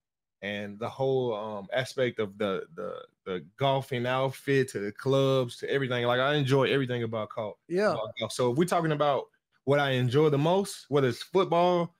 and 0.42 0.80
the 0.80 0.90
whole 0.90 1.34
um, 1.34 1.68
aspect 1.74 2.20
of 2.20 2.38
the 2.38 2.64
the 2.76 2.96
the 3.26 3.46
golfing 3.58 4.06
outfit 4.06 4.70
to 4.70 4.80
the 4.80 4.92
clubs 4.92 5.58
to 5.58 5.70
everything. 5.70 6.06
Like 6.06 6.20
I 6.20 6.36
enjoy 6.36 6.72
everything 6.72 7.04
about 7.04 7.30
golf. 7.36 7.58
Yeah. 7.68 7.92
about 7.92 8.14
golf. 8.20 8.32
So 8.32 8.52
if 8.52 8.58
we're 8.58 8.66
talking 8.66 8.92
about 8.92 9.26
what 9.70 9.80
I 9.80 9.92
enjoy 9.92 10.32
the 10.32 10.38
most, 10.38 10.88
whether 10.90 11.08
it's 11.08 11.22
football, 11.22 11.96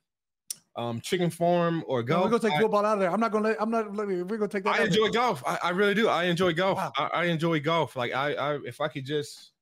um, 0.74 1.00
chicken 1.00 1.30
farm, 1.30 1.84
or 1.86 2.00
No, 2.00 2.06
golf, 2.06 2.24
we're 2.24 2.30
gonna 2.30 2.42
take 2.50 2.58
I- 2.58 2.60
football 2.62 2.84
out 2.84 2.94
of 2.94 2.98
there. 3.00 3.12
I'm 3.12 3.20
not 3.20 3.30
gonna 3.30 3.50
let. 3.50 3.62
I'm 3.62 3.70
not. 3.70 3.94
Let 3.94 4.08
me, 4.08 4.22
we're 4.24 4.38
gonna 4.38 4.48
take 4.48 4.64
that. 4.64 4.80
I 4.80 4.84
enjoy 4.86 5.02
there. 5.04 5.12
golf. 5.12 5.44
I, 5.46 5.56
I 5.62 5.70
really 5.70 5.94
do. 5.94 6.08
I 6.08 6.24
enjoy 6.24 6.52
golf. 6.52 6.78
Wow. 6.78 6.92
I, 6.98 7.04
I 7.06 7.24
enjoy 7.26 7.60
golf. 7.60 7.94
Like 7.94 8.12
I, 8.12 8.32
I, 8.34 8.58
if 8.64 8.80
I 8.80 8.88
could 8.88 9.04
just, 9.06 9.52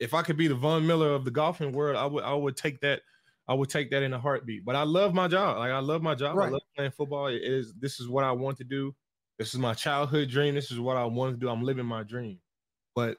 if 0.00 0.14
I 0.14 0.22
could 0.22 0.38
be 0.38 0.48
the 0.48 0.54
Von 0.54 0.86
Miller 0.86 1.12
of 1.12 1.26
the 1.26 1.30
golfing 1.30 1.70
world, 1.70 1.96
I 1.98 2.06
would, 2.06 2.24
I 2.24 2.32
would 2.32 2.56
take 2.56 2.80
that. 2.80 3.02
I 3.46 3.52
would 3.52 3.68
take 3.68 3.90
that 3.90 4.02
in 4.02 4.14
a 4.14 4.18
heartbeat. 4.18 4.64
But 4.64 4.74
I 4.76 4.84
love 4.84 5.12
my 5.12 5.28
job. 5.28 5.58
Like 5.58 5.70
I 5.70 5.80
love 5.80 6.00
my 6.00 6.14
job. 6.14 6.34
Right. 6.34 6.48
I 6.48 6.52
love 6.52 6.62
playing 6.76 6.92
football. 6.92 7.26
It 7.26 7.42
is. 7.42 7.74
This 7.78 8.00
is 8.00 8.08
what 8.08 8.24
I 8.24 8.32
want 8.32 8.56
to 8.56 8.64
do. 8.64 8.94
This 9.38 9.52
is 9.52 9.60
my 9.60 9.74
childhood 9.74 10.30
dream. 10.30 10.54
This 10.54 10.70
is 10.70 10.80
what 10.80 10.96
I 10.96 11.04
want 11.04 11.34
to 11.34 11.38
do. 11.38 11.50
I'm 11.50 11.62
living 11.62 11.84
my 11.84 12.04
dream. 12.04 12.38
But 12.94 13.18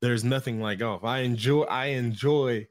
there's 0.00 0.22
nothing 0.22 0.60
like 0.60 0.78
golf. 0.78 1.02
I 1.02 1.20
enjoy. 1.20 1.62
I 1.62 1.86
enjoy 1.86 2.68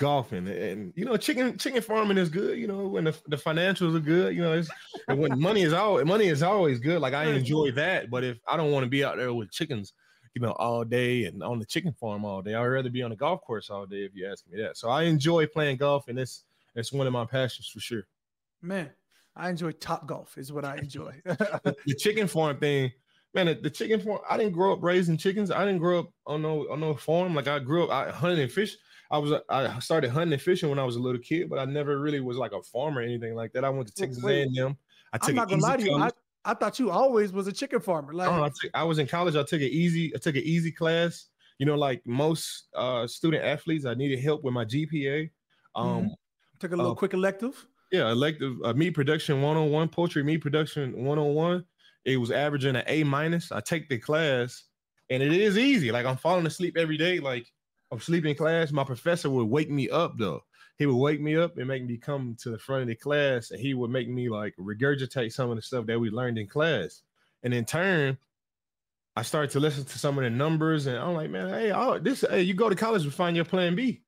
golfing. 0.00 0.48
And 0.48 0.92
you 0.96 1.04
know 1.04 1.16
chicken 1.18 1.58
chicken 1.58 1.82
farming 1.82 2.16
is 2.16 2.30
good 2.30 2.58
you 2.58 2.66
know 2.66 2.88
when 2.88 3.04
the, 3.04 3.16
the 3.28 3.36
financials 3.36 3.94
are 3.94 4.00
good 4.00 4.34
you 4.34 4.40
know 4.40 4.54
it's 4.54 4.70
and 5.06 5.18
when 5.18 5.38
money 5.38 5.62
is 5.62 5.74
all 5.74 6.02
money 6.04 6.26
is 6.26 6.42
always 6.42 6.80
good 6.80 7.00
like 7.00 7.12
i 7.12 7.24
enjoy 7.24 7.70
that 7.72 8.10
but 8.10 8.24
if 8.24 8.38
i 8.48 8.56
don't 8.56 8.72
want 8.72 8.82
to 8.82 8.88
be 8.88 9.04
out 9.04 9.18
there 9.18 9.32
with 9.34 9.52
chickens 9.52 9.92
you 10.34 10.40
know 10.40 10.52
all 10.52 10.84
day 10.84 11.26
and 11.26 11.42
on 11.42 11.58
the 11.58 11.66
chicken 11.66 11.92
farm 11.92 12.24
all 12.24 12.40
day 12.40 12.54
i'd 12.54 12.64
rather 12.64 12.88
be 12.88 13.02
on 13.02 13.10
the 13.10 13.16
golf 13.16 13.42
course 13.42 13.68
all 13.68 13.84
day 13.84 13.98
if 14.04 14.12
you 14.14 14.26
ask 14.26 14.44
me 14.50 14.60
that. 14.60 14.76
So 14.78 14.88
i 14.88 15.02
enjoy 15.02 15.46
playing 15.46 15.76
golf 15.76 16.08
and 16.08 16.18
it's 16.18 16.44
it's 16.74 16.92
one 16.92 17.06
of 17.06 17.12
my 17.12 17.26
passions 17.26 17.68
for 17.68 17.80
sure. 17.80 18.04
Man, 18.62 18.90
I 19.36 19.50
enjoy 19.50 19.72
top 19.72 20.06
golf. 20.06 20.38
Is 20.38 20.52
what 20.52 20.64
I 20.64 20.76
enjoy. 20.76 21.20
the 21.24 21.96
chicken 21.98 22.26
farm 22.26 22.58
thing 22.58 22.90
man 23.34 23.46
the, 23.46 23.54
the 23.54 23.70
chicken 23.70 24.00
farm 24.00 24.20
i 24.28 24.36
didn't 24.36 24.52
grow 24.52 24.72
up 24.72 24.82
raising 24.82 25.18
chickens. 25.18 25.50
I 25.50 25.64
didn't 25.66 25.80
grow 25.80 26.00
up 26.00 26.12
on 26.26 26.42
no 26.42 26.66
on 26.70 26.80
no 26.80 26.94
farm. 26.94 27.34
Like 27.34 27.48
i 27.48 27.58
grew 27.58 27.84
up 27.84 27.90
i 27.90 28.10
hunted 28.10 28.38
and 28.38 28.50
fish 28.50 28.76
i 29.10 29.18
was 29.18 29.32
i 29.48 29.78
started 29.78 30.10
hunting 30.10 30.32
and 30.32 30.42
fishing 30.42 30.68
when 30.68 30.78
i 30.78 30.84
was 30.84 30.96
a 30.96 31.00
little 31.00 31.20
kid 31.20 31.48
but 31.48 31.58
i 31.58 31.64
never 31.64 31.98
really 31.98 32.20
was 32.20 32.36
like 32.36 32.52
a 32.52 32.62
farmer 32.62 33.00
or 33.00 33.04
anything 33.04 33.34
like 33.34 33.52
that 33.52 33.64
i 33.64 33.68
went 33.68 33.86
to 33.86 33.94
texas 33.94 34.22
wait. 34.22 34.48
a&m 34.56 34.76
i 35.12 35.18
took 35.18 35.30
I'm 35.30 35.34
not 35.36 35.48
gonna 35.48 35.62
lie 35.62 35.76
to 35.76 35.84
you. 35.84 35.96
I, 35.96 36.10
I 36.44 36.54
thought 36.54 36.78
you 36.78 36.90
always 36.90 37.32
was 37.32 37.46
a 37.46 37.52
chicken 37.52 37.80
farmer. 37.80 38.14
Like, 38.14 38.28
Oh, 38.28 38.42
I, 38.42 38.48
took, 38.48 38.70
I 38.72 38.82
was 38.84 38.98
in 38.98 39.06
college. 39.06 39.36
I 39.36 39.42
took 39.42 39.60
an 39.60 39.68
easy. 39.68 40.12
I 40.14 40.18
took 40.18 40.36
an 40.36 40.42
easy 40.42 40.72
class. 40.72 41.26
You 41.58 41.66
know, 41.66 41.74
like 41.74 42.00
most 42.06 42.68
uh, 42.74 43.06
student 43.06 43.44
athletes, 43.44 43.84
I 43.84 43.94
needed 43.94 44.20
help 44.20 44.42
with 44.42 44.54
my 44.54 44.64
GPA. 44.64 45.30
Um, 45.74 46.10
took 46.58 46.72
a 46.72 46.76
little 46.76 46.92
uh, 46.92 46.94
quick 46.94 47.12
elective. 47.12 47.66
Yeah, 47.92 48.10
elective 48.10 48.56
uh, 48.64 48.72
meat 48.72 48.92
production 48.92 49.42
101, 49.42 49.88
poultry 49.88 50.22
meat 50.22 50.38
production 50.38 50.92
101. 51.04 51.64
It 52.06 52.16
was 52.16 52.30
averaging 52.30 52.76
an 52.76 52.84
A 52.86 53.04
minus. 53.04 53.52
I 53.52 53.60
take 53.60 53.90
the 53.90 53.98
class, 53.98 54.64
and 55.10 55.22
it 55.22 55.32
is 55.32 55.58
easy. 55.58 55.92
Like 55.92 56.06
I'm 56.06 56.16
falling 56.16 56.46
asleep 56.46 56.78
every 56.78 56.96
day. 56.96 57.20
Like 57.20 57.46
I'm 57.90 58.00
sleeping 58.00 58.30
in 58.30 58.36
class. 58.36 58.72
My 58.72 58.84
professor 58.84 59.30
would 59.30 59.48
wake 59.48 59.70
me 59.70 59.88
up 59.88 60.14
though. 60.18 60.42
He 60.78 60.86
would 60.86 60.96
wake 60.96 61.20
me 61.20 61.36
up 61.36 61.58
and 61.58 61.68
make 61.68 61.84
me 61.84 61.98
come 61.98 62.36
to 62.40 62.50
the 62.50 62.58
front 62.58 62.82
of 62.82 62.88
the 62.88 62.94
class, 62.94 63.50
and 63.50 63.60
he 63.60 63.74
would 63.74 63.90
make 63.90 64.08
me 64.08 64.30
like 64.30 64.54
regurgitate 64.58 65.32
some 65.32 65.50
of 65.50 65.56
the 65.56 65.62
stuff 65.62 65.86
that 65.86 66.00
we 66.00 66.10
learned 66.10 66.38
in 66.38 66.46
class. 66.46 67.02
And 67.42 67.52
in 67.52 67.64
turn, 67.64 68.16
I 69.16 69.22
started 69.22 69.50
to 69.50 69.60
listen 69.60 69.84
to 69.84 69.98
some 69.98 70.16
of 70.16 70.24
the 70.24 70.30
numbers, 70.30 70.86
and 70.86 70.96
I'm 70.96 71.14
like, 71.14 71.30
man, 71.30 71.48
hey, 71.50 71.98
this, 72.00 72.24
hey, 72.28 72.42
you 72.42 72.54
go 72.54 72.70
to 72.70 72.76
college 72.76 73.02
to 73.04 73.10
find 73.10 73.36
your 73.36 73.44
plan 73.44 73.74
B. 73.74 74.02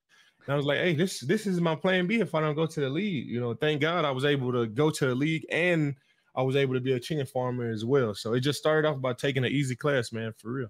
And 0.47 0.55
I 0.55 0.57
was 0.57 0.64
like, 0.64 0.78
hey, 0.78 0.95
this 0.95 1.20
this 1.20 1.47
is 1.47 1.61
my 1.61 1.74
plan 1.74 2.07
B 2.07 2.20
if 2.20 2.35
I 2.35 2.41
don't 2.41 2.55
go 2.55 2.66
to 2.66 2.80
the 2.80 2.89
league. 2.89 3.28
You 3.28 3.41
know, 3.41 3.55
thank 3.55 3.80
God 3.80 4.05
I 4.05 4.11
was 4.11 4.24
able 4.24 4.53
to 4.53 4.66
go 4.66 4.91
to 4.91 5.07
the 5.07 5.14
league 5.14 5.45
and 5.51 5.95
I 6.35 6.43
was 6.43 6.57
able 6.57 6.74
to 6.74 6.80
be 6.80 6.93
a 6.95 7.01
chicken 7.01 7.26
farmer 7.26 7.70
as 7.70 7.85
well. 7.85 8.14
So 8.14 8.33
it 8.33 8.41
just 8.41 8.59
started 8.59 8.89
off 8.89 9.01
by 9.01 9.12
taking 9.12 9.45
an 9.45 9.53
easy 9.53 9.76
class, 9.76 10.12
man, 10.12 10.33
for 10.39 10.53
real. 10.53 10.68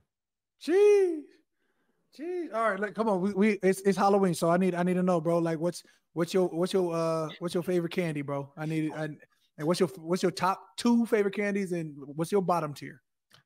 Jeez. 0.61 1.23
Jeez. 2.19 2.53
All 2.55 2.71
right, 2.71 2.81
like, 2.81 2.95
come 2.95 3.09
on. 3.09 3.21
We, 3.21 3.33
we 3.33 3.49
it's 3.63 3.81
it's 3.83 3.97
Halloween, 3.97 4.35
so 4.35 4.51
I 4.51 4.57
need 4.57 4.75
I 4.75 4.83
need 4.83 4.95
to 4.95 5.03
know, 5.03 5.21
bro. 5.21 5.39
Like, 5.39 5.59
what's 5.59 5.83
what's 6.13 6.35
your 6.35 6.49
what's 6.49 6.73
your 6.73 6.95
uh 6.95 7.29
what's 7.39 7.55
your 7.55 7.63
favorite 7.63 7.93
candy, 7.93 8.23
bro? 8.23 8.53
I 8.57 8.67
need 8.67 8.93
I, 8.93 9.09
and 9.59 9.67
what's 9.67 9.81
your 9.81 9.89
what's 9.97 10.23
your 10.23 10.33
top 10.33 10.61
two 10.77 11.07
favorite 11.07 11.35
candies, 11.35 11.73
and 11.73 11.95
what's 11.99 12.31
your 12.31 12.43
bottom 12.43 12.75
tier? 12.75 13.01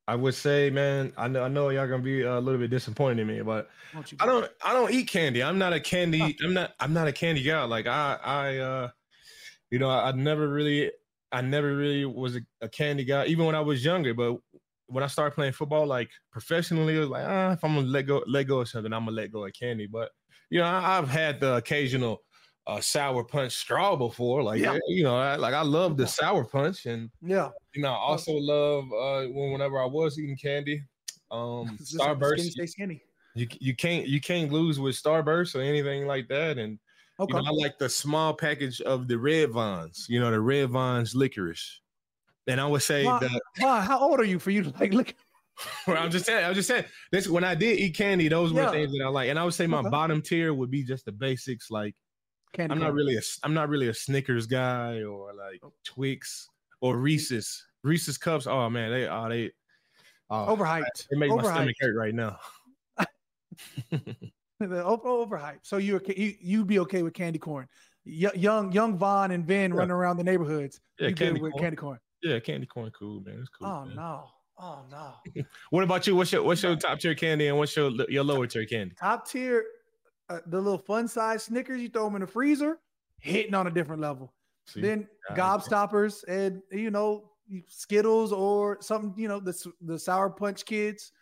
I 0.09 0.15
would 0.15 0.35
say, 0.35 0.71
man, 0.71 1.13
I 1.17 1.27
know 1.29 1.45
I 1.45 1.49
know 1.49 1.69
y'all 1.71 1.89
gonna 1.89 2.03
be 2.03 2.23
a 2.23 2.39
little 2.39 2.61
bit 2.61 2.71
disappointed 2.71 3.21
in 3.21 3.27
me, 3.27 3.43
but 3.43 3.71
don't 3.93 4.15
I 4.21 4.27
don't 4.27 4.51
I 4.65 4.73
don't 4.73 4.93
eat 4.93 5.09
candy. 5.09 5.43
I'm 5.43 5.59
not 5.59 5.73
a 5.73 5.81
candy. 5.81 6.37
I'm 6.45 6.55
not 6.55 6.75
I'm 6.79 6.93
not 6.93 7.09
a 7.09 7.13
candy 7.13 7.43
guy. 7.43 7.63
Like 7.65 7.87
I 7.87 8.19
I 8.23 8.57
uh 8.59 8.89
you 9.71 9.79
know 9.79 9.89
I, 9.89 10.09
I 10.09 10.13
never 10.13 10.49
really 10.49 10.93
I 11.33 11.41
never 11.41 11.75
really 11.75 12.05
was 12.05 12.37
a, 12.37 12.41
a 12.61 12.69
candy 12.69 13.05
guy 13.05 13.27
even 13.27 13.47
when 13.47 13.57
I 13.57 13.61
was 13.61 13.85
younger. 13.85 14.15
But 14.15 14.39
when 14.89 15.03
I 15.05 15.09
started 15.09 15.35
playing 15.35 15.53
football 15.53 15.87
like 15.87 16.11
professionally, 16.31 16.97
it 16.97 17.01
was 17.01 17.09
like 17.09 17.27
ah 17.27 17.53
if 17.53 17.65
I'm 17.65 17.75
gonna 17.75 17.87
let 17.89 18.03
go 18.03 18.23
let 18.27 18.45
go 18.45 18.61
of 18.61 18.69
something, 18.69 18.93
I'm 18.93 19.05
gonna 19.05 19.17
let 19.17 19.33
go 19.33 19.45
of 19.45 19.53
candy. 19.53 19.87
But 19.87 20.11
you 20.51 20.61
know 20.61 20.67
I, 20.67 20.99
I've 20.99 21.09
had 21.09 21.41
the 21.41 21.57
occasional 21.57 22.23
uh, 22.67 22.81
sour 22.81 23.25
punch 23.25 23.53
straw 23.55 23.97
before. 23.97 24.43
Like 24.43 24.61
Yeah. 24.61 24.79
you 24.89 25.05
know 25.05 25.17
I, 25.17 25.37
like 25.37 25.55
I 25.55 25.63
love 25.63 25.97
the 25.97 26.07
sour 26.07 26.45
punch 26.45 26.87
and 26.87 27.11
Yeah. 27.23 27.51
you 27.75 27.83
know 27.83 27.93
I 27.93 27.97
also 27.97 28.33
love 28.33 28.85
uh 28.93 29.29
when 29.33 29.53
whenever 29.53 29.81
I 29.81 29.87
was 29.87 30.19
eating 30.19 30.37
candy. 30.37 30.83
Um, 31.31 31.79
Listen, 31.93 32.23
Skinny 32.23 32.51
Starburst, 32.55 32.69
skinny. 32.69 33.03
you 33.35 33.49
you 33.61 33.77
can't 33.77 34.07
you 34.07 34.21
can't 34.21 34.53
lose 34.53 34.79
with 34.81 34.95
Starburst 34.97 35.55
or 35.55 35.63
anything 35.63 36.07
like 36.07 36.29
that. 36.29 36.59
And 36.59 36.79
Okay. 37.19 37.39
you 37.39 37.43
know, 37.45 37.49
I 37.49 37.51
like 37.51 37.79
the 37.79 37.89
small 37.89 38.35
package 38.35 38.81
of 38.83 39.09
the 39.09 39.19
Red 39.19 39.51
Vines, 39.51 40.07
you 40.09 40.21
know, 40.21 40.31
the 40.31 40.41
Red 40.41 40.71
Vines 40.71 41.15
licorice. 41.15 41.81
And 42.47 42.61
I 42.61 42.67
would 42.67 42.83
say 42.83 43.05
that 43.05 43.41
Wow, 43.61 43.81
how 43.81 43.99
old 43.99 44.21
are 44.21 44.25
you 44.25 44.39
for 44.39 44.51
you 44.51 44.63
to 44.65 44.71
like 44.79 44.93
look? 44.93 45.15
I'm 45.87 46.11
just 46.11 46.27
saying, 46.27 46.45
I'm 46.45 46.55
just 46.55 46.69
saying 46.69 46.85
this 47.13 47.29
when 47.29 47.43
I 47.45 47.55
did 47.55 47.79
eat 47.79 47.97
candy, 47.97 48.29
those 48.29 48.53
were 48.53 48.63
Yeah. 48.63 48.71
things 48.71 48.93
that 48.93 49.03
I 49.05 49.09
like. 49.09 49.31
And 49.31 49.39
I 49.39 49.45
would 49.45 49.55
say 49.55 49.67
my 49.67 49.79
Okay. 49.79 49.89
bottom 49.89 50.21
tier 50.23 50.53
would 50.55 50.71
be 50.71 50.83
just 50.85 51.05
the 51.07 51.13
basics. 51.13 51.71
Like 51.71 51.95
Candy 52.53 52.73
I'm 52.73 52.79
not 52.79 52.87
corn. 52.87 52.97
really 52.97 53.17
a 53.17 53.23
I'm 53.43 53.55
not 53.55 53.69
really 53.69 53.89
a 53.89 53.95
Snickers 53.95 54.47
guy 54.47 55.03
or 55.03 55.33
like 55.35 55.61
oh. 55.63 55.73
Twix 55.85 56.49
or 56.81 56.97
Reese's. 56.99 57.65
Reese's 57.83 58.19
cups. 58.19 58.47
Oh 58.47 58.69
man, 58.69 58.91
they 58.91 59.07
are 59.07 59.29
they 59.29 59.51
oh, 60.31 60.57
overhyped. 60.57 61.07
It 61.11 61.19
makes 61.19 61.35
my 61.35 61.43
stomach 61.43 61.77
hurt 61.81 61.97
right 61.97 62.15
now. 62.15 62.39
The 64.59 64.83
over, 64.83 65.05
overhyped. 65.05 65.61
So 65.63 65.77
you're 65.77 66.01
you 66.17 66.35
you'd 66.41 66.67
be 66.67 66.79
okay 66.79 67.03
with 67.03 67.13
candy 67.13 67.39
corn. 67.39 67.69
Y- 68.07 68.31
young 68.35 68.73
young 68.73 68.97
Von 68.97 69.31
and 69.33 69.45
Vin 69.47 69.73
Yeah. 69.73 69.79
running 69.79 69.93
around 69.93 70.17
the 70.17 70.25
neighborhoods. 70.25 70.81
Yeah, 70.99 71.09
you 71.09 71.15
candy 71.15 71.41
with 71.43 71.53
corn. 71.53 71.63
candy 71.63 71.77
corn? 71.77 71.99
Yeah, 72.27 72.41
candy 72.41 72.67
corn, 72.67 72.91
cool 72.99 73.21
man. 73.21 73.39
It's 73.41 73.49
cool. 73.49 73.69
oh 73.69 73.85
man. 73.85 73.97
no. 73.97 74.25
Oh 74.59 74.81
no. 74.91 75.13
What 75.71 75.85
about 75.85 76.07
you? 76.07 76.17
What's 76.17 76.33
your 76.33 76.43
what's 76.43 76.63
your 76.63 76.77
top 76.77 76.99
tier 76.99 77.15
candy 77.15 77.49
and 77.49 77.59
what's 77.59 77.77
your 77.77 77.91
your 78.09 78.25
lower 78.25 78.47
tier 78.47 78.65
candy? 78.65 78.95
Top 78.99 79.29
tier, 79.29 79.65
uh, 80.29 80.41
the 80.47 80.61
little 80.61 80.79
fun 80.79 81.09
size 81.09 81.45
Snickers. 81.45 81.81
You 81.81 81.89
throw 81.89 82.05
them 82.07 82.17
in 82.17 82.21
the 82.23 82.27
freezer, 82.27 82.79
hitting 83.21 83.55
on 83.55 83.67
a 83.67 83.71
different 83.71 84.01
level. 84.01 84.33
See? 84.67 84.81
Then 84.81 85.07
gobstoppers 85.35 86.25
and 86.27 86.63
you 86.73 86.91
know 86.91 87.31
Skittles 87.69 88.33
or 88.33 88.79
something. 88.81 89.15
You 89.17 89.29
know 89.29 89.41
the 89.41 89.55
the 89.83 89.99
sour 89.99 90.31
punch 90.31 90.65
kids. 90.65 91.13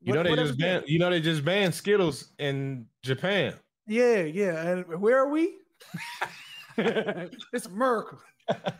you 0.00 0.12
know 0.12 0.20
What- 0.20 0.36
they 0.36 0.36
just 0.36 0.58
banned 0.58 0.84
you 0.86 0.98
know 0.98 1.10
they 1.10 1.20
just 1.20 1.44
banned 1.44 1.74
Skittles 1.74 2.32
in 2.38 2.86
Japan. 3.02 3.54
Yeah, 3.86 4.20
yeah. 4.22 4.68
And 4.68 4.86
where 5.00 5.18
are 5.18 5.28
we? 5.28 5.56
it's 6.78 7.66
America. 7.66 8.16
The 8.48 8.74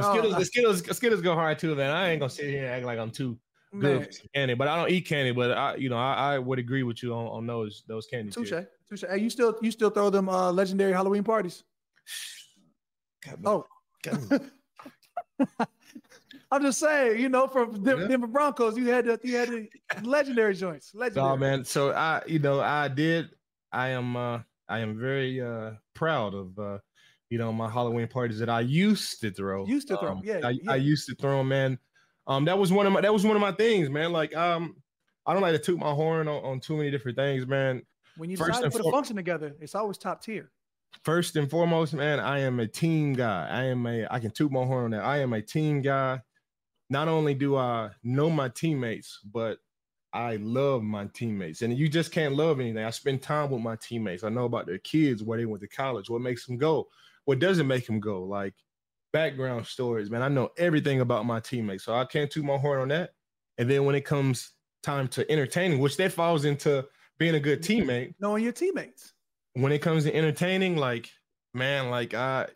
Skittles, 0.00 0.36
the 0.36 0.44
Skittles, 0.44 0.82
the 0.82 0.94
Skittles 0.94 1.20
go 1.20 1.34
hard 1.34 1.58
too, 1.58 1.74
man. 1.74 1.90
I 1.90 2.10
ain't 2.10 2.20
gonna 2.20 2.30
sit 2.30 2.46
here 2.46 2.64
and 2.64 2.68
act 2.68 2.84
like 2.84 2.98
I'm 2.98 3.10
too 3.10 3.38
good 3.78 4.14
for 4.14 4.28
candy, 4.34 4.54
but 4.54 4.68
I 4.68 4.76
don't 4.76 4.90
eat 4.90 5.02
candy. 5.06 5.32
But 5.32 5.52
I, 5.52 5.76
you 5.76 5.88
know, 5.88 5.96
I, 5.96 6.34
I 6.34 6.38
would 6.38 6.58
agree 6.58 6.82
with 6.82 7.02
you 7.02 7.14
on, 7.14 7.26
on 7.26 7.46
those 7.46 7.84
those 7.86 8.06
candies. 8.06 8.34
touche, 8.34 8.50
tiers. 8.50 8.66
touche. 8.88 9.04
Hey, 9.08 9.18
you 9.18 9.30
still 9.30 9.56
you 9.62 9.70
still 9.70 9.90
throw 9.90 10.10
them 10.10 10.28
uh, 10.28 10.50
legendary 10.52 10.92
Halloween 10.92 11.24
parties? 11.24 11.62
God. 13.24 13.40
Oh, 13.44 13.66
God. 14.02 14.50
I'm 16.50 16.62
just 16.62 16.78
saying, 16.78 17.20
you 17.20 17.28
know, 17.28 17.48
from 17.48 17.82
Den- 17.82 18.02
Yeah. 18.02 18.06
Denver 18.06 18.26
Broncos, 18.28 18.76
you 18.76 18.86
had 18.88 19.06
the, 19.06 19.18
you 19.24 19.36
had 19.36 19.48
the 19.48 19.68
legendary 20.02 20.54
joints. 20.54 20.94
Legendary. 20.94 21.26
No, 21.26 21.36
man. 21.36 21.64
So 21.64 21.90
I, 21.92 22.22
you 22.26 22.38
know, 22.38 22.60
I 22.60 22.88
did. 22.88 23.30
I 23.72 23.88
am. 23.88 24.16
uh 24.16 24.40
I 24.66 24.78
am 24.78 24.98
very 24.98 25.40
uh 25.42 25.72
proud 25.94 26.34
of. 26.34 26.58
uh 26.58 26.78
you 27.30 27.38
know, 27.38 27.52
my 27.52 27.68
Halloween 27.68 28.06
parties 28.08 28.38
that 28.38 28.48
I 28.48 28.60
used 28.60 29.20
to 29.20 29.30
throw. 29.30 29.66
Used 29.66 29.88
to 29.88 29.96
throw, 29.96 30.12
Um, 30.12 30.20
yeah, 30.24 30.40
I, 30.44 30.50
yeah. 30.50 30.72
I 30.72 30.76
used 30.76 31.08
to 31.08 31.14
throw 31.14 31.38
them, 31.38 31.48
man. 31.48 31.78
Um, 32.26 32.44
that 32.46 32.58
was 32.58 32.72
one 32.72 32.86
of 32.86 32.92
my 32.92 33.00
that 33.00 33.12
was 33.12 33.24
one 33.24 33.36
of 33.36 33.42
my 33.42 33.52
things, 33.52 33.90
man. 33.90 34.12
Like, 34.12 34.34
um, 34.36 34.76
I 35.26 35.32
don't 35.32 35.42
like 35.42 35.52
to 35.54 35.58
toot 35.58 35.78
my 35.78 35.92
horn 35.92 36.28
on, 36.28 36.44
on 36.44 36.60
too 36.60 36.76
many 36.76 36.90
different 36.90 37.16
things, 37.16 37.46
man. 37.46 37.82
when 38.16 38.30
you 38.30 38.36
first 38.36 38.52
decide 38.52 38.70
to 38.72 38.78
put 38.78 38.86
a 38.86 38.90
function 38.90 39.16
together, 39.16 39.54
it's 39.60 39.74
always 39.74 39.98
top 39.98 40.22
tier. 40.22 40.50
First 41.02 41.36
and 41.36 41.50
foremost, 41.50 41.92
man, 41.92 42.20
I 42.20 42.40
am 42.40 42.60
a 42.60 42.66
team 42.66 43.14
guy. 43.14 43.48
I 43.48 43.64
am 43.64 43.86
a 43.86 44.06
I 44.10 44.20
can 44.20 44.30
toot 44.30 44.52
my 44.52 44.64
horn 44.64 44.84
on 44.84 44.90
that. 44.92 45.04
I 45.04 45.18
am 45.18 45.32
a 45.32 45.42
team 45.42 45.82
guy. 45.82 46.20
Not 46.90 47.08
only 47.08 47.34
do 47.34 47.56
I 47.56 47.90
know 48.02 48.30
my 48.30 48.48
teammates, 48.48 49.18
but 49.24 49.58
I 50.12 50.36
love 50.36 50.82
my 50.82 51.06
teammates, 51.12 51.62
and 51.62 51.76
you 51.76 51.88
just 51.88 52.12
can't 52.12 52.36
love 52.36 52.60
anything. 52.60 52.84
I 52.84 52.90
spend 52.90 53.20
time 53.22 53.50
with 53.50 53.62
my 53.62 53.76
teammates. 53.76 54.22
I 54.22 54.28
know 54.28 54.44
about 54.44 54.66
their 54.66 54.78
kids, 54.78 55.24
where 55.24 55.36
they 55.36 55.46
went 55.46 55.62
to 55.62 55.68
college, 55.68 56.08
what 56.08 56.20
makes 56.20 56.46
them 56.46 56.56
go, 56.56 56.86
what 57.24 57.38
doesn't 57.38 57.66
make 57.66 57.88
him 57.88 58.00
go, 58.00 58.22
like 58.22 58.54
background 59.12 59.66
stories. 59.66 60.10
Man, 60.10 60.22
I 60.22 60.28
know 60.28 60.50
everything 60.58 61.00
about 61.00 61.26
my 61.26 61.40
teammates, 61.40 61.84
so 61.84 61.94
I 61.94 62.04
can't 62.04 62.30
toot 62.30 62.44
my 62.44 62.56
horn 62.56 62.80
on 62.80 62.88
that. 62.88 63.10
And 63.58 63.70
then 63.70 63.84
when 63.84 63.94
it 63.94 64.04
comes 64.04 64.52
time 64.82 65.08
to 65.08 65.30
entertaining, 65.30 65.80
which 65.80 65.96
that 65.96 66.12
falls 66.12 66.44
into 66.44 66.84
being 67.18 67.34
a 67.34 67.40
good 67.40 67.62
teammate, 67.62 68.14
knowing 68.20 68.44
your 68.44 68.52
teammates. 68.52 69.12
When 69.54 69.72
it 69.72 69.80
comes 69.80 70.04
to 70.04 70.14
entertaining, 70.14 70.76
like 70.76 71.08
man, 71.54 71.90
like 71.90 72.14
I, 72.14 72.48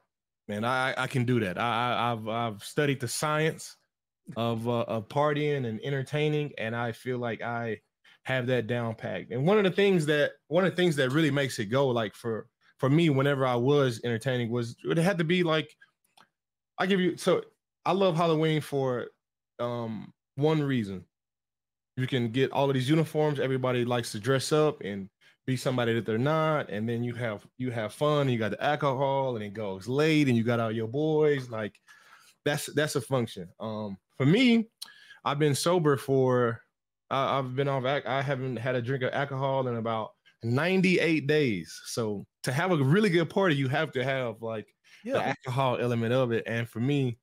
man, 0.48 0.64
I 0.64 0.94
I 0.96 1.06
can 1.06 1.24
do 1.24 1.40
that. 1.40 1.58
I, 1.58 1.94
I 1.96 2.08
have 2.10 2.28
I've 2.28 2.62
studied 2.62 3.00
the 3.00 3.08
science 3.08 3.76
of 4.36 4.68
uh, 4.68 4.82
of 4.82 5.08
partying 5.08 5.64
and 5.64 5.80
entertaining, 5.82 6.52
and 6.58 6.76
I 6.76 6.92
feel 6.92 7.18
like 7.18 7.40
I 7.40 7.78
have 8.24 8.46
that 8.48 8.66
down 8.66 8.94
packed. 8.94 9.30
And 9.30 9.46
one 9.46 9.58
of 9.58 9.64
the 9.64 9.70
things 9.70 10.06
that 10.06 10.32
one 10.48 10.64
of 10.64 10.72
the 10.72 10.76
things 10.76 10.96
that 10.96 11.10
really 11.10 11.30
makes 11.30 11.58
it 11.58 11.66
go, 11.66 11.88
like 11.88 12.14
for 12.14 12.48
for 12.78 12.88
me, 12.88 13.10
whenever 13.10 13.44
I 13.46 13.56
was 13.56 14.00
entertaining, 14.04 14.50
was 14.50 14.76
it 14.84 14.98
had 14.98 15.18
to 15.18 15.24
be 15.24 15.42
like 15.42 15.74
I 16.78 16.86
give 16.86 17.00
you 17.00 17.16
so 17.16 17.42
I 17.84 17.92
love 17.92 18.16
Halloween 18.16 18.60
for 18.60 19.08
um 19.58 20.12
one 20.36 20.62
reason. 20.62 21.04
You 21.96 22.06
can 22.06 22.30
get 22.30 22.52
all 22.52 22.70
of 22.70 22.74
these 22.74 22.88
uniforms. 22.88 23.40
Everybody 23.40 23.84
likes 23.84 24.12
to 24.12 24.20
dress 24.20 24.52
up 24.52 24.80
and 24.82 25.08
be 25.46 25.56
somebody 25.56 25.94
that 25.94 26.06
they're 26.06 26.18
not, 26.18 26.70
and 26.70 26.88
then 26.88 27.02
you 27.02 27.14
have 27.14 27.44
you 27.56 27.70
have 27.70 27.92
fun. 27.92 28.28
you 28.28 28.38
got 28.38 28.52
the 28.52 28.62
alcohol, 28.62 29.34
and 29.34 29.44
it 29.44 29.54
goes 29.54 29.88
late, 29.88 30.28
and 30.28 30.36
you 30.36 30.44
got 30.44 30.60
all 30.60 30.70
your 30.70 30.86
boys. 30.86 31.50
Like 31.50 31.74
that's 32.44 32.66
that's 32.66 32.94
a 32.94 33.00
function. 33.00 33.48
Um, 33.58 33.96
for 34.16 34.26
me, 34.26 34.68
I've 35.24 35.38
been 35.38 35.54
sober 35.54 35.96
for 35.96 36.60
I've 37.10 37.56
been 37.56 37.68
off. 37.68 37.84
I 37.84 38.22
haven't 38.22 38.56
had 38.56 38.74
a 38.74 38.82
drink 38.82 39.02
of 39.02 39.12
alcohol 39.12 39.66
in 39.66 39.76
about 39.76 40.10
98 40.42 41.26
days. 41.26 41.80
So 41.86 42.26
to 42.44 42.52
have 42.52 42.72
a 42.72 42.76
really 42.76 43.10
good 43.10 43.30
party, 43.30 43.56
you 43.56 43.68
have 43.68 43.92
to 43.92 44.04
have 44.04 44.42
like 44.42 44.66
yeah. 45.04 45.14
the 45.14 45.28
alcohol 45.28 45.78
element 45.80 46.12
of 46.12 46.32
it. 46.32 46.44
And 46.46 46.68
for 46.68 46.80
me, 46.80 47.18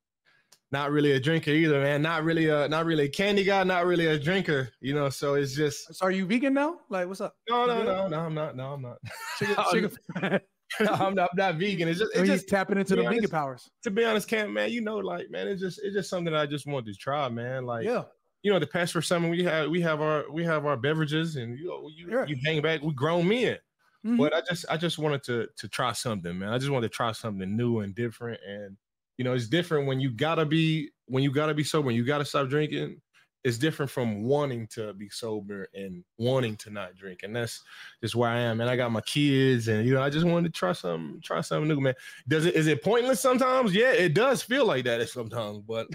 not 0.72 0.91
really 0.91 1.13
a 1.13 1.20
drinker 1.20 1.51
either, 1.51 1.80
man. 1.82 2.01
Not 2.01 2.24
really 2.24 2.49
a 2.49 2.68
not 2.68 2.86
really 2.86 3.05
a 3.05 3.09
candy 3.09 3.43
guy, 3.43 3.63
not 3.63 3.86
really 3.86 4.07
a 4.07 4.20
drinker, 4.20 4.70
you 4.82 4.93
know. 4.93 5.09
So 5.09 5.36
it's 5.36 5.55
just 5.55 5.95
So 5.95 6.05
are 6.05 6.11
you 6.11 6.26
vegan 6.26 6.53
now? 6.53 6.80
Like 6.89 7.07
what's 7.07 7.22
up? 7.22 7.36
No, 7.49 7.66
no, 7.66 7.84
no, 7.84 8.07
no, 8.07 8.20
I'm 8.20 8.34
not. 8.34 8.55
No, 8.55 8.74
I'm 8.74 8.82
not. 8.82 8.97
Sugar, 9.38 9.55
sugar. 9.72 10.41
I'm, 10.80 11.13
not, 11.13 11.30
I'm 11.32 11.38
not 11.38 11.55
vegan. 11.55 11.88
It's 11.88 11.99
just 11.99 12.16
it's 12.16 12.28
just 12.28 12.49
tapping 12.49 12.78
into 12.78 12.95
the 12.95 13.05
honest, 13.05 13.22
vegan 13.22 13.30
powers. 13.30 13.70
To 13.84 13.91
be 13.91 14.03
honest, 14.03 14.28
Cam, 14.28 14.51
man, 14.53 14.72
you 14.72 14.82
know, 14.82 14.97
like, 14.97 15.30
man, 15.30 15.47
it's 15.47 15.61
just 15.61 15.80
it's 15.84 15.95
just 15.95 16.09
something 16.09 16.34
I 16.34 16.45
just 16.45 16.66
wanted 16.66 16.93
to 16.93 16.99
try, 16.99 17.30
man. 17.30 17.66
Like, 17.66 17.86
yeah, 17.86 18.03
you 18.46 18.52
know, 18.52 18.60
the 18.60 18.68
past 18.68 18.93
for 18.93 19.02
summer 19.02 19.28
we 19.28 19.43
have 19.43 19.72
we 19.72 19.82
have 19.82 20.02
our 20.02 20.32
we 20.32 20.43
have 20.43 20.68
our 20.68 20.78
beverages, 20.78 21.36
and 21.36 21.58
you 21.58 21.66
know, 21.66 21.89
you, 21.91 22.26
you 22.28 22.38
hang 22.46 22.62
back. 22.62 22.84
We 22.84 22.93
grown 22.93 23.28
men, 23.28 23.58
mm-hmm. 24.06 24.18
but 24.18 24.36
I 24.36 24.41
just 24.41 24.68
I 24.70 24.78
just 24.78 25.00
wanted 25.00 25.24
to 25.24 25.48
to 25.58 25.68
try 25.68 25.93
something, 25.93 26.38
man. 26.38 26.50
I 26.50 26.60
just 26.60 26.70
wanted 26.70 26.91
to 26.91 26.96
try 26.96 27.12
something 27.12 27.58
new 27.58 27.80
and 27.80 27.96
different, 27.96 28.39
and 28.48 28.78
you 29.18 29.26
know, 29.26 29.34
it's 29.34 29.48
different 29.48 29.88
when 29.88 30.00
you 30.00 30.12
gotta 30.12 30.46
be 30.46 30.91
when 31.08 31.24
you 31.24 31.32
gotta 31.32 31.56
be 31.56 31.64
sober, 31.64 31.88
when 31.88 31.96
you 31.96 32.06
gotta 32.06 32.24
stop 32.24 32.48
drinking, 32.48 33.02
it's 33.46 33.60
different 33.60 33.91
from 33.91 34.24
wanting 34.24 34.66
to 34.66 34.91
be 34.93 35.08
sober 35.08 35.70
and 35.76 36.04
wanting 36.18 36.56
to 36.58 36.72
not 36.72 36.96
drink. 36.96 37.20
And 37.22 37.36
that's 37.36 37.62
just 38.02 38.16
where 38.16 38.28
I 38.28 38.39
am. 38.39 38.60
And 38.60 38.68
I 38.68 38.76
got 38.76 38.91
my 38.91 39.02
kids 39.02 39.68
and 39.68 39.86
you 39.86 39.93
know, 39.93 40.02
I 40.02 40.10
just 40.10 40.26
wanted 40.26 40.52
to 40.52 40.58
try 40.58 40.74
something, 40.74 41.22
try 41.22 41.41
something 41.41 41.70
new, 41.70 41.80
man. 41.80 41.93
Does 42.28 42.48
it 42.48 42.56
is 42.56 42.66
it 42.66 42.84
pointless 42.84 43.22
sometimes? 43.22 43.76
Yeah, 43.76 43.91
it 43.91 44.16
does 44.16 44.41
feel 44.41 44.66
like 44.66 44.86
that 44.86 45.08
sometimes, 45.10 45.60
but 45.60 45.88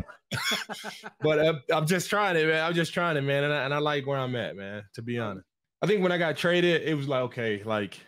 but 1.21 1.39
uh, 1.41 1.55
I'm 1.75 1.89
just 1.89 2.09
trying 2.09 2.37
it, 2.37 2.47
man. 2.47 2.65
I'm 2.65 2.75
just 2.75 2.95
trying 2.95 3.17
it, 3.17 3.23
man. 3.23 3.43
And 3.43 3.53
I, 3.53 3.65
and 3.65 3.75
I 3.75 3.79
like 3.79 4.07
where 4.07 4.19
I'm 4.19 4.37
at, 4.37 4.55
man, 4.55 4.85
to 4.95 5.03
be 5.03 5.19
honest. 5.19 5.45
I 5.83 5.89
think 5.89 6.05
when 6.05 6.13
I 6.13 6.19
got 6.19 6.37
traded, 6.37 6.83
it 6.83 6.95
was 6.95 7.09
like, 7.09 7.23
okay, 7.23 7.65
like 7.65 7.99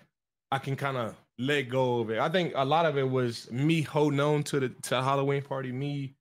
I 0.52 0.58
can 0.58 0.76
kind 0.76 0.96
of 0.96 1.16
let 1.36 1.62
go 1.62 1.98
of 1.98 2.10
it. 2.10 2.20
I 2.20 2.28
think 2.28 2.52
a 2.54 2.64
lot 2.64 2.86
of 2.86 2.96
it 2.96 3.10
was 3.10 3.50
me 3.50 3.82
holding 3.82 4.20
on 4.20 4.44
to 4.44 4.60
the 4.60 4.68
to 4.82 5.02
Halloween 5.02 5.42
party, 5.42 5.72
me 5.72 6.14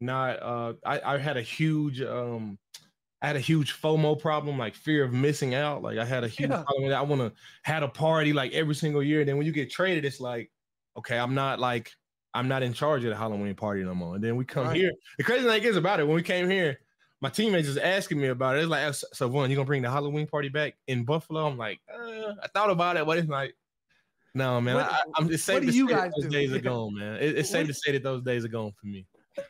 not 0.00 0.40
uh 0.40 0.74
I, 0.86 1.14
I 1.14 1.18
had 1.18 1.36
a 1.36 1.42
huge 1.42 2.00
um 2.02 2.56
I 3.20 3.26
had 3.26 3.36
a 3.36 3.40
huge 3.40 3.80
FOMO 3.80 4.18
problem, 4.18 4.58
like 4.58 4.74
fear 4.74 5.04
of 5.04 5.12
missing 5.12 5.54
out. 5.54 5.82
Like 5.82 5.98
I 5.98 6.04
had 6.04 6.22
a 6.22 6.28
huge 6.28 6.50
yeah. 6.50 6.62
problem. 6.62 6.92
I 6.92 7.02
want 7.02 7.20
to 7.20 7.32
had 7.62 7.82
a 7.82 7.88
party 7.88 8.32
like 8.32 8.52
every 8.52 8.74
single 8.74 9.02
year. 9.02 9.20
And 9.20 9.28
then 9.28 9.36
when 9.36 9.46
you 9.46 9.52
get 9.52 9.70
traded, 9.70 10.04
it's 10.04 10.20
like, 10.20 10.50
okay, 10.96 11.18
I'm 11.18 11.34
not 11.34 11.58
like 11.58 11.90
I'm 12.32 12.46
not 12.46 12.62
in 12.62 12.72
charge 12.72 13.02
of 13.04 13.10
the 13.10 13.16
Halloween 13.16 13.54
party 13.54 13.82
no 13.82 13.94
more. 13.94 14.14
And 14.14 14.22
then 14.22 14.36
we 14.36 14.44
come 14.44 14.68
right. 14.68 14.76
here. 14.76 14.92
The 15.16 15.24
crazy 15.24 15.44
thing 15.44 15.62
is 15.64 15.76
about 15.76 15.98
it, 15.98 16.06
when 16.06 16.14
we 16.14 16.22
came 16.22 16.48
here, 16.48 16.78
my 17.20 17.28
teammates 17.28 17.66
was 17.66 17.78
asking 17.78 18.20
me 18.20 18.28
about 18.28 18.56
it. 18.56 18.60
It's 18.60 18.68
like, 18.68 18.94
so 18.94 19.26
one, 19.26 19.50
you 19.50 19.56
gonna 19.56 19.66
bring 19.66 19.82
the 19.82 19.90
Halloween 19.90 20.28
party 20.28 20.48
back 20.48 20.76
in 20.86 21.04
Buffalo? 21.04 21.48
I'm 21.48 21.58
like, 21.58 21.80
uh, 21.92 22.34
I 22.40 22.46
thought 22.54 22.70
about 22.70 22.96
it, 22.96 23.04
but 23.04 23.18
it's 23.18 23.28
like, 23.28 23.56
no, 24.34 24.60
man. 24.60 24.76
What, 24.76 24.92
I, 24.92 25.00
am 25.18 25.28
just 25.28 25.44
saying. 25.44 25.64
What 25.64 25.72
do 25.72 25.76
you 25.76 25.88
guys 25.88 26.12
those 26.14 26.24
do? 26.24 26.30
days 26.30 26.52
are 26.52 26.60
gone, 26.60 26.94
man. 26.94 27.16
It, 27.16 27.36
it's 27.36 27.50
safe 27.50 27.66
to 27.66 27.74
say 27.74 27.90
that 27.92 28.04
those 28.04 28.22
days 28.22 28.44
are 28.44 28.48
gone 28.48 28.72
for 28.80 28.86
me 28.86 29.04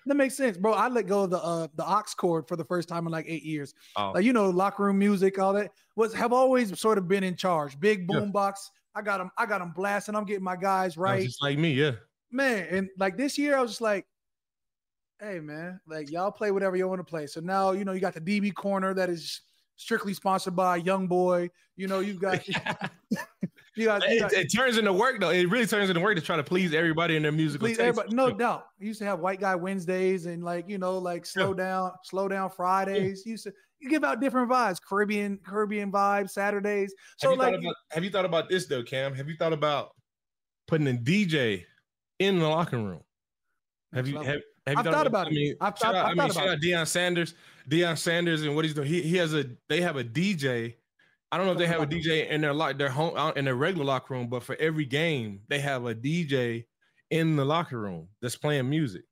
that 0.07 0.15
makes 0.15 0.35
sense, 0.35 0.57
bro. 0.57 0.73
I 0.73 0.89
let 0.89 1.07
go 1.07 1.25
of 1.25 1.31
the 1.31 1.43
uh 1.43 1.69
the 1.75 1.89
aux 1.89 2.03
cord 2.17 2.49
for 2.49 2.57
the 2.57 2.65
first 2.65 2.89
time 2.89 3.07
in 3.07 3.13
like 3.13 3.27
eight 3.29 3.45
years. 3.45 3.75
Oh. 3.97 4.13
Like 4.15 4.25
you 4.25 4.33
know, 4.33 4.51
locker 4.51 4.85
room 4.85 4.99
music, 4.99 5.39
all 5.39 5.53
that 5.55 5.71
was 5.97 6.15
have 6.15 6.33
always 6.33 6.79
sort 6.79 6.99
of 6.99 7.09
been 7.09 7.25
in 7.25 7.37
charge. 7.37 7.79
Big 7.79 8.07
boom 8.07 8.25
yeah. 8.25 8.31
box. 8.31 8.71
I 8.95 9.03
got 9.03 9.19
them. 9.19 9.31
I 9.37 9.47
got 9.47 9.59
them 9.59 9.73
blasting. 9.75 10.15
I'm 10.15 10.25
getting 10.25 10.45
my 10.45 10.57
guys 10.57 10.97
right. 10.97 11.25
Just 11.25 11.43
like 11.43 11.59
me, 11.59 11.73
yeah. 11.73 11.93
Man, 12.31 12.67
and 12.71 12.89
like 12.99 13.17
this 13.17 13.39
year, 13.39 13.57
I 13.57 13.63
was 13.63 13.73
just 13.73 13.81
like, 13.81 14.07
hey 15.21 15.41
man, 15.41 15.81
like 15.87 16.11
y'all 16.11 16.31
play 16.31 16.51
whatever 16.51 16.77
you 16.77 16.87
want 16.89 17.01
to 17.01 17.05
play. 17.05 17.27
So 17.27 17.41
now 17.41 17.73
you 17.73 17.85
know 17.85 17.93
you 17.93 18.01
got 18.01 18.15
the 18.15 18.21
DB 18.21 18.55
corner 18.55 18.95
that 18.95 19.09
is 19.09 19.41
strictly 19.77 20.15
sponsored 20.15 20.57
by 20.57 20.77
Young 20.77 21.07
Boy. 21.07 21.51
You 21.77 21.87
know, 21.87 22.01
you've 22.01 22.21
got 22.21 22.47
You 23.79 23.87
guys, 23.87 24.03
you 24.09 24.21
guys, 24.21 24.33
it, 24.33 24.39
it, 24.47 24.49
turns 24.49 24.77
into 24.77 24.93
work 24.93 25.21
though. 25.21 25.31
It 25.31 25.49
really 25.49 25.67
turns 25.67 25.89
into 25.89 26.01
work 26.01 26.17
to 26.17 26.21
try 26.21 26.37
to 26.37 26.43
please 26.43 26.75
everybody 26.75 27.17
in 27.17 27.23
their 27.23 27.33
musical 27.33 27.67
please 27.67 27.77
taste. 27.77 27.89
Everybody. 27.89 28.15
No 28.15 28.31
doubt. 28.31 28.67
You 28.79 28.89
used 28.89 28.99
to 28.99 29.05
have 29.05 29.21
white 29.21 29.41
guy 29.41 29.55
Wednesdays 29.55 30.27
and 30.27 30.43
like 30.43 30.69
you 30.69 30.79
know 30.79 30.99
like 30.99 31.25
slow 31.25 31.51
yeah. 31.51 31.65
down, 31.65 31.93
slow 32.03 32.29
down 32.29 32.51
Fridays. 32.51 33.23
Yeah. 33.25 33.31
You 33.31 33.31
used 33.33 33.45
to 33.45 33.53
you 33.81 33.89
give 33.89 34.05
out 34.05 34.21
different 34.21 34.51
vibes, 34.51 34.79
Caribbean 34.83 35.39
Caribbean 35.47 35.93
vibes 35.93 36.31
Saturdays. 36.31 36.93
So 37.19 37.31
have 37.31 37.39
like, 37.39 37.55
about, 37.55 37.75
have 37.93 38.03
you 38.03 38.11
thought 38.11 38.25
about 38.25 38.49
this 38.49 38.67
though, 38.67 38.83
Cam? 38.83 39.15
Have 39.15 39.29
you 39.29 39.37
thought 39.37 39.53
about 39.53 39.91
putting 40.67 40.89
a 40.89 40.93
DJ 40.93 41.65
in 42.19 42.39
the 42.41 42.49
locker 42.49 42.79
room? 42.79 43.03
Have 43.95 44.09
you 44.09 44.17
have, 44.17 44.27
have 44.27 44.37
you 44.37 44.43
I've 44.67 44.85
thought, 44.85 44.87
about, 44.87 45.07
about 45.07 45.27
it? 45.29 45.31
I 45.31 45.35
mean, 45.35 45.55
I've, 45.61 45.79
thought, 45.79 45.95
I've 45.95 46.19
I 46.19 46.23
mean, 46.23 46.33
shout 46.33 46.49
out 46.49 46.59
Deion 46.59 46.87
Sanders, 46.87 47.35
Deion 47.71 47.97
Sanders, 47.97 48.43
and 48.43 48.55
what 48.55 48.65
he's 48.65 48.75
doing. 48.75 48.89
He, 48.89 49.03
he 49.03 49.17
has 49.17 49.35
a 49.35 49.47
they 49.69 49.81
have 49.81 49.97
a 49.97 50.05
DJ 50.05 50.75
I 51.31 51.37
don't 51.37 51.47
know 51.47 51.53
if 51.53 51.59
they 51.59 51.67
have 51.67 51.83
a 51.83 51.87
DJ 51.87 52.29
in 52.29 52.41
their 52.41 52.55
lock 52.55 52.79
their 52.79 52.89
home 52.89 53.17
in 53.37 53.45
their 53.45 53.55
regular 53.55 53.85
locker 53.85 54.15
room, 54.15 54.29
but 54.29 54.43
for 54.43 54.57
every 54.57 54.87
game 54.87 55.41
they 55.49 55.59
have 55.59 55.85
a 55.85 55.95
DJ 55.95 56.65
in 57.11 57.37
the 57.37 57.45
locker 57.45 57.79
room 57.79 58.09
that's 58.23 58.37
playing 58.37 58.69
music. 58.69 59.03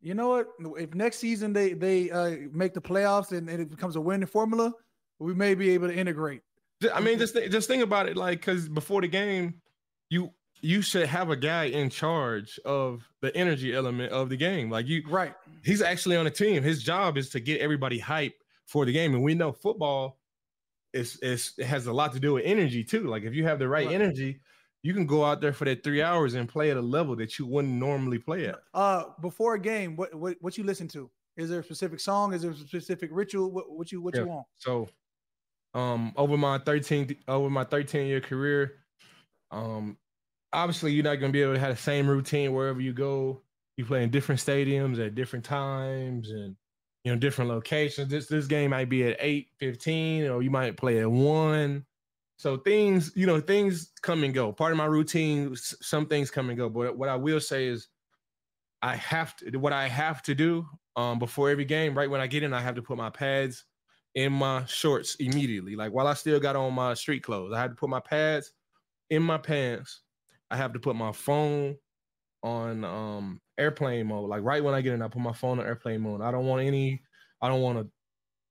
You 0.00 0.14
know 0.14 0.28
what? 0.28 0.48
If 0.78 0.94
next 0.94 1.18
season 1.18 1.52
they 1.52 1.72
they 1.74 2.10
uh, 2.10 2.36
make 2.52 2.74
the 2.74 2.80
playoffs 2.80 3.32
and, 3.32 3.48
and, 3.48 3.60
it 3.60 3.70
becomes 3.70 3.96
a 3.96 4.00
winning 4.00 4.26
formula, 4.26 4.72
we 5.18 5.34
may 5.34 5.54
be 5.54 5.70
able 5.70 5.88
to 5.88 5.94
integrate. 5.94 6.42
I 6.94 7.00
mean, 7.00 7.18
just 7.18 7.34
th- 7.34 7.50
just 7.50 7.68
think 7.68 7.82
about 7.82 8.08
it, 8.08 8.16
like 8.16 8.40
because 8.40 8.68
before 8.68 9.00
the 9.00 9.08
game, 9.08 9.60
you 10.08 10.30
you 10.60 10.82
should 10.82 11.06
have 11.06 11.30
a 11.30 11.36
guy 11.36 11.64
in 11.64 11.90
charge 11.90 12.58
of 12.64 13.08
the 13.20 13.34
energy 13.36 13.74
element 13.74 14.12
of 14.12 14.28
the 14.28 14.36
game. 14.36 14.70
Like 14.70 14.86
you, 14.86 15.02
right? 15.08 15.34
He's 15.64 15.82
actually 15.82 16.16
on 16.16 16.24
the 16.24 16.30
team. 16.30 16.62
His 16.62 16.82
job 16.82 17.18
is 17.18 17.30
to 17.30 17.40
get 17.40 17.60
everybody 17.60 17.98
hype 17.98 18.34
for 18.66 18.84
the 18.84 18.92
game, 18.92 19.14
and 19.14 19.22
we 19.22 19.34
know 19.34 19.52
football 19.52 20.18
it's, 20.92 21.18
it's 21.22 21.52
it 21.58 21.66
has 21.66 21.86
a 21.86 21.92
lot 21.92 22.12
to 22.12 22.20
do 22.20 22.34
with 22.34 22.44
energy 22.44 22.84
too. 22.84 23.06
Like 23.06 23.24
if 23.24 23.34
you 23.34 23.44
have 23.44 23.58
the 23.58 23.68
right, 23.68 23.86
right. 23.86 23.94
energy, 23.94 24.40
you 24.82 24.94
can 24.94 25.06
go 25.06 25.24
out 25.24 25.40
there 25.40 25.52
for 25.52 25.64
that 25.64 25.82
three 25.82 26.02
hours 26.02 26.34
and 26.34 26.48
play 26.48 26.70
at 26.70 26.76
a 26.76 26.82
level 26.82 27.16
that 27.16 27.38
you 27.38 27.46
wouldn't 27.46 27.74
normally 27.74 28.18
play 28.18 28.46
at. 28.46 28.56
Uh, 28.72 29.04
before 29.20 29.54
a 29.54 29.60
game, 29.60 29.96
what 29.96 30.14
what, 30.14 30.36
what 30.40 30.56
you 30.56 30.64
listen 30.64 30.88
to? 30.88 31.10
Is 31.36 31.50
there 31.50 31.60
a 31.60 31.64
specific 31.64 32.00
song? 32.00 32.32
Is 32.32 32.42
there 32.42 32.52
a 32.52 32.56
specific 32.56 33.10
ritual? 33.12 33.50
What, 33.50 33.70
what 33.70 33.92
you 33.92 34.00
what 34.00 34.14
yeah. 34.14 34.22
you 34.22 34.28
want? 34.28 34.46
So, 34.56 34.88
um, 35.74 36.12
over 36.16 36.36
my 36.36 36.58
13 36.58 37.16
over 37.28 37.50
my 37.50 37.64
13 37.64 38.06
year 38.06 38.20
career, 38.20 38.72
um, 39.50 39.98
obviously 40.52 40.92
you're 40.92 41.04
not 41.04 41.16
gonna 41.16 41.32
be 41.32 41.42
able 41.42 41.54
to 41.54 41.60
have 41.60 41.76
the 41.76 41.82
same 41.82 42.08
routine 42.08 42.52
wherever 42.52 42.80
you 42.80 42.92
go. 42.92 43.42
You 43.76 43.84
play 43.84 44.02
in 44.02 44.10
different 44.10 44.40
stadiums 44.40 45.04
at 45.04 45.14
different 45.14 45.44
times, 45.44 46.30
and 46.30 46.56
you 47.06 47.12
know, 47.12 47.18
different 47.18 47.48
locations. 47.48 48.10
This 48.10 48.26
this 48.26 48.48
game 48.48 48.70
might 48.70 48.88
be 48.88 49.04
at 49.04 49.16
8 49.20 49.46
15, 49.58 50.26
or 50.26 50.42
you 50.42 50.50
might 50.50 50.76
play 50.76 50.98
at 50.98 51.08
one. 51.08 51.86
So 52.36 52.56
things, 52.56 53.12
you 53.14 53.26
know, 53.26 53.40
things 53.40 53.92
come 54.02 54.24
and 54.24 54.34
go. 54.34 54.52
Part 54.52 54.72
of 54.72 54.78
my 54.78 54.86
routine, 54.86 55.54
some 55.54 56.06
things 56.06 56.32
come 56.32 56.48
and 56.48 56.58
go. 56.58 56.68
But 56.68 56.98
what 56.98 57.08
I 57.08 57.14
will 57.14 57.38
say 57.38 57.68
is 57.68 57.86
I 58.82 58.96
have 58.96 59.36
to 59.36 59.56
what 59.56 59.72
I 59.72 59.86
have 59.86 60.20
to 60.22 60.34
do 60.34 60.66
um 60.96 61.20
before 61.20 61.48
every 61.48 61.64
game, 61.64 61.96
right 61.96 62.10
when 62.10 62.20
I 62.20 62.26
get 62.26 62.42
in, 62.42 62.52
I 62.52 62.60
have 62.60 62.74
to 62.74 62.82
put 62.82 62.96
my 62.96 63.10
pads 63.10 63.66
in 64.16 64.32
my 64.32 64.64
shorts 64.64 65.14
immediately. 65.20 65.76
Like 65.76 65.92
while 65.92 66.08
I 66.08 66.14
still 66.14 66.40
got 66.40 66.56
on 66.56 66.74
my 66.74 66.94
street 66.94 67.22
clothes, 67.22 67.52
I 67.52 67.60
had 67.60 67.70
to 67.70 67.76
put 67.76 67.88
my 67.88 68.00
pads 68.00 68.50
in 69.10 69.22
my 69.22 69.38
pants. 69.38 70.00
I 70.50 70.56
have 70.56 70.72
to 70.72 70.80
put 70.80 70.96
my 70.96 71.12
phone 71.12 71.76
on 72.46 72.84
um 72.84 73.40
airplane 73.58 74.06
mode. 74.06 74.30
Like 74.30 74.42
right 74.42 74.62
when 74.62 74.74
I 74.74 74.80
get 74.80 74.94
in, 74.94 75.02
I 75.02 75.08
put 75.08 75.20
my 75.20 75.32
phone 75.32 75.58
on 75.58 75.66
airplane 75.66 76.00
mode. 76.00 76.20
I 76.20 76.30
don't 76.30 76.46
want 76.46 76.62
any. 76.62 77.02
I 77.42 77.48
don't 77.48 77.60
want 77.60 77.78
to 77.78 77.90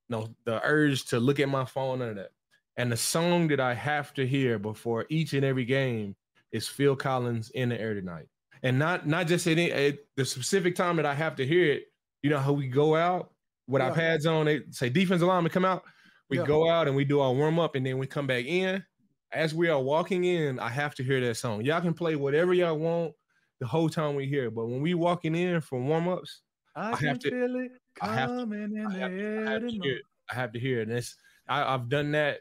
no 0.08 0.28
the 0.44 0.60
urge 0.62 1.06
to 1.06 1.18
look 1.18 1.40
at 1.40 1.48
my 1.48 1.64
phone 1.64 2.02
or 2.02 2.14
that. 2.14 2.30
And 2.76 2.92
the 2.92 2.96
song 2.96 3.48
that 3.48 3.60
I 3.60 3.72
have 3.72 4.12
to 4.14 4.26
hear 4.26 4.58
before 4.58 5.06
each 5.08 5.32
and 5.32 5.44
every 5.44 5.64
game 5.64 6.14
is 6.52 6.68
Phil 6.68 6.94
Collins 6.94 7.50
in 7.50 7.70
the 7.70 7.80
air 7.80 7.94
tonight. 7.94 8.26
And 8.62 8.78
not 8.78 9.06
not 9.06 9.26
just 9.26 9.46
any 9.46 9.70
it, 9.70 10.06
the 10.16 10.24
specific 10.24 10.76
time 10.76 10.96
that 10.96 11.06
I 11.06 11.14
have 11.14 11.36
to 11.36 11.46
hear 11.46 11.72
it. 11.72 11.84
You 12.22 12.30
know 12.30 12.38
how 12.38 12.52
we 12.52 12.68
go 12.68 12.94
out 12.94 13.30
with 13.66 13.80
yeah. 13.80 13.88
our 13.88 13.94
pads 13.94 14.26
on, 14.26 14.46
they 14.46 14.62
say 14.70 14.88
defensive 14.88 15.26
lineman 15.26 15.52
come 15.52 15.64
out. 15.64 15.84
We 16.28 16.38
yeah. 16.38 16.44
go 16.44 16.68
out 16.68 16.86
and 16.86 16.96
we 16.96 17.04
do 17.04 17.20
our 17.20 17.32
warm 17.32 17.58
up, 17.58 17.76
and 17.76 17.86
then 17.86 17.98
we 17.98 18.06
come 18.06 18.26
back 18.26 18.44
in. 18.44 18.84
As 19.32 19.54
we 19.54 19.68
are 19.68 19.80
walking 19.80 20.24
in, 20.24 20.58
I 20.58 20.68
have 20.68 20.94
to 20.96 21.04
hear 21.04 21.20
that 21.20 21.36
song. 21.36 21.64
Y'all 21.64 21.80
can 21.80 21.94
play 21.94 22.16
whatever 22.16 22.54
y'all 22.54 22.78
want 22.78 23.12
the 23.60 23.66
whole 23.66 23.88
time 23.88 24.14
we 24.14 24.26
hear, 24.26 24.50
but 24.50 24.66
when 24.66 24.80
we 24.80 24.94
walking 24.94 25.34
in 25.34 25.60
from 25.60 25.88
warm 25.88 26.08
ups, 26.08 26.42
I, 26.74 26.92
I, 26.92 26.96
have 26.96 27.18
to, 27.20 27.70
I 28.02 28.14
have 28.14 28.30
to. 28.30 28.52
I 28.52 28.98
have. 28.98 29.10
I 29.10 29.50
have 29.50 29.62
to 29.62 29.68
hear 29.68 29.96
it. 29.96 30.02
I 30.30 30.34
have 30.34 30.52
to 30.52 30.58
hear 30.58 30.80
it. 30.80 30.88
And 30.88 30.98
it's 30.98 31.16
I, 31.48 31.72
have 31.72 31.88
done 31.88 32.12
that 32.12 32.40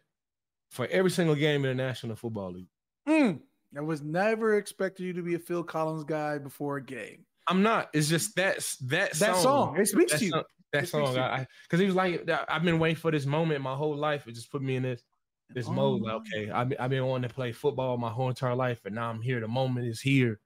for 0.72 0.88
every 0.88 1.11
single 1.11 1.36
game 1.36 1.63
in 1.66 1.78
the 1.78 1.84
National 1.84 2.16
Football 2.16 2.53
League. 2.53 2.68
Mm. 3.07 3.39
I 3.78 3.82
was 3.82 4.01
never 4.01 4.57
expecting 4.57 5.05
you 5.05 5.13
to 5.13 5.22
be 5.22 5.36
a 5.36 5.39
Phil 5.39 5.63
Collins 5.63 6.03
guy 6.03 6.38
before 6.38 6.78
a 6.78 6.84
game. 6.84 7.26
I'm 7.47 7.61
not. 7.61 7.89
It's 7.93 8.09
just 8.09 8.36
that 8.36 8.57
that 8.86 9.13
that 9.13 9.36
song. 9.38 9.78
It 9.78 9.88
speaks 9.88 10.18
to 10.18 10.26
you. 10.26 10.32
Song, 10.32 10.43
that 10.74 10.88
song, 10.88 11.45
because 11.63 11.80
he 11.80 11.86
was 11.86 11.95
like, 11.95 12.30
I've 12.49 12.63
been 12.63 12.80
waiting 12.80 12.95
for 12.95 13.11
this 13.11 13.26
moment 13.26 13.61
my 13.61 13.76
whole 13.76 13.95
life. 13.95 14.28
It 14.28 14.34
just 14.34 14.51
put 14.51 14.61
me 14.61 14.76
in 14.76 14.84
this 14.84 15.03
this 15.49 15.68
oh. 15.68 15.72
mode. 15.72 16.01
Like, 16.01 16.13
okay, 16.16 16.49
I've 16.49 16.70
been, 16.70 16.78
I've 16.80 16.89
been 16.89 17.05
wanting 17.05 17.30
to 17.30 17.36
play 17.36 17.51
football 17.51 17.97
my 17.97 18.09
whole 18.09 18.30
entire 18.30 18.55
life, 18.55 18.80
and 18.86 18.95
now 18.95 19.09
I'm 19.09 19.22
here. 19.22 19.39
The 19.39 19.47
moment 19.47 19.88
is 19.88 20.01
here, 20.01 20.39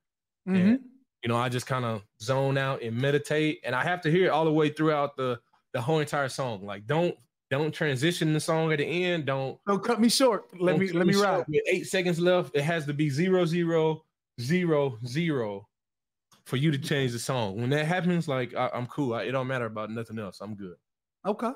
mm-hmm. 0.50 0.68
and 0.68 0.80
you 1.24 1.28
know, 1.28 1.38
I 1.38 1.50
just 1.50 1.68
kind 1.68 1.86
of 1.86 2.04
zone 2.22 2.58
out 2.58 2.82
and 2.82 2.96
meditate, 2.96 3.60
and 3.64 3.76
I 3.76 3.84
have 3.84 4.02
to 4.02 4.12
hear 4.12 4.26
it 4.26 4.30
all 4.30 4.46
the 4.46 4.54
way 4.54 4.70
throughout 4.70 5.16
the 5.18 5.40
the 5.74 5.82
whole 5.82 6.00
entire 6.00 6.30
song. 6.30 6.66
Like, 6.66 6.88
don't 6.88 7.16
don't 7.50 7.74
transition 7.74 8.34
the 8.34 8.40
song 8.40 8.72
at 8.72 8.80
the 8.80 8.86
end. 8.86 9.26
Don't 9.26 9.58
don't 9.68 9.84
cut 9.84 10.00
me 10.00 10.10
short. 10.10 10.46
Let 10.60 10.80
me 10.80 10.92
let 10.92 11.08
me 11.08 11.16
ride. 11.16 11.46
With 11.48 11.62
eight 11.68 11.88
seconds 11.88 12.20
left, 12.20 12.56
it 12.56 12.64
has 12.64 12.86
to 12.86 12.94
be 12.94 13.10
zero 13.10 13.46
zero 13.46 14.04
zero 14.40 14.98
zero 15.06 15.68
for 16.46 16.58
you 16.58 16.72
to 16.72 16.78
change 16.78 17.12
the 17.12 17.20
song. 17.20 17.60
When 17.60 17.70
that 17.72 17.86
happens, 17.86 18.28
like 18.28 18.56
I, 18.56 18.70
am 18.74 18.88
cool. 18.88 19.14
I, 19.14 19.24
it 19.24 19.32
don't 19.32 19.48
matter 19.48 19.66
about 19.66 19.92
nothing 19.92 20.20
else. 20.20 20.40
I'm 20.42 20.56
good. 20.56 20.76
Okay. 21.26 21.52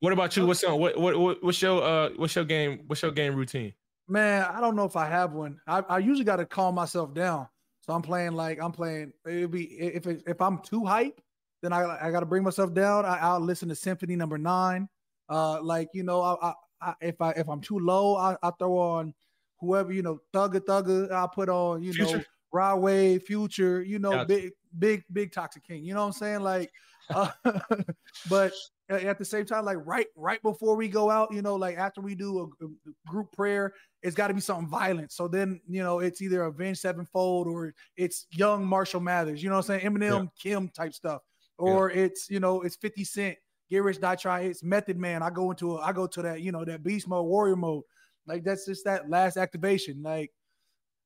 What 0.00 0.12
about 0.12 0.36
you? 0.36 0.46
What's 0.46 0.62
on? 0.64 0.78
What, 0.78 0.98
what 0.98 1.18
what 1.18 1.42
what's 1.42 1.62
your 1.62 1.82
uh 1.82 2.10
what's 2.16 2.34
your 2.34 2.44
game 2.44 2.80
what's 2.86 3.02
your 3.02 3.12
game 3.12 3.34
routine? 3.34 3.72
Man, 4.06 4.42
I 4.42 4.60
don't 4.60 4.76
know 4.76 4.84
if 4.84 4.96
I 4.96 5.06
have 5.06 5.32
one. 5.32 5.58
I, 5.66 5.80
I 5.88 5.98
usually 5.98 6.24
got 6.24 6.36
to 6.36 6.44
calm 6.44 6.74
myself 6.74 7.14
down. 7.14 7.48
So 7.84 7.92
I'm 7.92 8.00
playing 8.00 8.32
like 8.32 8.58
I'm 8.62 8.72
playing. 8.72 9.12
It'd 9.26 9.50
be 9.50 9.64
if 9.64 10.06
it, 10.06 10.22
if 10.26 10.40
I'm 10.40 10.58
too 10.60 10.86
hype, 10.86 11.20
then 11.62 11.74
I 11.74 11.98
I 12.00 12.10
got 12.10 12.20
to 12.20 12.26
bring 12.26 12.42
myself 12.42 12.72
down. 12.72 13.04
I, 13.04 13.34
will 13.34 13.44
listen 13.44 13.68
to 13.68 13.74
Symphony 13.74 14.16
Number 14.16 14.38
Nine. 14.38 14.88
Uh, 15.28 15.62
like 15.62 15.90
you 15.92 16.02
know, 16.02 16.22
I, 16.22 16.48
I, 16.48 16.54
I 16.80 16.94
if 17.02 17.20
I 17.20 17.30
if 17.32 17.46
I'm 17.46 17.60
too 17.60 17.78
low, 17.78 18.16
I, 18.16 18.38
I 18.42 18.52
throw 18.58 18.78
on 18.78 19.12
whoever 19.60 19.92
you 19.92 20.00
know, 20.00 20.18
Thugger 20.32 20.60
Thugger. 20.60 21.12
I 21.12 21.26
put 21.32 21.50
on 21.50 21.82
you 21.82 21.92
Future. 21.92 22.18
know, 22.18 22.24
Rod 22.52 22.76
Wave, 22.76 23.22
Future. 23.24 23.82
You 23.82 23.98
know, 23.98 24.12
gotcha. 24.12 24.26
big 24.28 24.52
big 24.78 25.04
big 25.12 25.32
Toxic 25.32 25.62
King. 25.62 25.84
You 25.84 25.92
know 25.92 26.00
what 26.00 26.06
I'm 26.06 26.12
saying? 26.12 26.40
Like, 26.40 26.72
uh, 27.10 27.30
but 28.30 28.54
at 28.88 29.18
the 29.18 29.24
same 29.24 29.46
time, 29.46 29.64
like 29.64 29.78
right 29.84 30.06
right 30.14 30.42
before 30.42 30.76
we 30.76 30.88
go 30.88 31.10
out, 31.10 31.32
you 31.32 31.42
know, 31.42 31.56
like 31.56 31.78
after 31.78 32.00
we 32.00 32.14
do 32.14 32.40
a, 32.40 32.64
a 32.64 32.68
group 33.06 33.32
prayer, 33.32 33.72
it's 34.02 34.14
got 34.14 34.28
to 34.28 34.34
be 34.34 34.40
something 34.40 34.68
violent. 34.68 35.10
So 35.10 35.26
then, 35.26 35.60
you 35.68 35.82
know, 35.82 36.00
it's 36.00 36.20
either 36.20 36.42
Avenged 36.42 36.80
Sevenfold 36.80 37.46
or 37.46 37.74
it's 37.96 38.26
young 38.30 38.66
Marshall 38.66 39.00
Mathers, 39.00 39.42
you 39.42 39.48
know 39.48 39.56
what 39.56 39.70
I'm 39.70 39.80
saying? 39.80 39.92
Eminem, 39.92 40.24
yeah. 40.24 40.28
Kim 40.52 40.68
type 40.68 40.92
stuff. 40.92 41.22
Or 41.56 41.90
yeah. 41.90 42.02
it's, 42.02 42.28
you 42.28 42.40
know, 42.40 42.62
it's 42.62 42.76
50 42.76 43.04
Cent, 43.04 43.36
Get 43.70 43.82
Rich 43.82 44.00
Die 44.00 44.16
Try. 44.16 44.40
It's 44.40 44.62
Method 44.62 44.98
Man. 44.98 45.22
I 45.22 45.30
go 45.30 45.50
into 45.50 45.76
a, 45.76 45.80
I 45.80 45.92
go 45.92 46.06
to 46.06 46.22
that, 46.22 46.42
you 46.42 46.52
know, 46.52 46.64
that 46.64 46.82
beast 46.82 47.08
mode, 47.08 47.26
warrior 47.26 47.56
mode. 47.56 47.84
Like 48.26 48.44
that's 48.44 48.66
just 48.66 48.84
that 48.84 49.08
last 49.08 49.36
activation. 49.36 50.02
Like, 50.02 50.30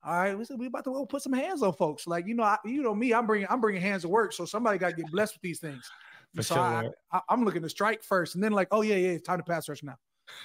all 0.05 0.15
right, 0.15 0.39
we 0.39 0.45
we 0.57 0.67
about 0.67 0.85
to 0.85 0.93
go 0.93 1.05
put 1.05 1.23
some 1.23 1.33
hands 1.33 1.63
on 1.63 1.73
folks. 1.73 2.07
Like, 2.07 2.27
you 2.27 2.35
know, 2.35 2.45
I, 2.45 2.57
you 2.65 2.83
know 2.83 2.95
me, 2.95 3.13
I'm 3.13 3.27
bringing 3.27 3.49
I'm 3.51 3.61
bringing 3.61 3.83
hands 3.83 4.03
to 4.03 4.09
work. 4.09 4.33
So 4.33 4.45
somebody 4.45 4.79
got 4.79 4.91
to 4.91 4.97
get 4.97 5.11
blessed 5.11 5.35
with 5.35 5.43
these 5.43 5.59
things. 5.59 5.91
For 6.35 6.43
so 6.43 6.55
sure. 6.55 6.95
I, 7.13 7.21
am 7.31 7.45
looking 7.45 7.63
to 7.63 7.69
strike 7.69 8.03
first, 8.03 8.35
and 8.35 8.45
then 8.45 8.53
like, 8.53 8.69
oh 8.71 8.83
yeah, 8.83 8.97
yeah, 8.97 9.11
it's 9.11 9.27
time 9.27 9.39
to 9.39 9.45
pass 9.45 9.69
rush 9.69 9.83
now. 9.83 9.97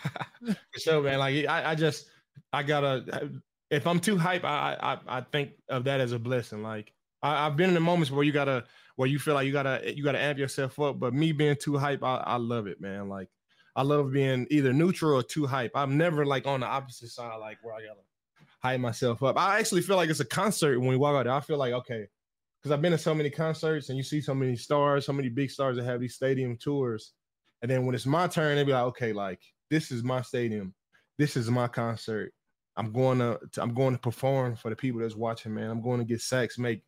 For 0.45 0.79
sure, 0.79 1.01
man. 1.01 1.19
Like 1.19 1.45
I, 1.45 1.71
I 1.71 1.75
just 1.75 2.07
I 2.51 2.63
gotta 2.63 3.31
if 3.69 3.87
I'm 3.87 3.99
too 3.99 4.17
hype, 4.17 4.43
I 4.43 4.77
I 4.79 5.17
I 5.17 5.21
think 5.21 5.51
of 5.69 5.83
that 5.85 5.99
as 5.99 6.11
a 6.11 6.19
blessing. 6.19 6.63
Like 6.63 6.93
I, 7.21 7.45
have 7.45 7.57
been 7.57 7.69
in 7.69 7.73
the 7.73 7.79
moments 7.79 8.11
where 8.11 8.23
you 8.23 8.31
gotta 8.31 8.65
where 8.95 9.09
you 9.09 9.19
feel 9.19 9.33
like 9.33 9.45
you 9.45 9.51
gotta 9.53 9.93
you 9.95 10.03
gotta 10.03 10.21
amp 10.21 10.37
yourself 10.37 10.79
up, 10.79 10.99
but 10.99 11.13
me 11.13 11.31
being 11.31 11.55
too 11.55 11.77
hype, 11.77 12.03
I, 12.03 12.17
I 12.17 12.35
love 12.37 12.67
it, 12.67 12.79
man. 12.79 13.09
Like 13.09 13.29
I 13.75 13.81
love 13.81 14.11
being 14.11 14.47
either 14.51 14.73
neutral 14.73 15.17
or 15.17 15.23
too 15.23 15.45
hype. 15.45 15.71
I'm 15.75 15.97
never 15.97 16.25
like 16.25 16.45
on 16.45 16.59
the 16.59 16.67
opposite 16.67 17.09
side, 17.09 17.35
like 17.37 17.57
where 17.61 17.73
I 17.73 17.79
gotta 17.79 18.01
hype 18.59 18.79
myself 18.79 19.23
up. 19.23 19.37
I 19.37 19.59
actually 19.59 19.81
feel 19.81 19.95
like 19.95 20.09
it's 20.09 20.19
a 20.19 20.25
concert 20.25 20.79
when 20.79 20.89
we 20.89 20.97
walk 20.97 21.15
out 21.15 21.23
there. 21.23 21.33
I 21.33 21.39
feel 21.41 21.57
like 21.57 21.73
okay, 21.73 22.07
because 22.63 22.73
I've 22.73 22.81
been 22.81 22.93
to 22.93 22.97
so 22.97 23.13
many 23.13 23.29
concerts 23.29 23.89
and 23.89 23.97
you 23.97 24.03
see 24.03 24.21
so 24.21 24.33
many 24.33 24.55
stars, 24.55 25.05
so 25.05 25.11
many 25.11 25.27
big 25.27 25.51
stars 25.51 25.75
that 25.75 25.83
have 25.83 25.99
these 25.99 26.15
stadium 26.15 26.55
tours. 26.55 27.11
And 27.61 27.69
then 27.69 27.85
when 27.85 27.93
it's 27.93 28.05
my 28.05 28.27
turn, 28.27 28.55
they 28.55 28.63
be 28.63 28.71
like, 28.71 28.83
okay, 28.83 29.11
like 29.11 29.41
this 29.69 29.91
is 29.91 30.01
my 30.01 30.21
stadium, 30.21 30.73
this 31.17 31.35
is 31.35 31.51
my 31.51 31.67
concert. 31.67 32.33
I'm 32.77 32.93
going 32.93 33.19
to 33.19 33.37
I'm 33.57 33.73
going 33.73 33.93
to 33.93 33.99
perform 33.99 34.55
for 34.55 34.69
the 34.69 34.77
people 34.77 35.01
that's 35.01 35.15
watching, 35.15 35.53
man. 35.53 35.69
I'm 35.69 35.81
going 35.81 35.99
to 35.99 36.05
get 36.05 36.21
sacks, 36.21 36.57
make 36.57 36.83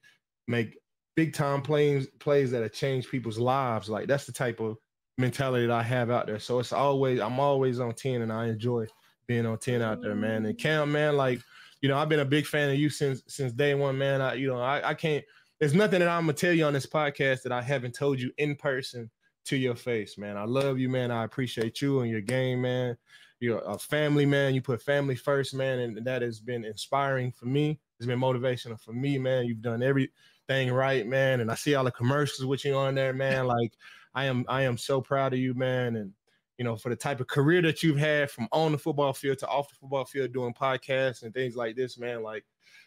make 0.47 0.78
big 1.15 1.34
time 1.34 1.61
plays 1.61 2.07
plays 2.19 2.51
that 2.51 2.63
have 2.63 2.71
changed 2.71 3.11
people's 3.11 3.38
lives. 3.38 3.89
Like 3.89 4.07
that's 4.07 4.26
the 4.26 4.32
type 4.32 4.61
of 4.61 4.78
mentality 5.17 5.67
that 5.67 5.73
I 5.73 5.84
have 5.84 6.09
out 6.09 6.26
there. 6.26 6.39
So 6.39 6.59
it's 6.59 6.71
always 6.73 7.19
I'm 7.19 7.39
always 7.39 7.82
on 7.82 7.93
10 7.93 8.21
and 8.21 8.32
I 8.32 8.47
enjoy 8.47 8.88
being 9.28 9.45
on 9.45 9.57
10 9.57 9.82
out 9.82 10.01
there, 10.01 10.15
man. 10.15 10.45
And 10.45 10.57
mm-hmm. 10.57 10.61
Cam, 10.61 10.91
man, 10.91 11.17
like, 11.17 11.41
you 11.82 11.89
know, 11.89 11.97
I've 11.97 12.09
been 12.09 12.21
a 12.21 12.26
big 12.26 12.45
fan 12.45 12.69
of 12.69 12.78
you 12.78 12.89
since 12.89 13.23
since 13.28 13.51
day 13.51 13.76
one, 13.76 13.97
man. 13.97 14.21
I, 14.21 14.36
you 14.36 14.47
know, 14.47 14.61
I, 14.61 14.89
I 14.89 14.93
can't 14.93 15.23
there's 15.59 15.73
nothing 15.73 15.99
that 15.99 16.09
I'm 16.09 16.23
gonna 16.23 16.33
tell 16.33 16.51
you 16.51 16.65
on 16.65 16.73
this 16.73 16.85
podcast 16.85 17.43
that 17.43 17.51
I 17.51 17.61
haven't 17.61 17.95
told 17.95 18.19
you 18.19 18.31
in 18.37 18.55
person 18.55 19.09
to 19.45 19.57
your 19.57 19.75
face, 19.75 20.17
man. 20.17 20.37
I 20.37 20.45
love 20.45 20.79
you, 20.79 20.89
man. 20.89 21.11
I 21.11 21.23
appreciate 21.23 21.81
you 21.81 22.01
and 22.01 22.11
your 22.11 22.21
game, 22.21 22.61
man. 22.61 22.97
You're 23.39 23.59
a 23.59 23.77
family 23.77 24.25
man. 24.25 24.55
You 24.55 24.61
put 24.61 24.81
family 24.81 25.15
first, 25.15 25.53
man, 25.53 25.79
and 25.79 26.05
that 26.05 26.21
has 26.21 26.39
been 26.39 26.65
inspiring 26.65 27.31
for 27.31 27.45
me. 27.45 27.79
It's 27.99 28.07
been 28.07 28.19
motivational 28.19 28.79
for 28.79 28.93
me, 28.93 29.17
man. 29.17 29.45
You've 29.45 29.61
done 29.61 29.83
everything 29.83 30.71
right, 30.71 31.05
man. 31.05 31.41
And 31.41 31.51
I 31.51 31.55
see 31.55 31.75
all 31.75 31.83
the 31.83 31.91
commercials 31.91 32.45
with 32.45 32.65
you 32.65 32.75
on 32.75 32.95
there, 32.95 33.13
man. 33.13 33.45
Like 33.55 33.73
I 34.13 34.25
am, 34.25 34.45
I 34.47 34.63
am 34.63 34.77
so 34.77 35.01
proud 35.01 35.33
of 35.33 35.39
you, 35.39 35.53
man. 35.53 35.97
And 35.97 36.11
you 36.57 36.63
know, 36.63 36.75
for 36.75 36.89
the 36.89 36.95
type 36.95 37.19
of 37.19 37.27
career 37.27 37.61
that 37.61 37.83
you've 37.83 37.97
had 37.97 38.31
from 38.31 38.47
on 38.51 38.71
the 38.71 38.77
football 38.77 39.13
field 39.13 39.39
to 39.39 39.47
off 39.47 39.69
the 39.69 39.75
football 39.75 40.05
field, 40.05 40.31
doing 40.31 40.53
podcasts 40.53 41.23
and 41.23 41.33
things 41.33 41.55
like 41.55 41.75
this, 41.75 41.97
man. 41.97 42.23
Like 42.23 42.45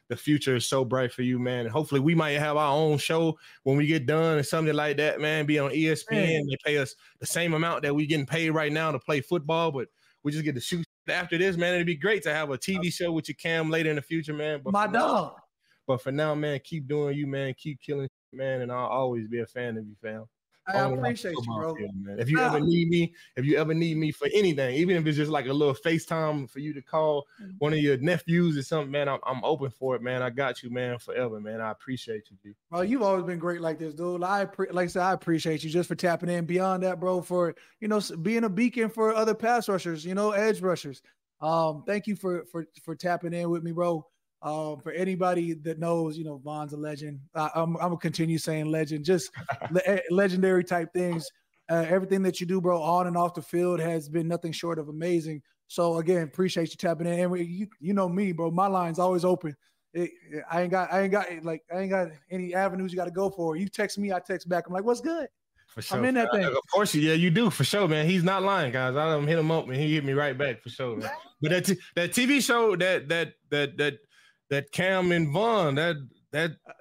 the 0.09 0.16
future 0.16 0.56
is 0.56 0.66
so 0.66 0.84
bright 0.84 1.12
for 1.12 1.22
you, 1.22 1.38
man. 1.38 1.61
And 1.61 1.70
hopefully 1.70 2.00
we 2.00 2.14
might 2.14 2.32
have 2.32 2.56
our 2.56 2.74
own 2.74 2.98
show 2.98 3.38
when 3.64 3.76
we 3.76 3.86
get 3.86 4.06
done 4.06 4.38
or 4.38 4.42
something 4.42 4.74
like 4.74 4.96
that, 4.96 5.20
man. 5.20 5.46
Be 5.46 5.59
on 5.59 5.70
ESPN. 5.70 6.11
Man. 6.11 6.46
They 6.46 6.56
pay 6.64 6.78
us 6.78 6.94
the 7.20 7.26
same 7.26 7.54
amount 7.54 7.82
that 7.82 7.94
we 7.94 8.06
getting 8.06 8.26
paid 8.26 8.50
right 8.50 8.72
now 8.72 8.90
to 8.90 8.98
play 8.98 9.20
football, 9.20 9.70
but 9.70 9.88
we 10.22 10.32
just 10.32 10.44
get 10.44 10.54
to 10.54 10.61
shoot 10.61 10.86
after 11.09 11.38
this, 11.38 11.56
man. 11.56 11.74
It'd 11.74 11.86
be 11.86 11.94
great 11.94 12.22
to 12.24 12.34
have 12.34 12.50
a 12.50 12.59
TV 12.59 12.92
show 12.92 13.12
with 13.12 13.28
your 13.28 13.36
cam 13.36 13.70
later 13.70 13.90
in 13.90 13.96
the 13.96 14.02
future, 14.02 14.34
man. 14.34 14.61
But 14.64 14.72
My 14.72 14.86
dog. 14.86 15.34
Now, 15.34 15.36
but 15.86 16.02
for 16.02 16.12
now, 16.12 16.34
man, 16.34 16.61
keep 16.62 16.86
doing 16.86 17.16
you, 17.16 17.26
man. 17.26 17.54
Keep 17.56 17.80
killing, 17.80 18.09
man. 18.32 18.62
And 18.62 18.70
I'll 18.72 18.86
always 18.86 19.26
be 19.26 19.40
a 19.40 19.46
fan 19.46 19.76
of 19.78 19.86
you, 19.86 19.96
fam. 20.02 20.26
I 20.68 20.90
appreciate 20.90 21.34
you, 21.34 21.42
bro. 21.42 21.74
Field, 21.74 21.90
if 22.18 22.30
you 22.30 22.38
ever 22.38 22.60
need 22.60 22.88
me, 22.88 23.14
if 23.36 23.44
you 23.44 23.56
ever 23.56 23.74
need 23.74 23.96
me 23.96 24.12
for 24.12 24.28
anything, 24.34 24.74
even 24.74 24.96
if 24.96 25.06
it's 25.06 25.16
just 25.16 25.30
like 25.30 25.46
a 25.46 25.52
little 25.52 25.74
FaceTime 25.74 26.50
for 26.50 26.58
you 26.58 26.72
to 26.74 26.82
call 26.82 27.26
mm-hmm. 27.42 27.52
one 27.58 27.72
of 27.72 27.78
your 27.78 27.96
nephews 27.98 28.56
or 28.56 28.62
something, 28.62 28.90
man, 28.90 29.08
I'm, 29.08 29.18
I'm 29.26 29.42
open 29.44 29.70
for 29.70 29.96
it, 29.96 30.02
man. 30.02 30.22
I 30.22 30.30
got 30.30 30.62
you, 30.62 30.70
man, 30.70 30.98
forever, 30.98 31.40
man. 31.40 31.60
I 31.60 31.70
appreciate 31.70 32.24
you, 32.30 32.36
G. 32.42 32.54
Bro, 32.70 32.82
you've 32.82 33.02
always 33.02 33.24
been 33.24 33.38
great 33.38 33.60
like 33.60 33.78
this, 33.78 33.94
dude. 33.94 34.22
I 34.22 34.44
pre- 34.44 34.70
like 34.70 34.84
I 34.84 34.88
said, 34.88 35.02
I 35.02 35.12
appreciate 35.12 35.64
you 35.64 35.70
just 35.70 35.88
for 35.88 35.94
tapping 35.94 36.28
in. 36.28 36.44
Beyond 36.44 36.82
that, 36.82 37.00
bro, 37.00 37.22
for 37.22 37.54
you 37.80 37.88
know 37.88 38.00
being 38.22 38.44
a 38.44 38.48
beacon 38.48 38.90
for 38.90 39.14
other 39.14 39.34
pass 39.34 39.68
rushers, 39.68 40.04
you 40.04 40.14
know, 40.14 40.32
edge 40.32 40.60
rushers. 40.60 41.02
Um, 41.40 41.84
thank 41.86 42.06
you 42.06 42.16
for 42.16 42.44
for 42.46 42.66
for 42.82 42.94
tapping 42.94 43.32
in 43.32 43.48
with 43.50 43.62
me, 43.62 43.72
bro. 43.72 44.06
Um, 44.41 44.80
for 44.80 44.93
anybody 44.93 45.55
that 45.55 45.80
knows, 45.80 46.16
you 46.16 46.24
know, 46.24 46.36
Von's 46.39 46.72
a 46.72 46.76
legend. 46.76 47.18
I, 47.34 47.51
am 47.57 47.74
gonna 47.74 47.97
continue 47.97 48.39
saying 48.39 48.66
legend, 48.66 49.05
just 49.05 49.32
le- 49.70 49.82
eh, 49.84 50.01
legendary 50.11 50.62
type 50.62 50.93
things. 50.93 51.28
Uh, 51.70 51.84
everything 51.89 52.22
that 52.22 52.41
you 52.41 52.47
do, 52.47 52.61
bro, 52.61 52.80
on 52.80 53.09
and 53.09 53.16
off 53.16 53.34
the 53.34 53.43
field 53.43 53.80
has 53.80 54.09
been 54.09 54.28
nothing 54.28 54.53
short 54.53 54.78
of 54.78 54.89
amazing. 54.89 55.43
So 55.66 55.99
again, 55.99 56.22
appreciate 56.22 56.70
you 56.70 56.76
tapping 56.76 57.07
in. 57.07 57.18
And 57.20 57.30
we, 57.30 57.43
you, 57.43 57.66
you 57.78 57.93
know 57.93 58.09
me, 58.09 58.32
bro. 58.32 58.51
My 58.51 58.66
line's 58.66 58.99
always 58.99 59.24
open. 59.24 59.55
It, 59.93 60.11
I 60.51 60.62
ain't 60.62 60.70
got, 60.70 60.93
I 60.93 61.03
ain't 61.03 61.12
got 61.12 61.26
like, 61.43 61.62
I 61.74 61.80
ain't 61.80 61.91
got 61.91 62.09
any 62.30 62.55
avenues 62.55 62.93
you 62.93 62.97
got 62.97 63.05
to 63.05 63.11
go 63.11 63.28
for. 63.28 63.57
You 63.57 63.68
text 63.68 63.99
me, 63.99 64.12
I 64.12 64.20
text 64.20 64.49
back. 64.49 64.66
I'm 64.66 64.72
like, 64.72 64.84
what's 64.84 65.01
good? 65.01 65.28
For 65.66 65.82
sure. 65.82 65.99
I'm 65.99 66.05
in 66.07 66.14
that 66.14 66.32
thing. 66.32 66.45
Of 66.45 66.57
course, 66.72 66.95
yeah, 66.95 67.12
you 67.12 67.30
do 67.30 67.51
for 67.51 67.64
sure, 67.64 67.86
man. 67.86 68.07
He's 68.07 68.24
not 68.24 68.43
lying, 68.43 68.72
guys. 68.72 68.97
I 68.97 69.05
don't 69.11 69.26
hit 69.26 69.39
him 69.39 69.51
up 69.51 69.66
and 69.66 69.76
he 69.76 69.95
hit 69.95 70.05
me 70.05 70.14
right 70.14 70.36
back 70.36 70.62
for 70.62 70.70
sure. 70.70 70.97
Man. 70.97 71.11
but 71.43 71.51
that 71.51 71.66
t- 71.66 71.78
that 71.95 72.12
TV 72.12 72.43
show, 72.43 72.74
that 72.76 73.09
that 73.11 73.34
that 73.51 73.76
that 73.76 73.99
that 74.51 74.72
Cam 74.72 75.12
and 75.12 75.32
Von, 75.32 75.74
that 75.76 75.96
that 76.32 76.53
uh, 76.68 76.72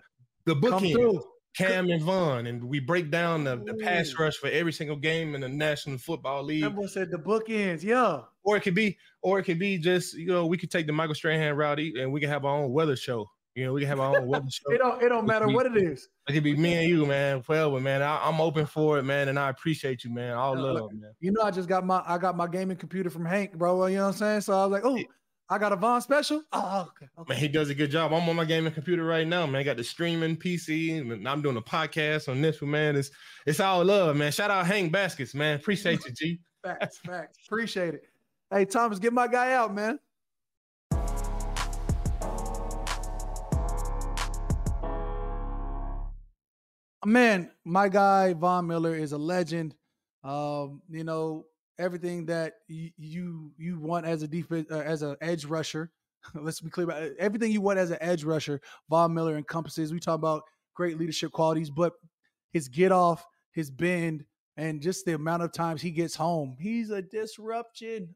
the 0.45 0.55
booking. 0.55 1.21
Cam 1.57 1.89
and 1.89 2.03
Von, 2.03 2.45
and 2.45 2.63
we 2.63 2.79
break 2.79 3.09
down 3.09 3.43
the, 3.43 3.57
the 3.65 3.73
pass 3.73 4.13
rush 4.19 4.35
for 4.37 4.47
every 4.47 4.71
single 4.71 4.95
game 4.95 5.33
in 5.33 5.41
the 5.41 5.49
National 5.49 5.97
Football 5.97 6.43
League. 6.43 6.63
That 6.63 6.75
boy 6.75 6.85
said 6.85 7.09
the 7.09 7.17
bookends. 7.17 7.81
Yeah. 7.81 8.21
Or 8.43 8.57
it 8.57 8.61
could 8.61 8.75
be, 8.75 8.95
or 9.23 9.39
it 9.39 9.43
could 9.43 9.57
be 9.57 9.79
just 9.79 10.13
you 10.13 10.27
know 10.27 10.45
we 10.45 10.57
could 10.57 10.69
take 10.69 10.85
the 10.85 10.93
Michael 10.93 11.15
Strahan 11.15 11.55
route 11.55 11.79
and 11.79 12.11
we 12.11 12.19
can 12.19 12.29
have 12.29 12.45
our 12.45 12.55
own 12.55 12.71
weather 12.71 12.95
show. 12.95 13.27
You 13.55 13.65
know, 13.65 13.73
we 13.73 13.81
can 13.81 13.89
have 13.89 13.99
our 13.99 14.19
own 14.19 14.27
weather 14.27 14.45
show. 14.51 14.71
It 14.71 14.77
don't. 14.77 15.01
It 15.01 15.09
don't 15.09 15.25
matter 15.25 15.47
be- 15.47 15.55
what 15.55 15.65
it 15.65 15.77
is. 15.77 16.07
It 16.29 16.33
could 16.33 16.43
be 16.43 16.55
me 16.55 16.75
and 16.75 16.87
you, 16.87 17.07
man. 17.07 17.41
Forever, 17.41 17.79
man. 17.79 18.03
I, 18.03 18.19
I'm 18.23 18.39
open 18.39 18.67
for 18.67 18.99
it, 18.99 19.03
man, 19.03 19.29
and 19.29 19.39
I 19.39 19.49
appreciate 19.49 20.03
you, 20.03 20.13
man. 20.13 20.33
All 20.33 20.55
Yeah, 20.55 20.61
love, 20.61 20.73
look, 20.75 20.93
man. 20.93 21.11
You 21.21 21.31
know, 21.31 21.41
I 21.41 21.49
just 21.49 21.67
got 21.67 21.83
my 21.83 22.03
I 22.05 22.19
got 22.19 22.37
my 22.37 22.47
gaming 22.47 22.77
computer 22.77 23.09
from 23.09 23.25
Hank, 23.25 23.57
bro. 23.57 23.87
You 23.87 23.95
know 23.95 24.03
what 24.03 24.07
I'm 24.09 24.13
saying? 24.13 24.41
So 24.41 24.53
I 24.53 24.63
was 24.63 24.71
like, 24.71 24.85
oh, 24.85 24.99
I 25.49 25.57
got 25.57 25.71
a 25.71 25.77
Von 25.77 26.01
special. 26.01 26.43
Oh, 26.51 26.89
okay. 26.89 27.09
okay. 27.17 27.33
Man, 27.33 27.39
he 27.39 27.47
does 27.47 27.69
a 27.69 27.75
good 27.75 27.89
job. 27.89 28.11
I'm 28.11 28.27
on 28.27 28.35
my 28.35 28.43
gaming 28.43 28.73
computer 28.73 29.05
right 29.05 29.25
now, 29.25 29.45
man. 29.45 29.61
I 29.61 29.63
got 29.63 29.77
the 29.77 29.83
streaming 29.83 30.35
PC, 30.35 30.99
and 30.99 31.27
I'm 31.27 31.41
doing 31.41 31.55
a 31.55 31.61
podcast 31.61 32.27
on 32.27 32.41
this 32.41 32.61
one, 32.61 32.71
man. 32.71 32.97
It's 32.97 33.11
it's 33.45 33.61
all 33.61 33.85
love, 33.85 34.17
man. 34.17 34.31
Shout 34.33 34.51
out 34.51 34.65
Hank 34.65 34.91
Baskets, 34.91 35.33
man. 35.33 35.55
Appreciate 35.55 36.03
you, 36.05 36.11
G. 36.11 36.39
Facts, 36.63 36.97
facts. 36.97 37.37
Appreciate 37.45 37.93
it. 37.93 38.03
Hey, 38.51 38.65
Thomas, 38.65 38.99
get 38.99 39.13
my 39.13 39.27
guy 39.27 39.53
out, 39.53 39.73
man. 39.73 39.99
Man, 47.05 47.51
my 47.63 47.87
guy 47.87 48.33
Von 48.33 48.67
Miller 48.67 48.95
is 48.95 49.13
a 49.13 49.17
legend. 49.17 49.75
Um, 50.25 50.81
you 50.89 51.05
know 51.05 51.45
everything 51.79 52.25
that 52.25 52.53
you 52.67 52.91
you, 52.97 53.51
you 53.57 53.79
want 53.79 54.05
as 54.05 54.23
a 54.23 54.27
defense 54.27 54.67
uh, 54.71 54.79
as 54.79 55.01
an 55.01 55.15
edge 55.21 55.45
rusher. 55.45 55.91
Let's 56.33 56.61
be 56.61 56.69
clear 56.69 56.85
about 56.85 57.03
it. 57.03 57.15
everything 57.19 57.51
you 57.51 57.61
want 57.61 57.79
as 57.79 57.91
an 57.91 57.97
edge 58.01 58.23
rusher. 58.23 58.61
Von 58.89 59.13
Miller 59.13 59.37
encompasses. 59.37 59.93
We 59.93 59.99
talk 59.99 60.15
about 60.15 60.43
great 60.73 60.97
leadership 60.97 61.31
qualities, 61.31 61.69
but 61.69 61.93
his 62.51 62.67
get 62.67 62.91
off, 62.91 63.25
his 63.51 63.69
bend, 63.71 64.25
and 64.57 64.81
just 64.81 65.05
the 65.05 65.13
amount 65.13 65.43
of 65.43 65.51
times 65.51 65.81
he 65.81 65.91
gets 65.91 66.15
home. 66.15 66.55
He's 66.59 66.89
a 66.89 67.01
disruption. 67.01 68.15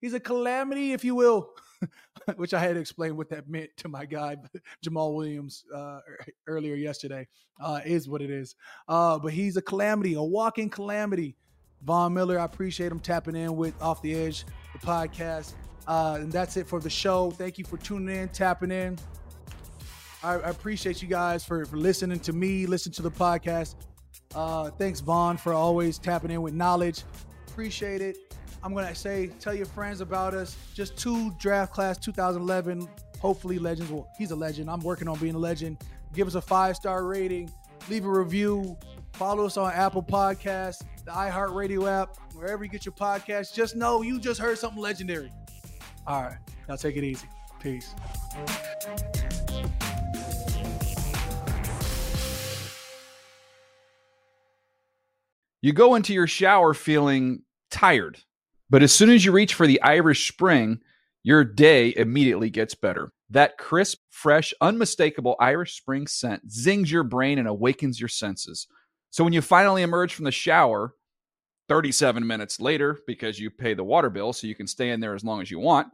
He's 0.00 0.14
a 0.14 0.20
calamity, 0.20 0.92
if 0.92 1.02
you 1.02 1.14
will, 1.14 1.50
which 2.36 2.52
I 2.52 2.60
had 2.60 2.74
to 2.74 2.80
explain 2.80 3.16
what 3.16 3.30
that 3.30 3.48
meant 3.48 3.70
to 3.78 3.88
my 3.88 4.04
guy 4.04 4.36
Jamaal 4.84 5.14
Williams 5.14 5.64
uh, 5.74 6.00
earlier 6.46 6.74
yesterday. 6.74 7.26
Uh, 7.60 7.80
is 7.84 8.08
what 8.08 8.20
it 8.20 8.30
is. 8.30 8.56
Uh, 8.88 9.18
but 9.18 9.32
he's 9.32 9.56
a 9.56 9.62
calamity, 9.62 10.14
a 10.14 10.22
walking 10.22 10.68
calamity. 10.68 11.36
Von 11.84 12.14
Miller, 12.14 12.38
I 12.38 12.44
appreciate 12.44 12.90
him 12.90 13.00
tapping 13.00 13.36
in 13.36 13.56
with 13.56 13.80
Off 13.82 14.00
the 14.00 14.14
Edge, 14.14 14.46
the 14.72 14.78
podcast. 14.86 15.52
Uh, 15.86 16.18
and 16.20 16.32
that's 16.32 16.56
it 16.56 16.66
for 16.66 16.80
the 16.80 16.88
show. 16.88 17.30
Thank 17.30 17.58
you 17.58 17.64
for 17.64 17.76
tuning 17.76 18.16
in, 18.16 18.28
tapping 18.30 18.70
in. 18.70 18.98
I, 20.22 20.34
I 20.34 20.50
appreciate 20.50 21.02
you 21.02 21.08
guys 21.08 21.44
for, 21.44 21.66
for 21.66 21.76
listening 21.76 22.20
to 22.20 22.32
me, 22.32 22.66
listen 22.66 22.90
to 22.92 23.02
the 23.02 23.10
podcast. 23.10 23.74
Uh, 24.34 24.70
thanks, 24.70 25.00
Von, 25.00 25.36
for 25.36 25.52
always 25.52 25.98
tapping 25.98 26.30
in 26.30 26.40
with 26.40 26.54
knowledge. 26.54 27.02
Appreciate 27.48 28.00
it. 28.00 28.16
I'm 28.62 28.72
going 28.72 28.86
to 28.86 28.94
say, 28.94 29.30
tell 29.38 29.54
your 29.54 29.66
friends 29.66 30.00
about 30.00 30.32
us. 30.32 30.56
Just 30.72 30.96
two 30.96 31.32
draft 31.38 31.74
class 31.74 31.98
2011, 31.98 32.88
hopefully 33.20 33.58
legends. 33.58 33.90
Well, 33.90 34.08
he's 34.16 34.30
a 34.30 34.36
legend. 34.36 34.70
I'm 34.70 34.80
working 34.80 35.06
on 35.06 35.18
being 35.18 35.34
a 35.34 35.38
legend. 35.38 35.84
Give 36.14 36.26
us 36.26 36.34
a 36.34 36.40
five 36.40 36.76
star 36.76 37.04
rating, 37.04 37.52
leave 37.90 38.06
a 38.06 38.10
review, 38.10 38.78
follow 39.12 39.44
us 39.44 39.58
on 39.58 39.70
Apple 39.72 40.02
Podcasts, 40.02 40.82
the 41.04 41.10
iHeartRadio 41.10 41.90
app, 41.90 42.16
wherever 42.34 42.64
you 42.64 42.70
get 42.70 42.86
your 42.86 42.94
podcast. 42.94 43.54
Just 43.54 43.76
know 43.76 44.02
you 44.02 44.18
just 44.18 44.40
heard 44.40 44.58
something 44.58 44.80
legendary. 44.80 45.30
All 46.06 46.22
right. 46.22 46.38
Now 46.68 46.76
take 46.76 46.96
it 46.96 47.04
easy. 47.04 47.26
Peace. 47.60 47.94
You 55.60 55.72
go 55.72 55.94
into 55.94 56.12
your 56.12 56.26
shower 56.26 56.74
feeling 56.74 57.42
tired, 57.70 58.18
but 58.68 58.82
as 58.82 58.92
soon 58.92 59.08
as 59.08 59.24
you 59.24 59.32
reach 59.32 59.54
for 59.54 59.66
the 59.66 59.80
Irish 59.80 60.28
Spring, 60.28 60.80
your 61.22 61.42
day 61.42 61.94
immediately 61.96 62.50
gets 62.50 62.74
better. 62.74 63.12
That 63.30 63.56
crisp, 63.56 63.98
fresh, 64.10 64.52
unmistakable 64.60 65.36
Irish 65.40 65.76
Spring 65.76 66.06
scent 66.06 66.50
zings 66.52 66.92
your 66.92 67.02
brain 67.02 67.38
and 67.38 67.48
awakens 67.48 67.98
your 67.98 68.10
senses. 68.10 68.66
So 69.14 69.22
when 69.22 69.32
you 69.32 69.42
finally 69.42 69.82
emerge 69.82 70.12
from 70.12 70.24
the 70.24 70.32
shower, 70.32 70.92
37 71.68 72.26
minutes 72.26 72.58
later, 72.58 72.98
because 73.06 73.38
you 73.38 73.48
pay 73.48 73.72
the 73.72 73.84
water 73.84 74.10
bill 74.10 74.32
so 74.32 74.48
you 74.48 74.56
can 74.56 74.66
stay 74.66 74.90
in 74.90 74.98
there 74.98 75.14
as 75.14 75.22
long 75.22 75.40
as 75.40 75.52
you 75.52 75.60
want, 75.60 75.86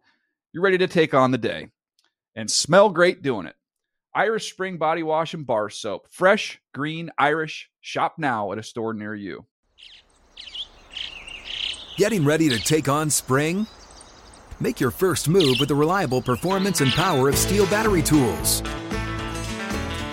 you're 0.55 0.63
ready 0.63 0.79
to 0.79 0.87
take 0.87 1.13
on 1.13 1.31
the 1.31 1.37
day 1.37 1.69
and 2.35 2.51
smell 2.51 2.89
great 2.89 3.21
doing 3.21 3.45
it. 3.45 3.57
Irish 4.15 4.51
Spring 4.51 4.79
Body 4.79 5.03
Wash 5.03 5.35
and 5.35 5.47
Bar 5.47 5.69
Soap. 5.69 6.07
Fresh, 6.11 6.63
green, 6.73 7.11
Irish. 7.19 7.69
Shop 7.83 8.15
now 8.17 8.53
at 8.53 8.59
a 8.59 8.63
store 8.63 8.95
near 8.95 9.15
you. 9.15 9.45
Getting 11.99 12.25
ready 12.25 12.49
to 12.49 12.59
take 12.59 12.89
on 12.89 13.11
spring? 13.11 13.67
Make 14.61 14.81
your 14.81 14.91
first 14.91 15.29
move 15.29 15.59
with 15.61 15.69
the 15.69 15.75
reliable 15.75 16.23
performance 16.23 16.81
and 16.81 16.91
power 16.93 17.29
of 17.29 17.35
STIHL 17.35 17.67
battery 17.67 18.01
tools. 18.01 18.63